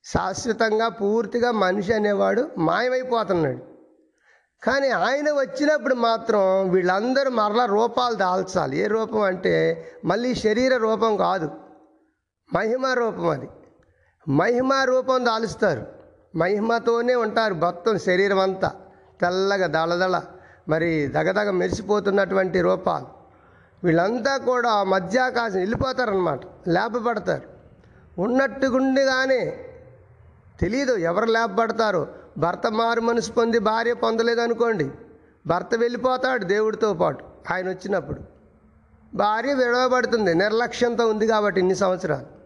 శాశ్వతంగా 0.04 0.88
పూర్తిగా 0.88 1.50
మనిషి 1.50 1.92
అనేవాడు 1.92 2.50
మాయమైపోతున్నాడు. 2.58 3.58
కానీ 4.62 4.88
ఆయన 4.88 5.32
వచ్చినప్పుడు 5.32 5.94
మాత్రం 5.94 6.70
వీళ్ళందరూ 6.70 7.30
మరలా 7.30 7.64
రూపాలు 7.64 8.14
దాల్చాలి. 8.14 8.76
ఏ 8.76 8.86
రూపం 8.86 9.20
అంటే 9.20 9.86
మళ్ళీ 10.04 10.34
శరీర 10.34 10.76
రూపం 10.76 11.16
కాదు. 11.16 11.50
మహిమ 12.54 12.86
రూపం 12.86 13.28
అది. 13.28 13.48
మహిమ 14.28 14.72
రూపం 14.84 15.24
దాలుస్తారు. 15.24 15.86
మహిమతోనే 16.36 17.14
ఉంటారు 17.14 17.54
మొత్తం 17.54 17.98
శరీరం 17.98 18.38
అంతా. 18.38 18.72
తెల్లగా 19.20 19.66
దళదళ 19.66 20.22
మరి 20.68 21.06
దగదగ 21.06 21.50
మెరిసిపోతున్నటువంటి 21.50 22.60
రూపాలు. 22.60 23.06
వీళ్ళంతా 23.84 24.36
కూడా 24.36 24.82
మధ్యాకాశం 24.82 25.58
వెళ్ళిపోతారనమాట 25.58 26.40
లేపబడతారు. 26.68 27.42
ఉన్నట్టుగుండిగానే 28.20 29.64
తెలియదు 30.60 30.96
ఎవరు 30.96 31.24
లేపబడతారు. 31.24 32.08
భర్త 32.38 32.66
మారు 32.66 33.00
మనసు 33.00 33.32
పొంది 33.32 33.58
భార్య 33.58 33.94
పొందలేదు 33.94 34.40
అనుకోండి 34.40 34.90
భర్త 35.46 35.74
వెళ్ళిపోతాడు 35.76 36.44
దేవుడితో 36.44 36.94
పాటు 36.94 37.24
ఆయన 37.52 37.68
వచ్చినప్పుడు. 37.68 38.20
భార్య 39.14 39.54
విడవబడుతుంది 39.54 40.34
నిర్లక్ష్యంతో 40.34 41.06
ఉంది 41.06 41.26
కాబట్టి 41.26 41.60
ఇన్ని 41.60 41.74
సంవత్సరాలు. 41.74 42.37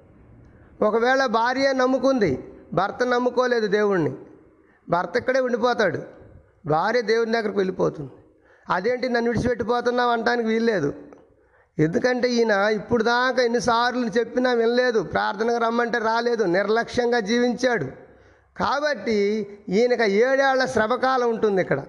ఒకవేళ 0.83 1.27
భార్య 1.27 1.73
నమ్ముకుంది 1.73 2.53
భర్త 2.73 3.07
నమ్ముకోలేదు 3.07 3.67
దేవుణ్ణి 3.67 4.17
భర్త 4.89 5.17
ఇక్కడే 5.17 5.41
ఉండిపోతాడు. 5.41 6.03
భార్య 6.67 7.01
దేవుని 7.01 7.33
దగ్గరకు 7.33 7.57
వెళ్ళిపోతుంది. 7.57 8.11
అదేంటి 8.71 9.09
నన్ను 9.09 9.31
విడిచిపెట్టిపోతున్నావు 9.31 10.11
అనడానికి 10.11 10.49
వీల్లేదు. 10.49 10.95
ఎందుకంటే 11.79 12.29
ఈయన 12.29 12.51
ఇప్పుడు 12.51 13.03
దాకా 13.03 13.43
ఎన్నిసార్లు 13.43 14.07
చెప్పినా 14.07 14.53
వినలేదు 14.53 15.03
ప్రార్థనకు 15.03 15.57
రమ్మంటే 15.57 15.99
రాలేదు 15.99 16.45
నిర్లక్ష్యంగా 16.45 17.21
జీవించాడు. 17.21 17.87
కాబట్టి 18.57 19.47
ఈయనకు 19.69 20.03
ఏడేళ్ళ 20.03 20.65
శ్రమకాలం 20.65 21.31
ఉంటుంది 21.31 21.63
ఇక్కడ. 21.63 21.83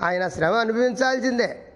ఆయన 0.00 0.28
శ్రమ 0.28 0.54
అనుభవించాల్సిందే. 0.54 1.66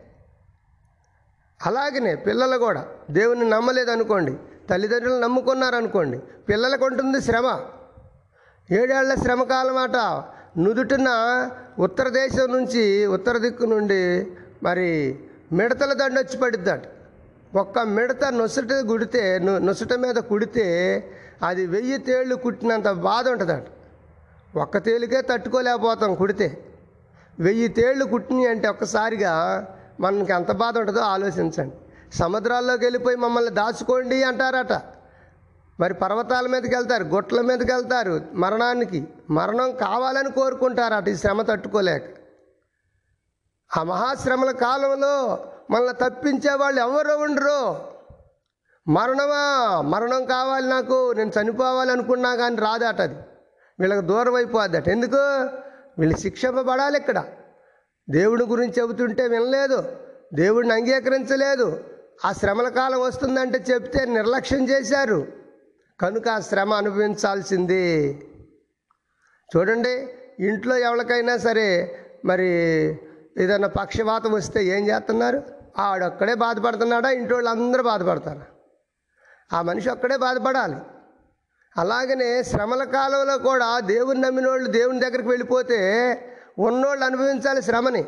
అలాగనే 1.66 2.14
పిల్లలు 2.14 2.58
కూడా 2.58 2.88
దేవుని 3.10 3.50
నమ్మలేదు 3.50 3.90
అనుకోండి. 3.90 4.36
తల్లిదండ్రులు 4.70 5.18
నమ్ముకున్నారనుకోండి 5.20 6.18
పిల్లలకు 6.48 6.84
ఉంటుంది 6.84 7.20
శ్రమ. 7.20 7.48
ఏడేళ్ళ 8.70 9.14
శ్రమకాలం 9.14 9.76
అట 9.76 9.96
నుదుటిన 10.58 11.10
ఉత్తర 11.78 12.08
దేశం 12.08 12.46
నుంచి 12.52 12.82
ఉత్తర 13.06 13.36
దిక్కు 13.38 13.64
నుండి 13.64 14.00
మరి 14.62 14.88
మిడతల 15.52 15.92
దండ 15.92 16.18
వచ్చి 16.18 16.36
పడిద్దాట. 16.40 16.82
ఒక్క 17.56 17.78
మిడత 17.96 18.24
నొసట 18.32 18.72
గుడితే 18.90 19.22
నొసట 19.38 19.92
మీద 20.04 20.18
కుడితే 20.30 20.66
అది 21.42 21.66
వెయ్యి 21.66 21.98
తేళ్ళు 21.98 22.34
కుట్టినంత 22.34 22.88
బాధ 23.08 23.28
ఉంటుందట. 23.28 23.66
ఒక్క 24.58 24.78
తేలికే 24.86 25.20
తట్టుకోలేకపోతాం 25.20 26.14
కుడితే. 26.14 26.48
వెయ్యి 27.38 27.68
తేళ్ళు 27.68 28.04
కుట్టినాయి 28.04 28.48
అంటే 28.48 28.68
ఒక్కసారిగా 28.68 29.32
మనకి 30.00 30.32
ఎంత 30.32 30.52
బాధ 30.62 30.74
ఉంటుందో 30.78 31.00
ఆలోచించండి. 31.14 31.76
సముద్రాల్లోకి 32.14 32.84
వెళ్ళిపోయి 32.84 33.16
మమ్మల్ని 33.16 33.50
దాచుకోండి 33.50 34.24
అంటారట. 34.24 34.82
మరి 35.80 35.94
పర్వతాల 35.94 36.46
మీదకి 36.46 36.74
వెళ్తారు 36.76 37.04
గొట్ల 37.04 37.40
మీదకి 37.40 37.72
వెళ్తారు 37.72 38.20
మరణానికి. 38.34 39.08
మరణం 39.30 39.76
కావాలని 39.76 40.30
కోరుకుంటారట 40.30 41.08
ఈ 41.08 41.14
శ్రమ 41.14 41.42
తట్టుకోలేక. 41.42 42.02
ఆ 43.76 43.82
మహాశ్రమల 43.82 44.50
కాలంలో 44.50 45.46
మనల్ని 45.70 45.92
తప్పించే 45.92 46.54
వాళ్ళు 46.54 46.80
ఎవరు 46.80 47.12
ఉండరు. 47.12 47.76
మరణమా? 48.88 49.80
మరణం 49.80 50.24
కావాలి 50.24 50.68
నాకు 50.68 51.12
నేను 51.12 51.32
చనిపోవాలి 51.40 51.92
అనుకున్నా 51.92 52.36
కానీ 52.36 52.56
రాదట 52.56 53.00
అది. 53.00 53.14
వీళ్ళకి 53.80 54.06
దూరం 54.06 54.34
అయిపోద్దట. 54.34 54.88
ఎందుకు? 54.88 55.16
వీళ్ళు 55.98 56.16
శిక్షింపబడాలి 56.16 56.98
ఇక్కడ. 56.98 57.24
దేవుడి 58.10 58.44
గురించి 58.44 58.72
చెబుతుంటే 58.80 59.28
వినలేదు. 59.28 59.84
దేవుడిని 60.34 60.74
అంగీకరించలేదు. 60.74 61.84
ఆ 62.24 62.32
శ్రమల 62.32 62.68
కాలం 62.68 63.00
వస్తుందంటే 63.00 63.64
చెప్తే 63.70 64.04
నిర్లక్ష్యం 64.04 64.68
చేశారు. 64.68 65.26
కనుక 66.00 66.28
ఆ 66.28 66.40
శ్రమ 66.40 66.74
అనుభవించాల్సింది. 66.74 68.18
చూడండి 69.56 70.08
ఇంట్లో 70.40 70.76
ఎవరికైనా 70.76 71.36
సరే 71.36 71.98
మరి 72.24 72.48
ఏదైనా 73.38 73.68
పక్షవాతం 73.68 74.32
వస్తే 74.32 74.64
ఏం 74.64 74.88
చేస్తున్నారు? 74.88 75.42
ఆడొక్కడే 75.78 76.34
బాధపడుతున్నాడా? 76.34 77.10
ఇంట్లో 77.10 77.36
వాళ్ళందరూ 77.36 77.82
బాధపడతారు? 77.82 78.42
ఆ 79.52 79.62
మనిషి 79.62 79.88
ఒక్కడే 79.88 80.16
బాధపడాలి. 80.16 80.76
అలాగనే 81.76 82.42
శ్రమల 82.42 82.84
కాలంలో 82.84 83.38
కూడా 83.38 83.80
దేవుని 83.80 84.20
నమ్మిన 84.20 84.48
వాళ్ళు 84.48 84.70
దేవుని 84.70 85.00
దగ్గరికి 85.00 85.28
వెళ్ళిపోతే 85.28 85.78
ఉన్నోళ్ళు 86.58 87.04
అనుభవించాలి 87.04 87.62
శ్రమని. 87.62 88.04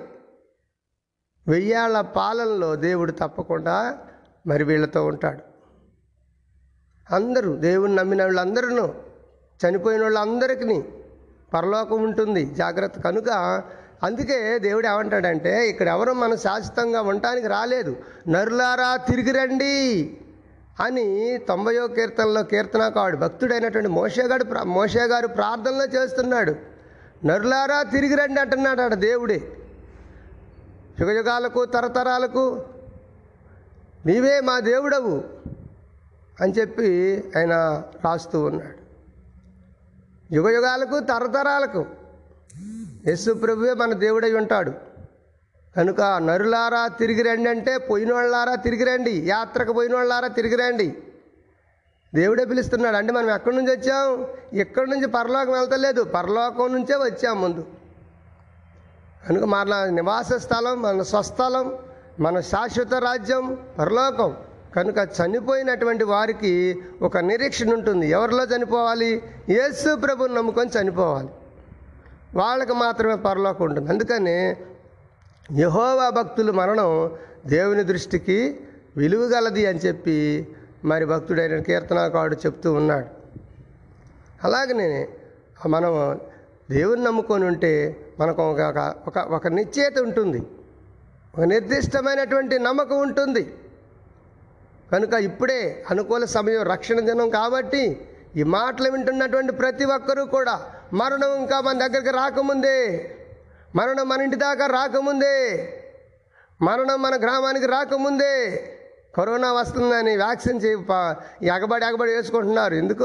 వెయ్యాళ్ళ 1.48 2.00
పాలనలో 2.00 2.76
దేవుడు 2.76 3.12
తప్పకుండా 3.12 3.98
మరి 4.46 4.64
వీళ్ళతో 4.64 5.06
ఉంటాడు. 5.06 5.42
అందరూ 7.14 7.56
దేవుణ్ణి 7.56 7.96
నమ్మిన 7.96 8.22
వాళ్ళందరూ 8.22 8.94
చనిపోయిన 9.60 10.02
వాళ్ళందరికీ 10.02 10.82
పరలోకం 11.54 12.02
ఉంటుంది 12.02 12.44
జాగ్రత్త. 12.44 13.00
కనుక 13.00 13.30
అందుకే 14.02 14.58
దేవుడు 14.58 14.86
ఏమంటాడంటే 14.86 15.68
ఇక్కడ 15.68 15.88
ఎవరు 15.88 16.12
మనం 16.12 16.36
శాశ్వతంగా 16.36 17.00
ఉండటానికి 17.02 17.46
రాలేదు 17.46 17.96
నరులారా 18.28 18.96
తిరిగి 18.96 19.32
రండి 19.32 19.74
అని 20.84 21.38
తొంభయో 21.48 21.86
కీర్తనలో 21.88 22.42
కీర్తనకాడు 22.42 23.16
భక్తుడైనటువంటి 23.16 23.88
మోషేగాడు 23.88 24.44
మోషే 24.64 25.04
గారు 25.04 25.26
ప్రార్థనలో 25.26 25.84
చేస్తున్నాడు. 25.84 26.54
నరులారా 27.24 27.82
తిరిగి 27.82 28.16
రండి 28.16 28.40
అంటున్నాడు 28.40 28.80
ఆడ 28.82 28.94
దేవుడే. 28.94 29.40
యుగయుగాలకు 31.00 31.64
తరతరాలకు 31.64 32.64
నీవే 34.06 34.40
మా 34.40 34.60
దేవుడవు 34.60 35.24
అని 36.40 36.52
చెప్పి 36.52 37.22
ఆయన 37.36 37.82
రాస్తూ 38.04 38.40
ఉన్నాడు. 38.40 38.86
యుగయుగాలకు 40.34 41.00
తరతరాలకు 41.00 41.86
యస్సు 43.08 43.32
ప్రభువే 43.32 43.74
మన 43.74 43.92
దేవుడై 43.92 44.32
ఉంటాడు. 44.32 44.72
కనుక 45.76 46.00
నరులారా 46.00 46.88
తిరిగి 46.88 47.22
రండి 47.22 47.50
అంటే 47.50 47.78
పోయినోళ్ళారా 47.78 48.54
తిరిగి 48.54 48.84
రండి. 48.84 49.22
యాత్రకు 49.26 49.72
పోయినోళ్ళారా 49.72 50.28
తిరిగి 50.28 50.56
రండి. 50.56 50.96
దేవుడే 52.14 52.44
పిలుస్తున్నాడు 52.44 52.96
అంటే 52.96 53.12
మనం 53.12 53.30
ఎక్కడి 53.30 53.56
నుంచి 53.56 53.76
వచ్చాం? 53.76 54.26
ఎక్కడి 54.52 54.90
నుంచి 54.90 55.06
పరలోకం 55.06 55.52
వెళ్తలేదు. 55.52 56.04
పరలోకం 56.04 56.72
నుంచే 56.72 56.96
వచ్చాం 56.96 57.40
ముందు. 57.40 57.66
కనుక 59.28 59.44
మన 59.44 59.84
నివాస 59.84 60.32
స్థలం 60.32 60.82
మన 60.82 61.02
స్వస్థలం 61.02 61.72
మన 62.20 62.40
శాశ్వత 62.40 62.94
రాజ్యం 62.94 63.58
పరలోకం. 63.78 64.36
కనుక 64.76 64.96
చనిపోయినటువంటి 64.98 66.04
వారికి 66.04 66.82
ఒక 67.02 67.18
నిరీక్షణ 67.18 67.72
ఉంటుంది. 67.72 68.10
ఎవరిలో 68.10 68.44
చనిపోవాలి? 68.44 69.22
యేసు 69.48 69.94
ప్రభుని 69.94 70.34
నమ్ముకొని 70.34 70.70
చనిపోవాలి. 70.80 71.28
వాళ్ళకి 72.34 72.72
మాత్రమే 72.72 73.14
పరలోకం 73.14 73.64
ఉంటుంది. 73.64 73.90
అందుకని 73.90 74.56
యహోవా 75.60 76.10
భక్తుల 76.10 76.50
మరణం 76.50 77.10
దేవుని 77.46 77.82
దృష్టికి 77.82 78.60
విలువగలది 78.96 79.66
అని 79.66 79.78
చెప్పి 79.78 80.48
మరి 80.84 81.04
భక్తుడైన 81.04 81.60
కీర్తనాకారుడు 81.60 82.36
చెప్తూ 82.36 82.72
ఉన్నాడు. 82.72 83.06
అలాగనే 84.44 85.08
మనం 85.66 86.20
దేవుని 86.70 87.04
నమ్ముకొని 87.04 87.44
ఉంటే 87.44 88.02
మనకు 88.20 88.42
ఒక 88.42 88.94
ఒక 89.06 89.18
ఒక 89.18 89.46
నిశ్చయత 89.46 89.98
ఉంటుంది. 89.98 90.38
ఒక 91.38 91.44
నిర్దిష్టమైనటువంటి 91.44 92.58
నమ్మకం 92.58 92.98
ఉంటుంది. 92.98 93.54
కనుక 94.92 95.12
ఇప్పుడే 95.12 95.84
అనుకూల 95.90 96.24
సమయం 96.24 96.62
రక్షణ 96.62 97.00
దినం 97.00 97.30
కాబట్టి 97.30 98.08
ఈ 98.36 98.42
మాటలు 98.42 98.90
వింటున్నటువంటి 98.90 99.52
ప్రతి 99.52 99.84
ఒక్కరూ 99.84 100.24
కూడా 100.24 100.60
మరణం 100.92 101.34
ఇంకా 101.34 101.60
మన 101.60 101.86
దగ్గరికి 101.86 102.10
రాకముందే 102.10 103.16
మరణం 103.76 104.08
మన 104.08 104.20
ఇంటి 104.20 104.36
దాకా 104.36 104.66
రాకముందే 104.66 105.36
మరణం 106.62 107.02
మన 107.02 107.16
గ్రామానికి 107.16 107.66
రాకముందే 107.66 108.70
కరోనా 109.16 109.52
వస్తుందని 109.52 110.16
వ్యాక్సిన్ 110.16 110.62
చే 110.62 110.72
ఎగబడి 111.42 111.86
ఎగబడి 111.86 112.12
వేసుకుంటున్నారు. 112.12 112.74
ఎందుకు? 112.74 113.04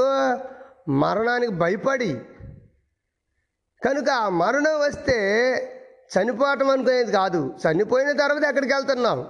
మరణానికి 0.90 1.52
భయపడి 1.52 2.20
కనుక 3.84 4.10
ఆ 4.10 4.28
మరణం 4.28 4.80
వస్తే 4.80 5.18
చనిపోవటం 6.18 6.70
అనుకునేది 6.70 7.12
కాదు. 7.12 7.54
చనిపోయిన 7.66 8.12
తర్వాత 8.12 8.44
ఎక్కడికి 8.44 8.74
వెళ్తున్నాం? 8.74 9.28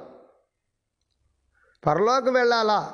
పరలోకి 1.87 2.31
వెళ్ళాలా? 2.31 2.93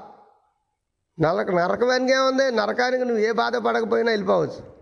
నరక 1.20 1.50
నరకం 1.50 1.88
ఉంది. 2.26 2.50
నరకానికి 2.50 3.04
నువ్వు 3.04 3.24
ఏ 3.24 3.32
బాధ 3.32 3.56
పడకపోయినా 3.56 4.10
వెళ్ళిపోవచ్చు. 4.10 4.78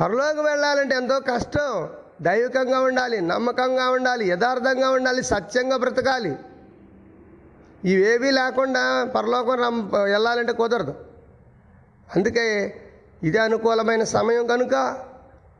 పరలోకి 0.00 0.40
వెళ్ళాలంటే 0.40 0.94
ఎంతో 0.94 1.20
కష్టం. 1.20 1.88
దైవికంగా 2.22 2.80
ఉండాలి 2.80 3.20
నమ్మకంగా 3.20 3.90
ఉండాలి 3.90 4.28
యథార్థంగా 4.28 4.90
ఉండాలి 4.90 5.22
సత్యంగా 5.22 5.76
బ్రతకాలి. 5.76 6.38
ఇవేవీ 7.84 8.30
లేకుండా 8.30 9.04
పరలోకం 9.16 9.90
వెళ్ళాలంటే 10.04 10.52
కుదరదు. 10.52 11.04
అందుకే 12.16 12.80
ఇది 13.24 13.38
అనుకూలమైన 13.38 14.04
సమయం 14.04 14.46
కనుక 14.46 14.96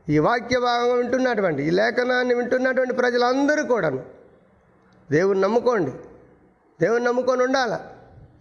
ఈ 0.09 0.19
వాక్య 0.19 0.59
భాగం 0.59 0.97
వింటున్నటువంటి 0.97 1.63
ఈ 1.63 1.69
లేఖనాన్ని 1.69 2.33
వింటున్నటువంటి 2.33 2.93
ప్రజలందరూ 2.93 3.63
కూడాను 3.63 4.01
దేవుని 5.11 5.41
నమ్ముకోండి. 5.41 5.91
దేవుని 6.81 7.05
నమ్ముకొని 7.05 7.43
ఉండాల? 7.43 7.73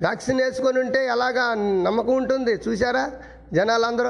వ్యాక్సిన్ 0.01 0.41
వేసుకొని 0.41 0.79
ఉంటే 0.81 1.07
ఎలాగా 1.07 1.55
నమ్మకం 1.83 2.15
ఉంటుంది? 2.15 2.55
చూసారా 2.55 3.11
జనాలందరూ? 3.53 4.09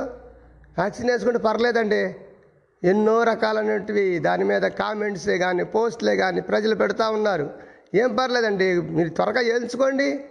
వ్యాక్సిన్ 0.79 1.11
వేసుకుంటే 1.11 1.39
పర్లేదండి. 1.39 2.17
ఎన్నో 2.85 3.23
రకాలైనటివి 3.23 4.19
దాని 4.19 4.45
మీద 4.45 4.63
కామెంట్సే 4.63 5.39
కానీ 5.39 5.65
పోస్ట్లే 5.65 6.17
కానీ 6.17 6.41
ప్రజలు 6.41 6.75
పెడతా 6.75 7.11
ఉన్నారు. 7.11 7.51
ఏం 7.95 8.17
పర్లేదండి? 8.17 8.81
మీరు 8.81 9.09
త్వరగా 9.09 9.41
వేయించుకోండి 9.41 10.25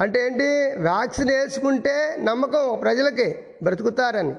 అంటే 0.00 0.26
ఏంటి? 0.26 0.80
వ్యాక్సిన్ 0.82 1.30
వేసుకుంటే 1.30 2.16
నమ్మకం 2.18 2.78
ప్రజలకి 2.82 3.36
బ్రతుకుతారని. 3.62 4.34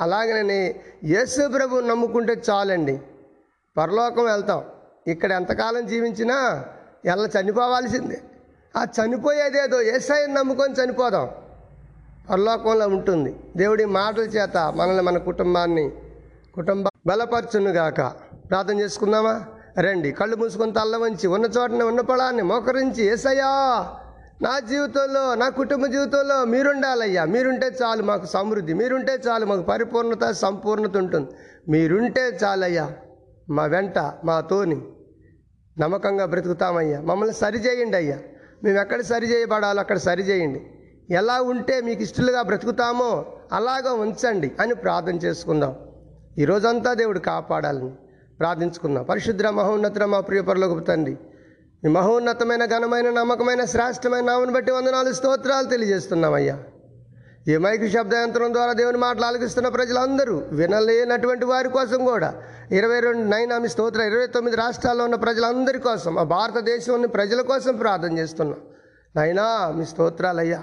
అలాగనే 0.00 0.80
యేసు 1.04 1.48
ప్రభు 1.48 1.80
నమ్ముకుంటే 1.80 2.42
చాలండి. 2.50 3.00
పరలోకం 3.76 4.24
వెళ్తాం. 4.24 4.64
ఇక్కడ 5.06 5.32
ఎంతకాలం 5.32 5.86
జీవించినా 5.86 6.64
ఎలా 7.04 7.40
చనిపోవాల్సిందే. 7.40 8.20
ఆ 8.76 8.86
చనిపోయేదేదో 9.00 9.82
ఏసైని 9.82 10.34
నమ్ముకొని 10.34 10.74
చనిపోదాం. 10.74 11.30
పరలోకంలో 12.30 12.88
ఉంటుంది. 12.88 13.40
దేవుడి 13.56 13.84
మాటల 13.84 14.20
చేత 14.20 14.56
మనల్ని 14.56 15.02
మన 15.02 15.18
కుటుంబాన్ని 15.18 15.90
కుటుంబ 16.54 16.88
బలపరచునుగాక. 17.06 18.00
ప్రార్థన 18.50 18.80
చేసుకుందామా? 18.80 19.44
రండి. 19.80 20.12
కళ్ళు 20.12 20.36
మూసుకొని 20.36 20.72
తల్ల 20.72 20.96
వంచి 20.96 21.26
ఉన్న 21.26 21.46
చోటనే 21.46 21.82
ఉన్న 21.82 22.00
పొలాన్ని 22.00 22.42
మోకరించి 22.42 23.04
ఏసయ్యా 23.04 23.94
నా 24.42 24.58
జీవితంలో 24.58 25.34
నా 25.34 25.48
కుటుంబ 25.48 25.86
జీవితంలో 25.86 26.44
మీరుండాలయ్యా. 26.44 27.24
మీరుంటే 27.24 27.70
చాలు 27.82 28.02
మాకు 28.02 28.26
సమృద్ధి. 28.26 28.74
మీరుంటే 28.74 29.18
చాలు 29.28 29.46
మాకు 29.46 29.62
పరిపూర్ణత 29.62 30.30
సంపూర్ణత 30.30 30.96
ఉంటుంది. 30.96 31.28
మీరుంటే 31.68 32.38
చాలయ్యా. 32.44 32.92
మా 33.50 33.64
వెంట 33.64 33.98
మాతోని 34.24 34.80
నమ్మకంగా 35.78 36.26
బ్రతుకుతామయ్యా. 36.26 37.00
మమ్మల్ని 37.00 37.34
సరిచేయండి 37.34 37.96
అయ్యా. 37.96 38.18
మేము 38.64 38.80
ఎక్కడ 38.80 39.00
సరి 39.00 39.26
చేయబడాలో 39.26 39.80
అక్కడ 39.80 39.96
సరి 39.96 40.22
చేయండి 40.22 40.66
ఎలా 41.10 41.42
ఉంటే 41.42 41.80
మీకు 41.80 42.02
ఇష్టలుగా 42.02 42.42
బ్రతుకుతామో 42.42 43.24
అలాగా 43.52 43.92
ఉంచండి 43.92 44.52
అని 44.60 44.74
ప్రార్థన 44.74 45.16
చేసుకుందాం. 45.16 45.76
ఈ 46.38 46.46
దేవుడు 46.92 47.18
కాపాడాలని 47.18 47.90
ప్రార్థించుకుందాం. 48.38 49.04
పరిశుద్ర 49.04 49.50
మహోన్నత 49.50 50.02
మా 50.02 50.20
ప్రియ 50.20 50.40
పరలోకపు 50.40 50.84
తండ్రి 50.84 51.18
మీ 51.84 51.90
మహోన్నతమైన 51.90 52.64
ఘనమైన 52.64 53.10
నమ్మకమైన 53.10 53.64
శ్రేష్టమైన 53.64 54.24
నామను 54.24 54.52
బట్టి 54.52 54.72
వందనాలు 54.72 55.12
స్తోత్రాలు 55.12 55.66
తెలియజేస్తున్నామయ్యా. 55.66 56.58
ఈ 57.48 57.56
మైకు 57.56 57.86
శబ్దయంత్రం 57.86 58.52
ద్వారా 58.52 58.72
దేవుని 58.72 58.98
మాటలు 58.98 59.24
ఆలకిస్తున్న 59.24 59.68
ప్రజలందరూ 59.68 60.42
వినలేనటువంటి 60.52 61.44
వారి 61.44 61.68
కోసం 61.68 62.04
కూడా 62.04 62.28
ఇరవై 62.72 63.00
రెండు 63.00 63.24
నైన్ 63.28 63.62
మీ 63.62 63.68
స్తోత్ర 63.68 64.00
ఇరవై 64.00 64.26
తొమ్మిది 64.26 64.56
రాష్ట్రాల్లో 64.56 65.04
ఉన్న 65.04 65.14
ప్రజలందరి 65.14 65.78
కోసం 65.78 66.18
ఆ 66.18 66.22
భారతదేశంలోని 66.22 67.08
ప్రజల 67.08 67.40
కోసం 67.40 67.76
ప్రార్థన 67.76 68.18
చేస్తున్నాం. 68.18 68.60
నాయనా 69.16 69.72
మీ 69.76 69.84
స్తోత్రాలయ్యా 69.84 70.62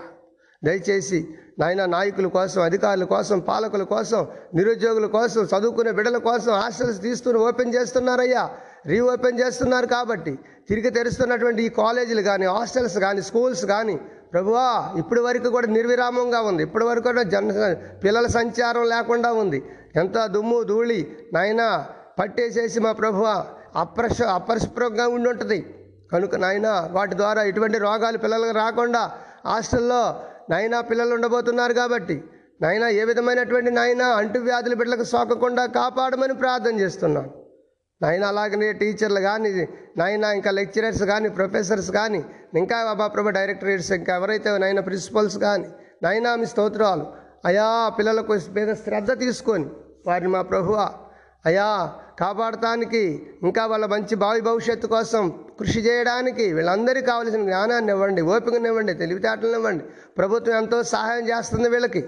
దయచేసి 0.63 1.19
నాయన 1.59 1.85
నాయకుల 1.85 2.27
కోసం 2.27 2.61
అధికారుల 2.61 3.03
కోసం 3.03 3.39
పాలకుల 3.39 3.83
కోసం 3.83 4.27
నిరుద్యోగుల 4.55 5.05
కోసం 5.05 5.43
చదువుకునే 5.43 5.91
బిడ్డల 5.91 6.17
కోసం 6.17 6.53
హాస్టల్స్ 6.53 7.01
తీస్తూ 7.01 7.37
ఓపెన్ 7.47 7.75
చేస్తున్నారయ్యా. 7.75 8.49
రీఓపెన్ 8.91 9.39
చేస్తున్నారు 9.39 9.87
కాబట్టి 9.95 10.33
తిరిగి 10.69 10.89
తెరుస్తున్నటువంటి 10.97 11.61
ఈ 11.67 11.69
కాలేజీలు 11.81 12.21
కానీ 12.21 12.45
హాస్టల్స్ 12.45 12.97
కానీ 13.05 13.21
స్కూల్స్ 13.21 13.65
కానీ 13.65 13.95
ప్రభువా 14.33 14.65
ఇప్పటి 15.01 15.21
వరకు 15.27 15.49
కూడా 15.49 15.67
నిర్విరామంగా 15.67 16.39
ఉంది. 16.41 16.61
ఇప్పటి 16.63 16.85
వరకు 16.85 17.05
కూడా 17.09 17.23
జన 17.23 17.69
పిల్లల 18.03 18.27
సంచారం 18.27 18.83
లేకుండా 18.93 19.29
ఉంది. 19.43 19.59
ఎంత 19.95 20.17
దుమ్ము 20.35 20.63
ధూళి 20.63 20.99
నాయన 21.33 21.63
పట్టేసేసి 22.19 22.79
మా 22.79 22.91
ప్రభువ 22.91 23.27
అప్రశ 23.75 24.21
అపరిశుభ్రంగా 24.21 25.05
ఉండి 25.07 25.29
ఉంటుంది 25.29 25.59
కనుక 26.11 26.35
నాయన 26.35 26.67
వాటి 26.91 27.15
ద్వారా 27.15 27.41
ఎటువంటి 27.43 27.77
రోగాలు 27.77 28.17
పిల్లలకు 28.17 28.55
రాకుండా 28.59 29.01
హాస్టల్లో 29.45 30.01
నాయన 30.49 30.75
పిల్లలు 30.89 31.13
ఉండబోతున్నారు 31.13 31.73
కాబట్టి 31.73 32.17
నాయన 32.61 32.85
ఏ 33.01 33.03
విధమైనటువంటి 33.03 33.71
నాయన 33.71 34.03
అంటువ్యాధుల 34.21 34.73
బిడ్డలకు 34.73 35.03
సోకకుండా 35.03 35.65
కాపాడమని 35.65 36.33
ప్రార్థన 36.33 36.73
చేస్తున్నాను 36.79 37.38
నాయన 38.01 38.25
అలాగనే 38.31 38.67
టీచర్లు 38.81 39.21
కానీ 39.21 39.49
నాయన 39.97 40.25
ఇంకా 40.37 40.51
లెక్చరర్స్ 40.51 41.03
కానీ 41.03 41.29
ప్రొఫెసర్స్ 41.29 41.89
కానీ 41.91 42.21
ఇంకా 42.57 42.77
బాబా 42.89 43.07
ప్రభు 43.07 43.33
డైరెక్టరేట్స్ 43.37 43.91
ఇంకా 43.97 44.13
ఎవరైతే 44.15 44.51
నాయన 44.63 44.81
ప్రిన్సిపల్స్ 44.87 45.37
కానీ 45.47 45.67
నాయనా 46.03 46.31
మీ 46.41 46.47
స్తోత్రాలు 46.53 47.05
అయా 47.45 47.67
పిల్లలకు 47.97 48.35
మీద 48.57 48.71
శ్రద్ధ 48.85 49.11
తీసుకొని 49.19 49.67
వారిని 50.07 50.31
మా 50.35 50.41
ప్రభువా 50.51 50.87
అయా 51.45 51.67
కాపాడటానికి 52.21 53.01
ఇంకా 53.47 53.63
వాళ్ళ 53.71 53.85
మంచి 53.85 54.15
భావి 54.23 54.41
భవిష్యత్తు 54.47 54.87
కోసం 54.87 55.23
కృషి 55.59 55.81
చేయడానికి 55.85 56.45
వీళ్ళందరికీ 56.55 57.05
కావలసిన 57.11 57.41
జ్ఞానాన్ని 57.49 57.91
ఇవ్వండి 57.93 58.21
ఓపికనివ్వండి 58.33 58.93
తెలివితేటలను 58.93 59.57
ఇవ్వండి. 59.59 59.83
ప్రభుత్వం 60.17 60.55
ఎంతో 60.61 60.77
సహాయం 60.93 61.25
చేస్తుంది 61.29 61.69
వీళ్ళకి. 61.69 62.01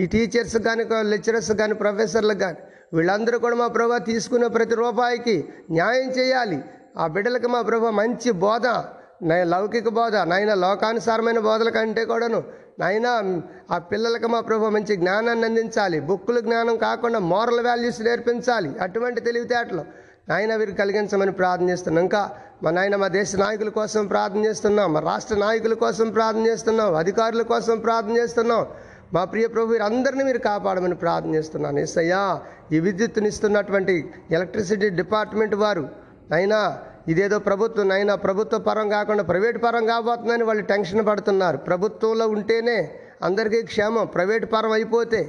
ఈ 0.00 0.04
టీచర్స్ 0.14 0.56
కానీ 0.68 0.82
లెక్చరర్స్ 1.14 1.52
కానీ 1.60 1.74
ప్రొఫెసర్లకు 1.82 2.40
కానీ 2.40 2.58
వీళ్ళందరూ 2.92 3.36
కూడా 3.44 3.56
మా 3.62 3.68
ప్రభా 3.76 3.98
తీసుకునే 4.10 4.48
ప్రతి 4.56 4.76
రూపాయికి 4.82 5.36
న్యాయం 5.76 6.08
చేయాలి. 6.18 6.58
ఆ 7.02 7.06
బిడ్డలకు 7.14 7.48
మా 7.54 7.60
ప్రభా 7.68 7.90
మంచి 8.00 8.30
బోధ 8.44 8.66
నై 9.30 9.38
లౌకిక 9.52 9.88
బోధ 9.98 10.16
నాయన 10.32 10.52
లోకానుసారమైన 10.64 11.38
బోధల 11.46 11.70
కంటే 11.76 12.02
కూడాను 12.10 12.40
నాయన 12.80 13.08
ఆ 13.74 13.76
పిల్లలకు 13.90 14.28
మా 14.34 14.40
ప్రభు 14.48 14.70
మంచి 14.74 14.94
జ్ఞానాన్ని 15.00 15.46
అందించాలి. 15.48 15.98
బుక్కులు 16.10 16.40
జ్ఞానం 16.46 16.76
కాకుండా 16.84 17.18
మోరల్ 17.32 17.62
వాల్యూస్ 17.66 17.98
నేర్పించాలి. 18.08 18.70
అటువంటి 18.84 19.20
తెలివితేటలు 19.28 19.84
నాయన 20.30 20.52
వీరికి 20.60 20.78
కలిగించమని 20.82 21.32
ప్రార్థన 21.40 21.66
చేస్తున్నాం 21.72 22.04
ఇంకా 22.06 22.22
మా 22.64 22.70
నాయన 22.76 22.96
మా 23.02 23.08
దేశ 23.18 23.36
నాయకుల 23.42 23.70
కోసం 23.78 24.02
ప్రార్థన 24.12 24.40
చేస్తున్నాం 24.48 24.88
మా 24.94 25.00
రాష్ట్ర 25.10 25.36
నాయకుల 25.44 25.74
కోసం 25.84 26.06
ప్రార్థన 26.16 26.44
చేస్తున్నాం 26.50 26.96
అధికారుల 27.02 27.42
కోసం 27.52 27.76
ప్రార్థన 27.86 28.14
చేస్తున్నాం 28.20 28.62
మా 29.14 29.22
ప్రియ 29.32 29.46
ప్రభు 29.54 29.72
వీరందరినీ 29.72 30.24
మీరు 30.28 30.40
కాపాడమని 30.50 30.96
ప్రార్థన 31.02 31.30
చేస్తున్నాను. 31.38 31.78
ఎస్సయ్యా 31.86 32.22
ఈ 32.74 32.78
విద్యుత్తునిస్తున్నటువంటి 32.86 33.94
ఎలక్ట్రిసిటీ 34.36 34.88
డిపార్ట్మెంట్ 35.00 35.56
వారు 35.64 35.84
అయినా 36.38 36.60
ఇదేదో 37.12 37.36
ప్రభుత్వం 37.48 37.92
అయినా 37.98 38.14
ప్రభుత్వ 38.26 38.56
పరం 38.68 38.86
కాకుండా 38.96 39.22
ప్రైవేట్ 39.30 39.58
పరం 39.64 39.84
కాబోతుందని 39.92 40.44
వాళ్ళు 40.48 40.64
టెన్షన్ 40.72 41.02
పడుతున్నారు. 41.10 41.58
ప్రభుత్వంలో 41.68 42.26
ఉంటేనే 42.36 42.78
అందరికీ 43.28 43.60
క్షేమం 43.70 44.06
ప్రైవేట్ 44.16 44.46
పరం 44.54 44.72
అయిపోతే 44.78 45.20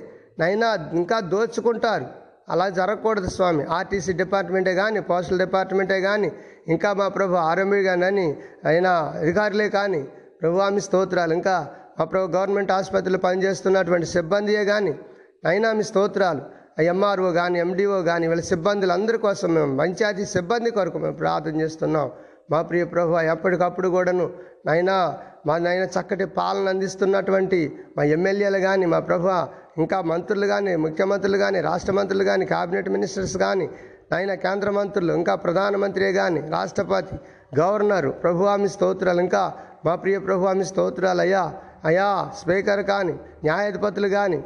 నైనా 0.42 0.68
ఇంకా 1.02 1.18
దోచుకుంటారు. 1.34 2.08
అలా 2.54 2.66
జరగకూడదు 2.78 3.30
స్వామి. 3.38 3.64
ఆర్టీసీ 3.78 4.12
డిపార్ట్మెంటే 4.22 4.74
కానీ 4.82 5.00
పోస్టల్ 5.10 5.42
డిపార్ట్మెంటే 5.46 5.98
కానీ 6.10 6.30
ఇంకా 6.74 6.90
మా 7.00 7.08
ప్రభు 7.18 7.36
ఆర్ఎంబీ 7.50 7.82
కానీ 7.90 8.28
అయినా 8.72 8.92
అధికారులే 9.22 9.68
కానీ 9.80 10.02
ప్రభు 10.42 10.64
ఆమె 10.68 10.82
స్తోత్రాలు. 10.88 11.34
ఇంకా 11.40 11.56
మా 12.00 12.06
ప్రభు 12.12 12.28
గవర్నమెంట్ 12.36 12.70
ఆసుపత్రిలో 12.76 13.20
పనిచేస్తున్నటువంటి 13.26 14.08
సిబ్బందియే 14.16 14.64
కానీ 14.70 14.92
అయినా 15.50 15.70
మీ 15.78 15.84
స్తోత్రాలు 15.90 16.42
ఎంఆర్ఓ 16.92 17.30
కానీ 17.40 17.58
ఎండిఓ 17.64 17.98
కానీ 18.10 18.26
వీళ్ళ 18.32 18.44
సిబ్బందులు 18.52 18.94
అందరి 18.96 19.18
కోసం 19.26 19.50
మేము 19.58 19.74
పంచాయతీ 19.82 20.26
సిబ్బంది 20.36 20.70
కొరకు 20.78 20.98
మేము 21.04 21.18
ప్రార్థన 21.22 21.56
చేస్తున్నాం. 21.64 22.08
మా 22.52 22.60
ప్రియ 22.70 22.84
ప్రభు 22.94 23.18
ఎప్పటికప్పుడు 23.34 23.88
కూడాను 23.96 24.26
నైనా 24.68 24.96
మా 25.48 25.56
నైనా 25.66 25.88
చక్కటి 25.96 26.26
పాలన 26.40 26.66
అందిస్తున్నటువంటి 26.74 27.60
మా 27.98 28.04
ఎమ్మెల్యేలు 28.16 28.60
కానీ 28.68 28.86
మా 28.94 29.00
ప్రభు 29.10 29.28
ఇంకా 29.84 29.98
మంత్రులు 30.12 30.48
కానీ 30.54 30.72
ముఖ్యమంత్రులు 30.86 31.38
కానీ 31.46 31.60
రాష్ట్ర 31.70 31.94
మంత్రులు 32.00 32.26
కానీ 32.32 32.46
క్యాబినెట్ 32.54 32.90
మినిస్టర్స్ 32.96 33.38
కానీ 33.46 33.68
నాయన 34.12 34.34
కేంద్ర 34.46 34.70
మంత్రులు 34.80 35.12
ఇంకా 35.20 35.34
ప్రధానమంత్రి 35.46 36.14
కానీ 36.22 36.42
రాష్ట్రపతి 36.56 37.18
గవర్నరు 37.60 38.12
ప్రభు 38.24 38.48
ఆమె 38.54 38.70
స్తోత్రాలు 38.76 39.22
ఇంకా 39.26 39.44
మా 39.88 39.94
ప్రియ 40.04 40.18
ప్రభు 40.28 40.48
ఆమె 40.52 40.66
స్తోత్రాలు 40.72 41.22
అయ్యా 41.22 41.44
అయ్యా 41.86 42.32
స్పీకర్ 42.40 42.84
కానీ 42.84 43.14
న్యాయాధిపతులు 43.44 44.08
కానీ 44.08 44.44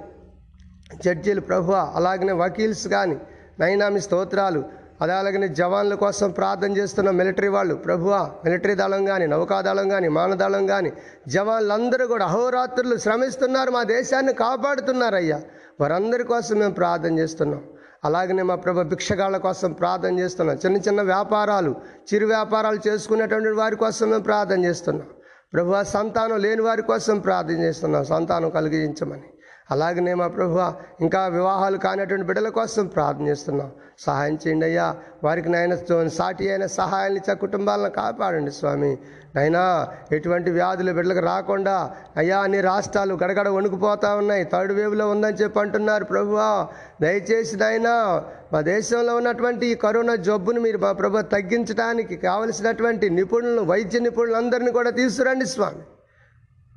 జడ్జీలు 1.05 1.41
ప్రభు 1.41 1.71
అలాగనే 1.73 2.31
వకీల్స్ 2.31 2.87
కానీ 2.87 3.17
నైనామి 3.59 4.01
స్తోత్రాలు 4.01 4.83
అదే 5.01 5.13
అలాగనే 5.13 5.47
జవాన్ల 5.47 5.95
కోసం 5.95 6.31
ప్రార్థన 6.31 6.77
చేస్తున్న 6.77 7.09
మిలిటరీ 7.09 7.47
వాళ్ళు 7.47 7.75
ప్రభువా 7.75 8.29
మిలిటరీ 8.45 8.75
దళం 8.75 9.05
కానీ 9.05 9.27
నౌకాదళం 9.27 9.89
కానీ 9.89 10.07
మానదళం 10.07 10.67
కానీ 10.67 10.91
జవాన్లందరూ 11.27 12.07
కూడా 12.07 12.25
అహోరాత్రులు 12.25 12.97
శ్రమిస్తున్నారు 12.97 13.71
మా 13.71 13.83
దేశాన్ని 13.83 14.33
కాపాడుతున్నారయ్యా. 14.33 15.41
వారందరి 15.81 16.23
కోసం 16.23 16.59
మేము 16.59 16.73
ప్రార్థన 16.73 17.19
చేస్తున్నాం. 17.19 17.63
అలాగనే 18.05 18.43
మా 18.43 18.55
ప్రభు 18.55 18.83
భిక్షగాళ్ళ 18.83 19.37
కోసం 19.37 19.73
ప్రార్థన 19.73 20.19
చేస్తున్నాం. 20.19 20.57
చిన్న 20.65 20.77
చిన్న 20.77 21.01
వ్యాపారాలు 21.01 21.75
చిరు 22.13 22.25
వ్యాపారాలు 22.25 22.79
చేసుకునేటువంటి 22.87 23.49
వారి 23.49 23.75
కోసం 23.75 24.09
మేము 24.09 24.23
ప్రార్థన 24.23 24.65
చేస్తున్నాం. 24.65 25.07
ప్రభు 25.53 25.83
సంతానం 25.83 26.37
లేని 26.37 26.61
వారి 26.61 26.81
కోసం 26.81 27.19
ప్రార్థన 27.19 27.59
చేస్తున్నాం. 27.61 28.03
సంతానం 28.05 28.49
కలిగించమని. 28.49 29.32
అలాగనే 29.71 30.13
మా 30.13 30.27
ప్రభు 30.27 30.59
ఇంకా 31.01 31.27
వివాహాలు 31.27 31.77
కానటువంటి 31.77 32.25
బిడ్డల 32.25 32.49
కోసం 32.49 32.87
ప్రార్థన 32.87 33.27
చేస్తున్నాం. 33.27 33.71
సహాయం 33.99 34.35
చేయండి 34.35 34.65
అయ్యా. 34.65 34.95
వారికి 35.23 35.49
నాయన 35.49 35.75
సాటి 36.07 36.49
అయిన 36.49 36.65
సహాయాన్ని 36.65 37.19
ఇచ్చే 37.19 37.35
కుటుంబాలను 37.35 37.89
కాపాడండి 37.89 38.51
స్వామి. 38.51 38.97
నైనా 39.35 39.87
ఎటువంటి 40.11 40.51
వ్యాధులు 40.51 40.93
బిడ్డలకు 40.93 41.25
రాకుండా 41.25 41.91
అయ్యా 42.17 42.39
అన్ని 42.39 42.61
రాష్ట్రాలు 42.61 43.13
గడగడ 43.13 43.49
వణుకుపోతా 43.49 44.15
ఉన్నాయి. 44.15 44.43
థర్డ్ 44.43 44.73
వేవ్లో 44.73 45.09
ఉందని 45.09 45.35
చెప్పి 45.35 45.59
అంటున్నారు 45.59 46.05
ప్రభువా 46.05 46.67
దయచేసి 47.01 47.57
నాయనా 47.57 48.23
మా 48.53 48.61
దేశంలో 48.61 49.15
ఉన్నటువంటి 49.15 49.67
ఈ 49.67 49.75
కరోనా 49.75 50.15
జబ్బును 50.15 50.61
మీరు 50.61 50.77
మా 50.77 50.91
ప్రభు 50.91 51.21
తగ్గించడానికి 51.21 52.15
కావలసినటువంటి 52.15 53.09
నిపుణులను 53.09 53.63
వైద్య 53.63 53.99
నిపుణులందరినీ 53.99 54.71
కూడా 54.71 54.89
తీసుకురండి 54.89 55.45
స్వామి. 55.45 55.81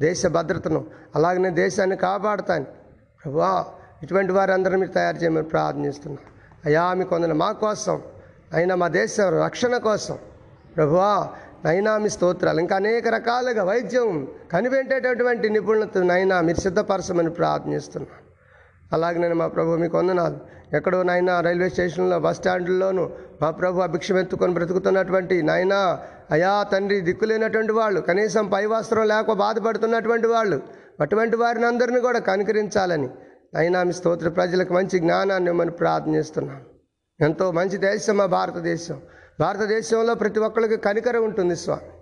దేశ 0.01 0.27
భద్రతను 0.37 0.81
అలాగనే 1.17 1.51
దేశాన్ని 1.63 1.97
కాపాడతాను. 1.97 2.67
ప్రభువా 3.21 3.53
ఇటువంటి 4.03 4.33
వారందరూ 4.33 4.77
మీరు 4.83 4.93
తయారు 4.99 5.19
చేయమని 5.23 5.49
ప్రార్థనిస్తున్నాం 5.53 6.25
అయ్యా 6.67 6.83
మీ 6.99 7.05
కొందరు 7.13 7.37
మా 7.45 7.51
కోసం 7.65 7.97
అయినా 8.55 8.75
మా 8.83 8.89
దేశ 9.01 9.15
రక్షణ 9.45 9.77
కోసం. 9.89 10.17
ప్రభువా 10.77 11.13
నైనా 11.65 11.93
మీ 11.99 12.09
స్తోత్రాలు 12.15 12.61
ఇంకా 12.61 12.75
అనేక 12.77 13.09
రకాలుగా 13.09 13.63
వైద్యం 13.71 14.09
కనిపెట్టేటటువంటి 14.53 15.47
నిపుణులతో 15.55 16.01
నైనా 16.03 16.37
మీరు 16.41 16.61
సిద్ధపరచమని 16.67 17.31
ప్రార్థనిస్తున్నాను 17.31 18.23
అలాగే 18.93 19.19
నేను 19.19 19.35
మా 19.35 19.47
ప్రభు 19.49 19.79
మీకు 19.83 19.97
వందనాలు 19.99 20.39
ఎక్కడో 20.77 20.99
నాయన 21.03 21.33
రైల్వే 21.41 21.69
స్టేషన్లో 21.69 22.19
బస్ 22.19 22.37
స్టాండ్లోనూ 22.37 23.05
మా 23.43 23.49
ప్రభు 23.51 23.83
అభిక్షం 23.87 24.19
ఎత్తుకొని 24.19 24.55
బ్రతుకుతున్నటువంటి 24.55 25.37
నాయనా 25.43 25.81
అయా 26.31 26.63
తండ్రి 26.63 27.01
దిక్కులేనటువంటి 27.01 27.73
వాళ్ళు 27.73 28.01
కనీసం 28.01 28.49
పై 28.49 28.67
వస్త్రం 28.67 29.09
లేక 29.09 29.33
బాధపడుతున్నటువంటి 29.33 30.27
వాళ్ళు 30.27 30.63
అటువంటి 31.01 31.37
వారిని 31.37 31.67
అందరిని 31.67 32.01
కూడా 32.01 32.19
కనుకరించాలని. 32.19 33.09
అయినా 33.57 33.83
మీ 33.83 33.93
స్తోత్ర 33.93 34.29
ప్రజలకు 34.29 34.73
మంచి 34.73 34.99
జ్ఞానాన్ని 34.99 35.51
ఇవ్వమని 35.51 35.71
ప్రార్థనిస్తున్నాను 35.71 36.61
ఎంతో 37.25 37.51
మంచి 37.51 37.77
దేశం 37.77 38.17
మా 38.17 38.27
భారతదేశం. 38.27 39.01
భారతదేశంలో 39.41 40.15
ప్రతి 40.15 40.41
ఒక్కరికి 40.41 40.77
కనికరం 40.77 41.25
ఉంటుంది 41.25 41.57
స్వామి. 41.57 41.97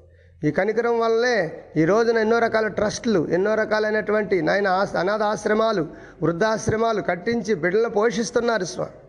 ఈ 0.49 0.51
కనికరం 0.51 1.01
వల్లే 1.01 1.65
ఈ 1.77 1.85
రోజున 1.85 2.19
ఎన్నో 2.19 2.39
రకాల 2.39 2.67
ట్రస్టులు 2.67 3.29
ఎన్నో 3.31 3.55
రకాలైనటువంటి 3.55 4.43
నాయన 4.43 4.69
ఆస్- 4.69 4.99
అనాథ 4.99 5.23
ఆశ్రమాలు 5.23 5.87
వృద్ధాశ్రమాలు 6.23 7.03
కట్టించి 7.03 7.55
బిడ్డలను 7.55 7.89
పోషిస్తున్నారు 7.89 8.65
స్వామి. 8.65 9.05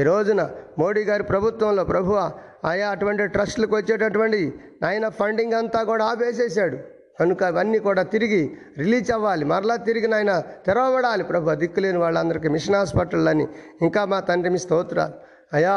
ఈ 0.00 0.02
రోజున 0.02 0.50
మోడీ 0.78 1.04
గారి 1.04 1.22
ప్రభుత్వంలో 1.22 1.84
ప్రభువ 1.84 2.32
ఆయా 2.64 2.86
అటువంటి 2.90 3.26
ట్రస్టులకు 3.26 3.74
వచ్చేటటువంటి 3.76 4.40
నాయన 4.82 5.08
ఫండింగ్ 5.08 5.54
అంతా 5.60 5.82
కూడా 5.90 6.04
ఆపేసేసాడు. 6.04 6.76
కనుక 7.20 7.42
అవన్నీ 7.44 7.78
కూడా 7.78 8.02
తిరిగి 8.02 8.40
రిలీజ్ 8.78 9.10
అవ్వాలి. 9.16 9.44
మరలా 9.44 9.76
తిరిగి 9.88 10.08
నాయన 10.08 10.42
తెరవబడాలి. 10.66 11.24
ప్రభు 11.24 11.54
దిక్కులేని 11.62 11.98
వాళ్ళందరికీ 11.98 12.48
మిషన్ 12.48 12.76
హాస్పిటల్ 12.76 13.28
అని. 13.28 13.46
ఇంకా 13.82 14.04
మా 14.12 14.20
తండ్రి 14.20 14.50
మీ 14.54 14.58
స్తోత్రాలు. 14.58 15.14
అయా 15.56 15.76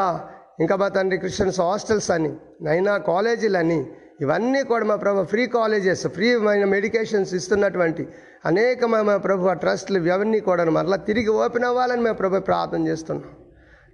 ఇంకా 0.60 0.76
మా 0.76 0.88
తండ్రి 0.88 1.18
క్రిస్టియన్స్ 1.18 1.60
హాస్టల్స్ 1.60 2.10
అని 2.10 2.32
నైనా 2.62 2.94
కాలేజీలని 3.10 3.86
ఇవన్నీ 4.20 4.60
కూడా 4.62 4.84
మా 4.90 4.96
ప్రభు 4.96 5.20
ఫ్రీ 5.32 5.46
కాలేజెస్ 5.46 6.06
ఫ్రీ 6.14 6.28
మెడికేషన్స్ 6.74 7.34
ఇస్తున్నటువంటి 7.34 8.04
అనేక 8.44 8.84
మా 8.84 9.00
ప్రభు 9.02 9.20
ప్రభు 9.26 9.52
ట్రస్ట్లు 9.64 9.98
ఇవన్నీ 9.98 10.40
కూడా 10.48 10.64
మరలా 10.78 10.96
తిరిగి 11.08 11.30
ఓపెన్ 11.42 11.64
అవ్వాలని 11.64 12.02
మేము 12.02 12.16
ప్రభు 12.16 12.40
ప్రార్థన 12.40 12.80
చేస్తున్నాం. 12.88 13.30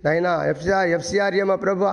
నైనా 0.05 0.33
ఎఫ్సిఆర్ 0.53 0.89
ఎఫ్సిఆర్ఏ 0.89 1.43
మా 1.43 1.57
ప్రభు 1.57 1.85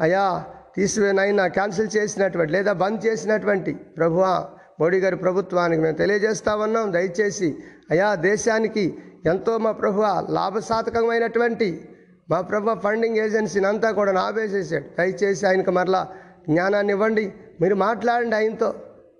అయా 0.00 0.44
తీసివేనైనా 0.76 1.46
క్యాన్సిల్ 1.48 1.96
చేసినటువంటి 1.96 2.52
లేదా 2.52 2.72
బంద్ 2.72 3.06
చేసినటువంటి 3.06 3.72
ప్రభువా 3.72 4.48
మోడీ 4.80 5.00
గారి 5.00 5.16
ప్రభుత్వానికి 5.16 5.82
మేము 5.82 5.96
తెలియజేస్తా 5.96 6.56
ఉన్నాం 6.56 6.92
దయచేసి 6.92 7.56
అయా 7.90 8.14
దేశానికి 8.14 8.84
ఎంతో 9.26 9.58
మా 9.58 9.72
ప్రభు 9.72 10.00
లాభసాధకమైనటువంటి 10.30 11.88
మా 12.30 12.40
ప్రభు 12.40 12.74
ఫండింగ్ 12.74 13.16
ఏజెన్సీని 13.16 13.66
అంతా 13.66 13.90
కూడా 13.90 14.12
నాబేసేసాడు 14.12 14.84
దయచేసి 14.98 15.46
ఆయనకు 15.46 15.70
మరలా 15.70 16.08
జ్ఞానాన్ని 16.48 16.92
ఇవ్వండి. 16.92 17.32
మీరు 17.60 17.74
మాట్లాడండి 17.74 18.36
ఆయనతో. 18.36 18.74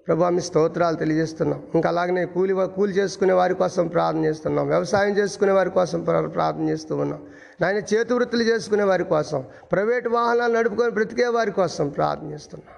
ప్రభు 0.07 0.25
మీ 0.25 0.41
స్తోత్రాలు 0.41 0.97
తెలియజేస్తున్నాం. 0.97 1.63
ఇంకా 1.75 1.89
అలాగనే 1.89 2.25
కూలి 2.25 2.55
కూలి 2.55 2.93
చేసుకునే 2.93 3.33
వారి 3.33 3.55
కోసం 3.55 3.87
ప్రార్థన 3.87 4.25
చేస్తున్నాం. 4.25 4.69
వ్యవసాయం 4.69 5.17
చేసుకునే 5.17 5.53
వారి 5.53 5.71
కోసం 5.71 6.05
ప్ర- 6.05 6.29
ప్రార్థన 6.29 6.69
చేస్తూ 6.69 6.97
ఉన్నాం. 6.97 7.23
నాయన 7.61 7.77
చేతి 7.77 8.15
వృత్తులు 8.15 8.43
చేసుకునే 8.43 8.83
వారి 8.83 9.05
కోసం 9.05 9.45
ప్రైవేట్ 9.73 10.09
వాహనాలు 10.09 10.53
నడుపుకొని 10.53 10.91
బ్రతికే 10.91 11.27
వారి 11.27 11.51
కోసం 11.51 11.89
ప్రార్థన 11.89 12.33
చేస్తున్నాం. 12.33 12.75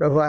ప్రభు 0.00 0.22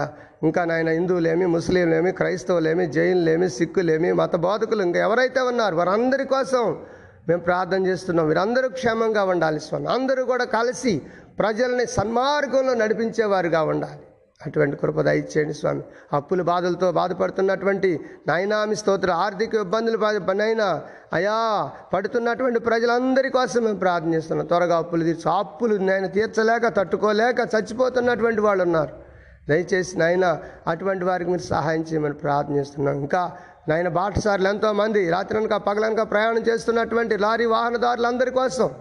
ఇంకా 0.45 0.66
నాయన 0.66 0.89
హిందువులేమి 0.89 1.45
ముస్లింలేమి 1.45 2.11
క్రైస్తవులేమి 2.11 2.88
జైన్లేమి 2.88 3.49
సిక్కులేమి 3.49 4.14
మత 4.14 4.36
బోధకులు 4.36 4.84
ఇంకా 4.84 4.99
ఎవరైతే 4.99 5.39
ఉన్నారు 5.39 5.76
వారందరి 5.76 6.26
కోసం 6.26 6.86
మేము 7.28 7.41
ప్రార్థన 7.41 7.86
చేస్తున్నాం. 7.88 8.28
వీరందరూ 8.28 8.70
క్షేమంగా 8.70 9.24
ఉండాలి 9.24 9.59
స్వామి. 9.59 9.88
అందరూ 9.88 10.26
కూడా 10.26 10.45
కలిసి 10.45 11.01
ప్రజల్ని 11.39 11.88
సన్మార్గంలో 11.88 12.74
నడిపించేవారుగా 12.74 13.64
ఉండాలి. 13.64 13.99
అటువంటి 14.46 14.78
కృప 14.78 15.02
దయచేయండి 15.02 15.54
స్వామి. 15.54 15.82
అప్పుల 16.14 16.41
బాధలతో 16.41 16.91
బాధపడుతున్నటువంటి 16.91 18.00
నాయనామి 18.28 18.76
స్తోత్ర 18.76 19.12
ఆర్థిక 19.12 19.56
ఇబ్బందులు 19.56 20.32
నైనా 20.32 20.82
అయా 21.14 21.70
పడుతున్నటువంటి 21.94 22.60
ప్రజలందరి 22.60 23.30
కోసం 23.30 23.64
మేము 23.64 23.80
ప్రార్థన 23.80 24.14
చేస్తున్నాం. 24.14 24.48
త్వరగా 24.48 24.78
అప్పులు 24.78 25.04
తీర్చు. 25.04 25.32
అప్పులు 25.32 25.76
నేను 25.76 26.08
తీర్చలేక 26.08 26.68
తట్టుకోలేక 26.68 27.39
చచ్చిపోతున్నటువంటి 27.56 28.41
వాళ్ళు 28.41 28.64
ఉన్నారు 28.64 29.04
దయచేసి 29.50 29.98
నాయన 29.98 30.39
అటువంటి 30.68 31.06
వారికి 31.06 31.30
మీరు 31.30 31.41
సహాయం 31.41 31.82
చేయమని 31.82 32.14
ప్రార్థన 32.14 32.56
చేస్తున్నాం. 32.56 33.00
ఇంకా 33.00 33.32
నాయన 33.70 33.88
బాటసారులు 33.88 34.48
ఎంతోమంది 34.48 35.10
రాత్రనక 35.10 35.54
పగలనక 35.54 36.12
ప్రయాణం 36.12 36.38
చేస్తున్నటువంటి 36.38 37.18
లారీ 37.18 37.46
వాహనదారులందరి 37.46 38.32
కోసం 38.32 38.72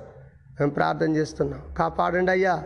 మేము 0.60 0.70
ప్రార్థన 0.70 1.16
చేస్తున్నాం. 1.16 1.60
కాపాడండి 1.78 2.30
అయ్యా. 2.30 2.62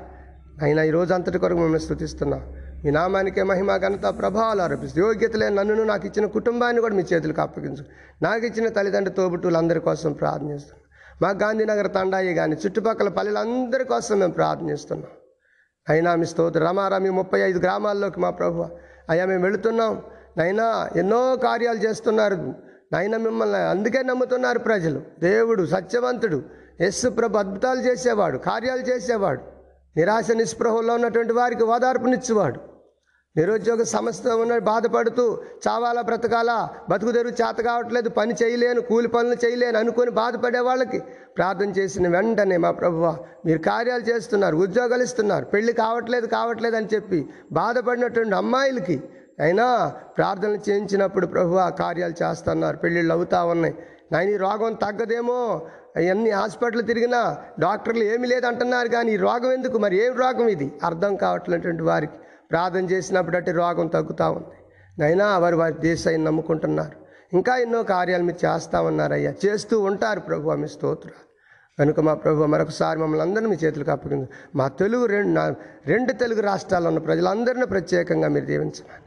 అయినా 0.62 0.82
ఈ 0.82 0.90
రోజు 0.90 1.14
అంతటి 1.14 1.38
కొరకు 1.38 1.58
మిమ్మల్ని 1.58 1.80
స్థుతిస్తున్నాం. 1.80 2.42
మీ 2.86 2.92
నామానికే 2.92 3.42
మహిమ 3.42 3.76
ఘనత 3.76 4.04
ప్రభావాలు 4.18 4.62
ఆరోపిస్తూ 4.62 5.06
యోగ్యతలే 5.06 5.48
నన్ను 5.48 5.84
నాకు 5.84 6.06
ఇచ్చిన 6.06 6.26
కుటుంబాన్ని 6.26 6.80
కూడా 6.82 6.94
మీ 6.94 7.02
చేతులకు 7.12 7.40
అప్పగించు 7.40 7.84
నాకు 8.22 8.46
ఇచ్చిన 8.46 8.68
తల్లిదండ్రుల 8.68 9.14
తోబుట్టువులందరి 9.14 9.80
కోసం 9.80 10.12
ప్రార్థిస్తున్నాం 10.12 10.82
మా 11.22 11.46
గాంధీనగర్ 11.46 11.94
తండాయి 11.94 12.34
కానీ 12.34 12.56
చుట్టుపక్కల 12.66 13.08
పల్లెలందరి 13.08 13.84
కోసం 13.84 14.18
మేము 14.18 14.32
ప్రార్థనిస్తున్నాం 14.32 15.10
అయినా 15.88 16.14
మీ 16.14 16.26
స్తోత్ర 16.26 16.60
రమారా 16.60 16.98
మీ 16.98 17.08
ముప్పై 17.08 17.40
ఐదు 17.40 17.58
గ్రామాల్లోకి 17.58 18.20
మా 18.20 18.30
ప్రభు. 18.30 18.66
అయ్యా 19.10 19.26
మేము 19.26 19.42
వెళుతున్నాం. 19.42 20.02
నైనా 20.38 20.90
ఎన్నో 20.96 21.36
కార్యాలు 21.36 21.78
చేస్తున్నారు. 21.78 22.54
నైనా 22.92 23.18
మిమ్మల్ని 23.18 23.58
అందుకే 23.58 24.02
నమ్ముతున్నారు 24.02 24.58
ప్రజలు. 24.58 25.02
దేవుడు 25.20 25.66
సత్యవంతుడు 25.66 26.42
యస్సు 26.80 27.08
ప్రభు 27.08 27.38
అద్భుతాలు 27.38 27.80
చేసేవాడు 27.80 28.38
కార్యాలు 28.38 28.80
చేసేవాడు. 28.80 29.40
నిరాశ 29.96 30.30
నిస్పృహలో 30.30 30.94
ఉన్నటువంటి 30.94 31.32
వారికి 31.32 31.64
ఓదార్పునిచ్చేవాడు. 31.64 32.75
నిరుద్యోగ 33.36 33.82
సమస్య 33.94 34.34
ఉన్న 34.42 34.58
బాధపడుతూ 34.68 35.24
చావాలా 35.64 36.02
బ్రతకాలా? 36.08 36.56
బతుకు 36.90 37.12
తెరువు 37.16 37.34
చేత 37.40 37.58
కావట్లేదు 37.66 38.08
పని 38.18 38.34
చేయలేను 38.42 38.80
కూలి 38.90 39.08
పనులు 39.14 39.36
చేయలేను 39.44 39.78
అనుకొని 39.82 40.12
బాధపడే 40.20 40.60
వాళ్ళకి 40.68 40.98
ప్రార్థన 41.38 41.70
చేసిన 41.78 42.08
వెంటనే 42.14 42.56
మా 42.64 42.70
ప్రభువ 42.80 43.06
మీరు 43.46 43.60
కార్యాలు 43.68 44.04
చేస్తున్నారు 44.10 44.56
ఉద్యోగాలు 44.66 45.04
ఇస్తున్నారు 45.08 45.46
పెళ్ళి 45.54 45.72
కావట్లేదు 45.82 46.28
కావట్లేదు 46.36 46.76
అని 46.80 46.90
చెప్పి 46.94 47.18
బాధపడినటువంటి 47.60 48.36
అమ్మాయిలకి 48.42 48.96
అయినా 49.46 49.66
ప్రార్థనలు 50.18 50.60
చేయించినప్పుడు 50.68 51.26
ప్రభు 51.34 51.56
కార్యాలు 51.82 52.14
చేస్తున్నారు 52.22 52.76
పెళ్ళిళ్ళు 52.84 53.14
అవుతా 53.14 53.40
ఉన్నాయి. 53.54 53.74
నాయన 54.12 54.30
ఈ 54.34 54.38
రోగం 54.44 54.74
తగ్గదేమో? 54.84 55.38
ఎన్ని 56.12 56.30
హాస్పిటల్ 56.40 56.82
తిరిగినా 56.90 57.20
డాక్టర్లు 57.64 58.04
ఏమీ 58.12 58.26
లేదంటున్నారు 58.32 58.88
కానీ 58.88 59.10
ఈ 59.16 59.18
రోగం 59.26 59.52
ఎందుకు? 59.58 59.76
మరి 59.84 59.96
ఏం 60.04 60.12
రోగం 60.22 60.48
ఇది? 60.54 60.68
అర్థం 60.88 61.12
కావట్లేటువంటి 61.24 61.84
వారికి 61.90 62.18
ప్రార్థన 62.50 62.84
చేసినప్పుడు 62.84 63.36
అటు 63.36 63.50
రోగం 63.50 63.86
తగ్గుతూ 63.86 64.30
ఉంది. 64.32 64.56
నైనా 64.98 65.38
వారు 65.38 65.56
వారి 65.56 65.74
దేశాన్ని 65.80 66.24
నమ్ముకుంటున్నారు. 66.24 67.06
ఇంకా 67.32 67.56
ఎన్నో 67.56 67.82
కార్యాలు 67.82 68.22
మీరు 68.22 68.46
చేస్తా 68.46 68.80
ఉన్నారయ్యా. 68.80 69.34
చేస్తూ 69.46 69.80
ఉంటారు 69.80 70.20
ప్రభు 70.20 70.50
మీ 70.50 70.68
స్తోత్రాలు. 70.68 71.26
కనుక 71.78 72.00
మా 72.00 72.14
ప్రభు 72.14 72.44
మరొకసారి 72.44 72.98
మమ్మల్ని 72.98 73.26
అందరినీ 73.26 73.50
మీ 73.50 73.56
చేతులకు 73.56 73.90
అప్పగింది 73.90 74.28
మా 74.54 74.68
తెలుగు 74.68 75.06
రెండు 75.06 75.54
రెండు 75.86 76.12
తెలుగు 76.12 76.40
రాష్ట్రాల్లో 76.40 76.88
ఉన్న 76.88 76.98
ప్రజలందరినీ 76.98 77.66
ప్రత్యేకంగా 77.66 78.28
మీరు 78.28 78.44
దీవించమని. 78.44 79.06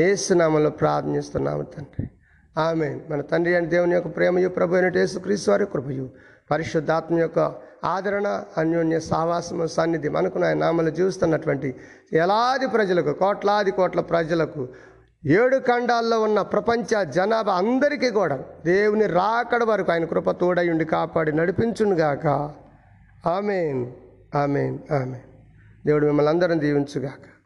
ఏసునామంలో 0.00 0.70
ప్రార్థనిస్తున్నాము 0.70 1.62
తండ్రి. 1.62 2.10
ఆమె 2.58 3.00
మన 3.10 3.20
తండ్రి 3.20 3.54
అని 3.54 3.66
దేవుని 3.66 3.94
యొక్క 3.94 4.16
ప్రేమయు 4.16 4.48
ప్రభు 4.48 4.74
అయినట్టు 4.74 4.98
యేసుక్రీస్తు 4.98 5.50
వారి 5.50 5.66
కృపయు 5.66 6.10
పరిశుద్ధాత్మ 6.50 7.18
యొక్క 7.18 7.54
ఆదరణ 7.84 8.44
అన్యోన్య 8.58 9.00
సావాసము 9.00 9.66
సన్నిధి 9.66 10.08
మనకు 10.08 10.44
ఆయన 10.44 10.58
నామలు 10.58 10.90
జీవిస్తున్నటువంటి 10.90 11.74
ఎలాది 12.12 12.66
ప్రజలకు 12.66 13.12
కోట్లాది 13.12 13.70
కోట్ల 13.70 14.00
ప్రజలకు 14.00 14.68
ఏడు 15.26 15.58
ఖండాల్లో 15.58 16.20
ఉన్న 16.20 16.42
ప్రపంచ 16.42 17.04
జనాభా 17.04 17.52
అందరికీ 17.52 18.10
కూడా 18.10 18.38
దేవుని 18.64 19.06
రాకడ 19.06 19.64
వరకు 19.64 19.92
ఆయన 19.92 20.04
కృప 20.04 20.30
తోడయుండి 20.30 20.84
కాపాడి 20.84 21.32
నడిపించునుగాక 21.32 22.26
ఆమెన్. 23.28 23.92
ఆమెన్. 24.36 24.78
ఆమెన్. 24.92 25.20
దేవుడు 25.86 26.06
మిమ్మల్ని 26.06 26.30
అందరం 26.30 26.60
దీవించుగాక. 26.60 27.41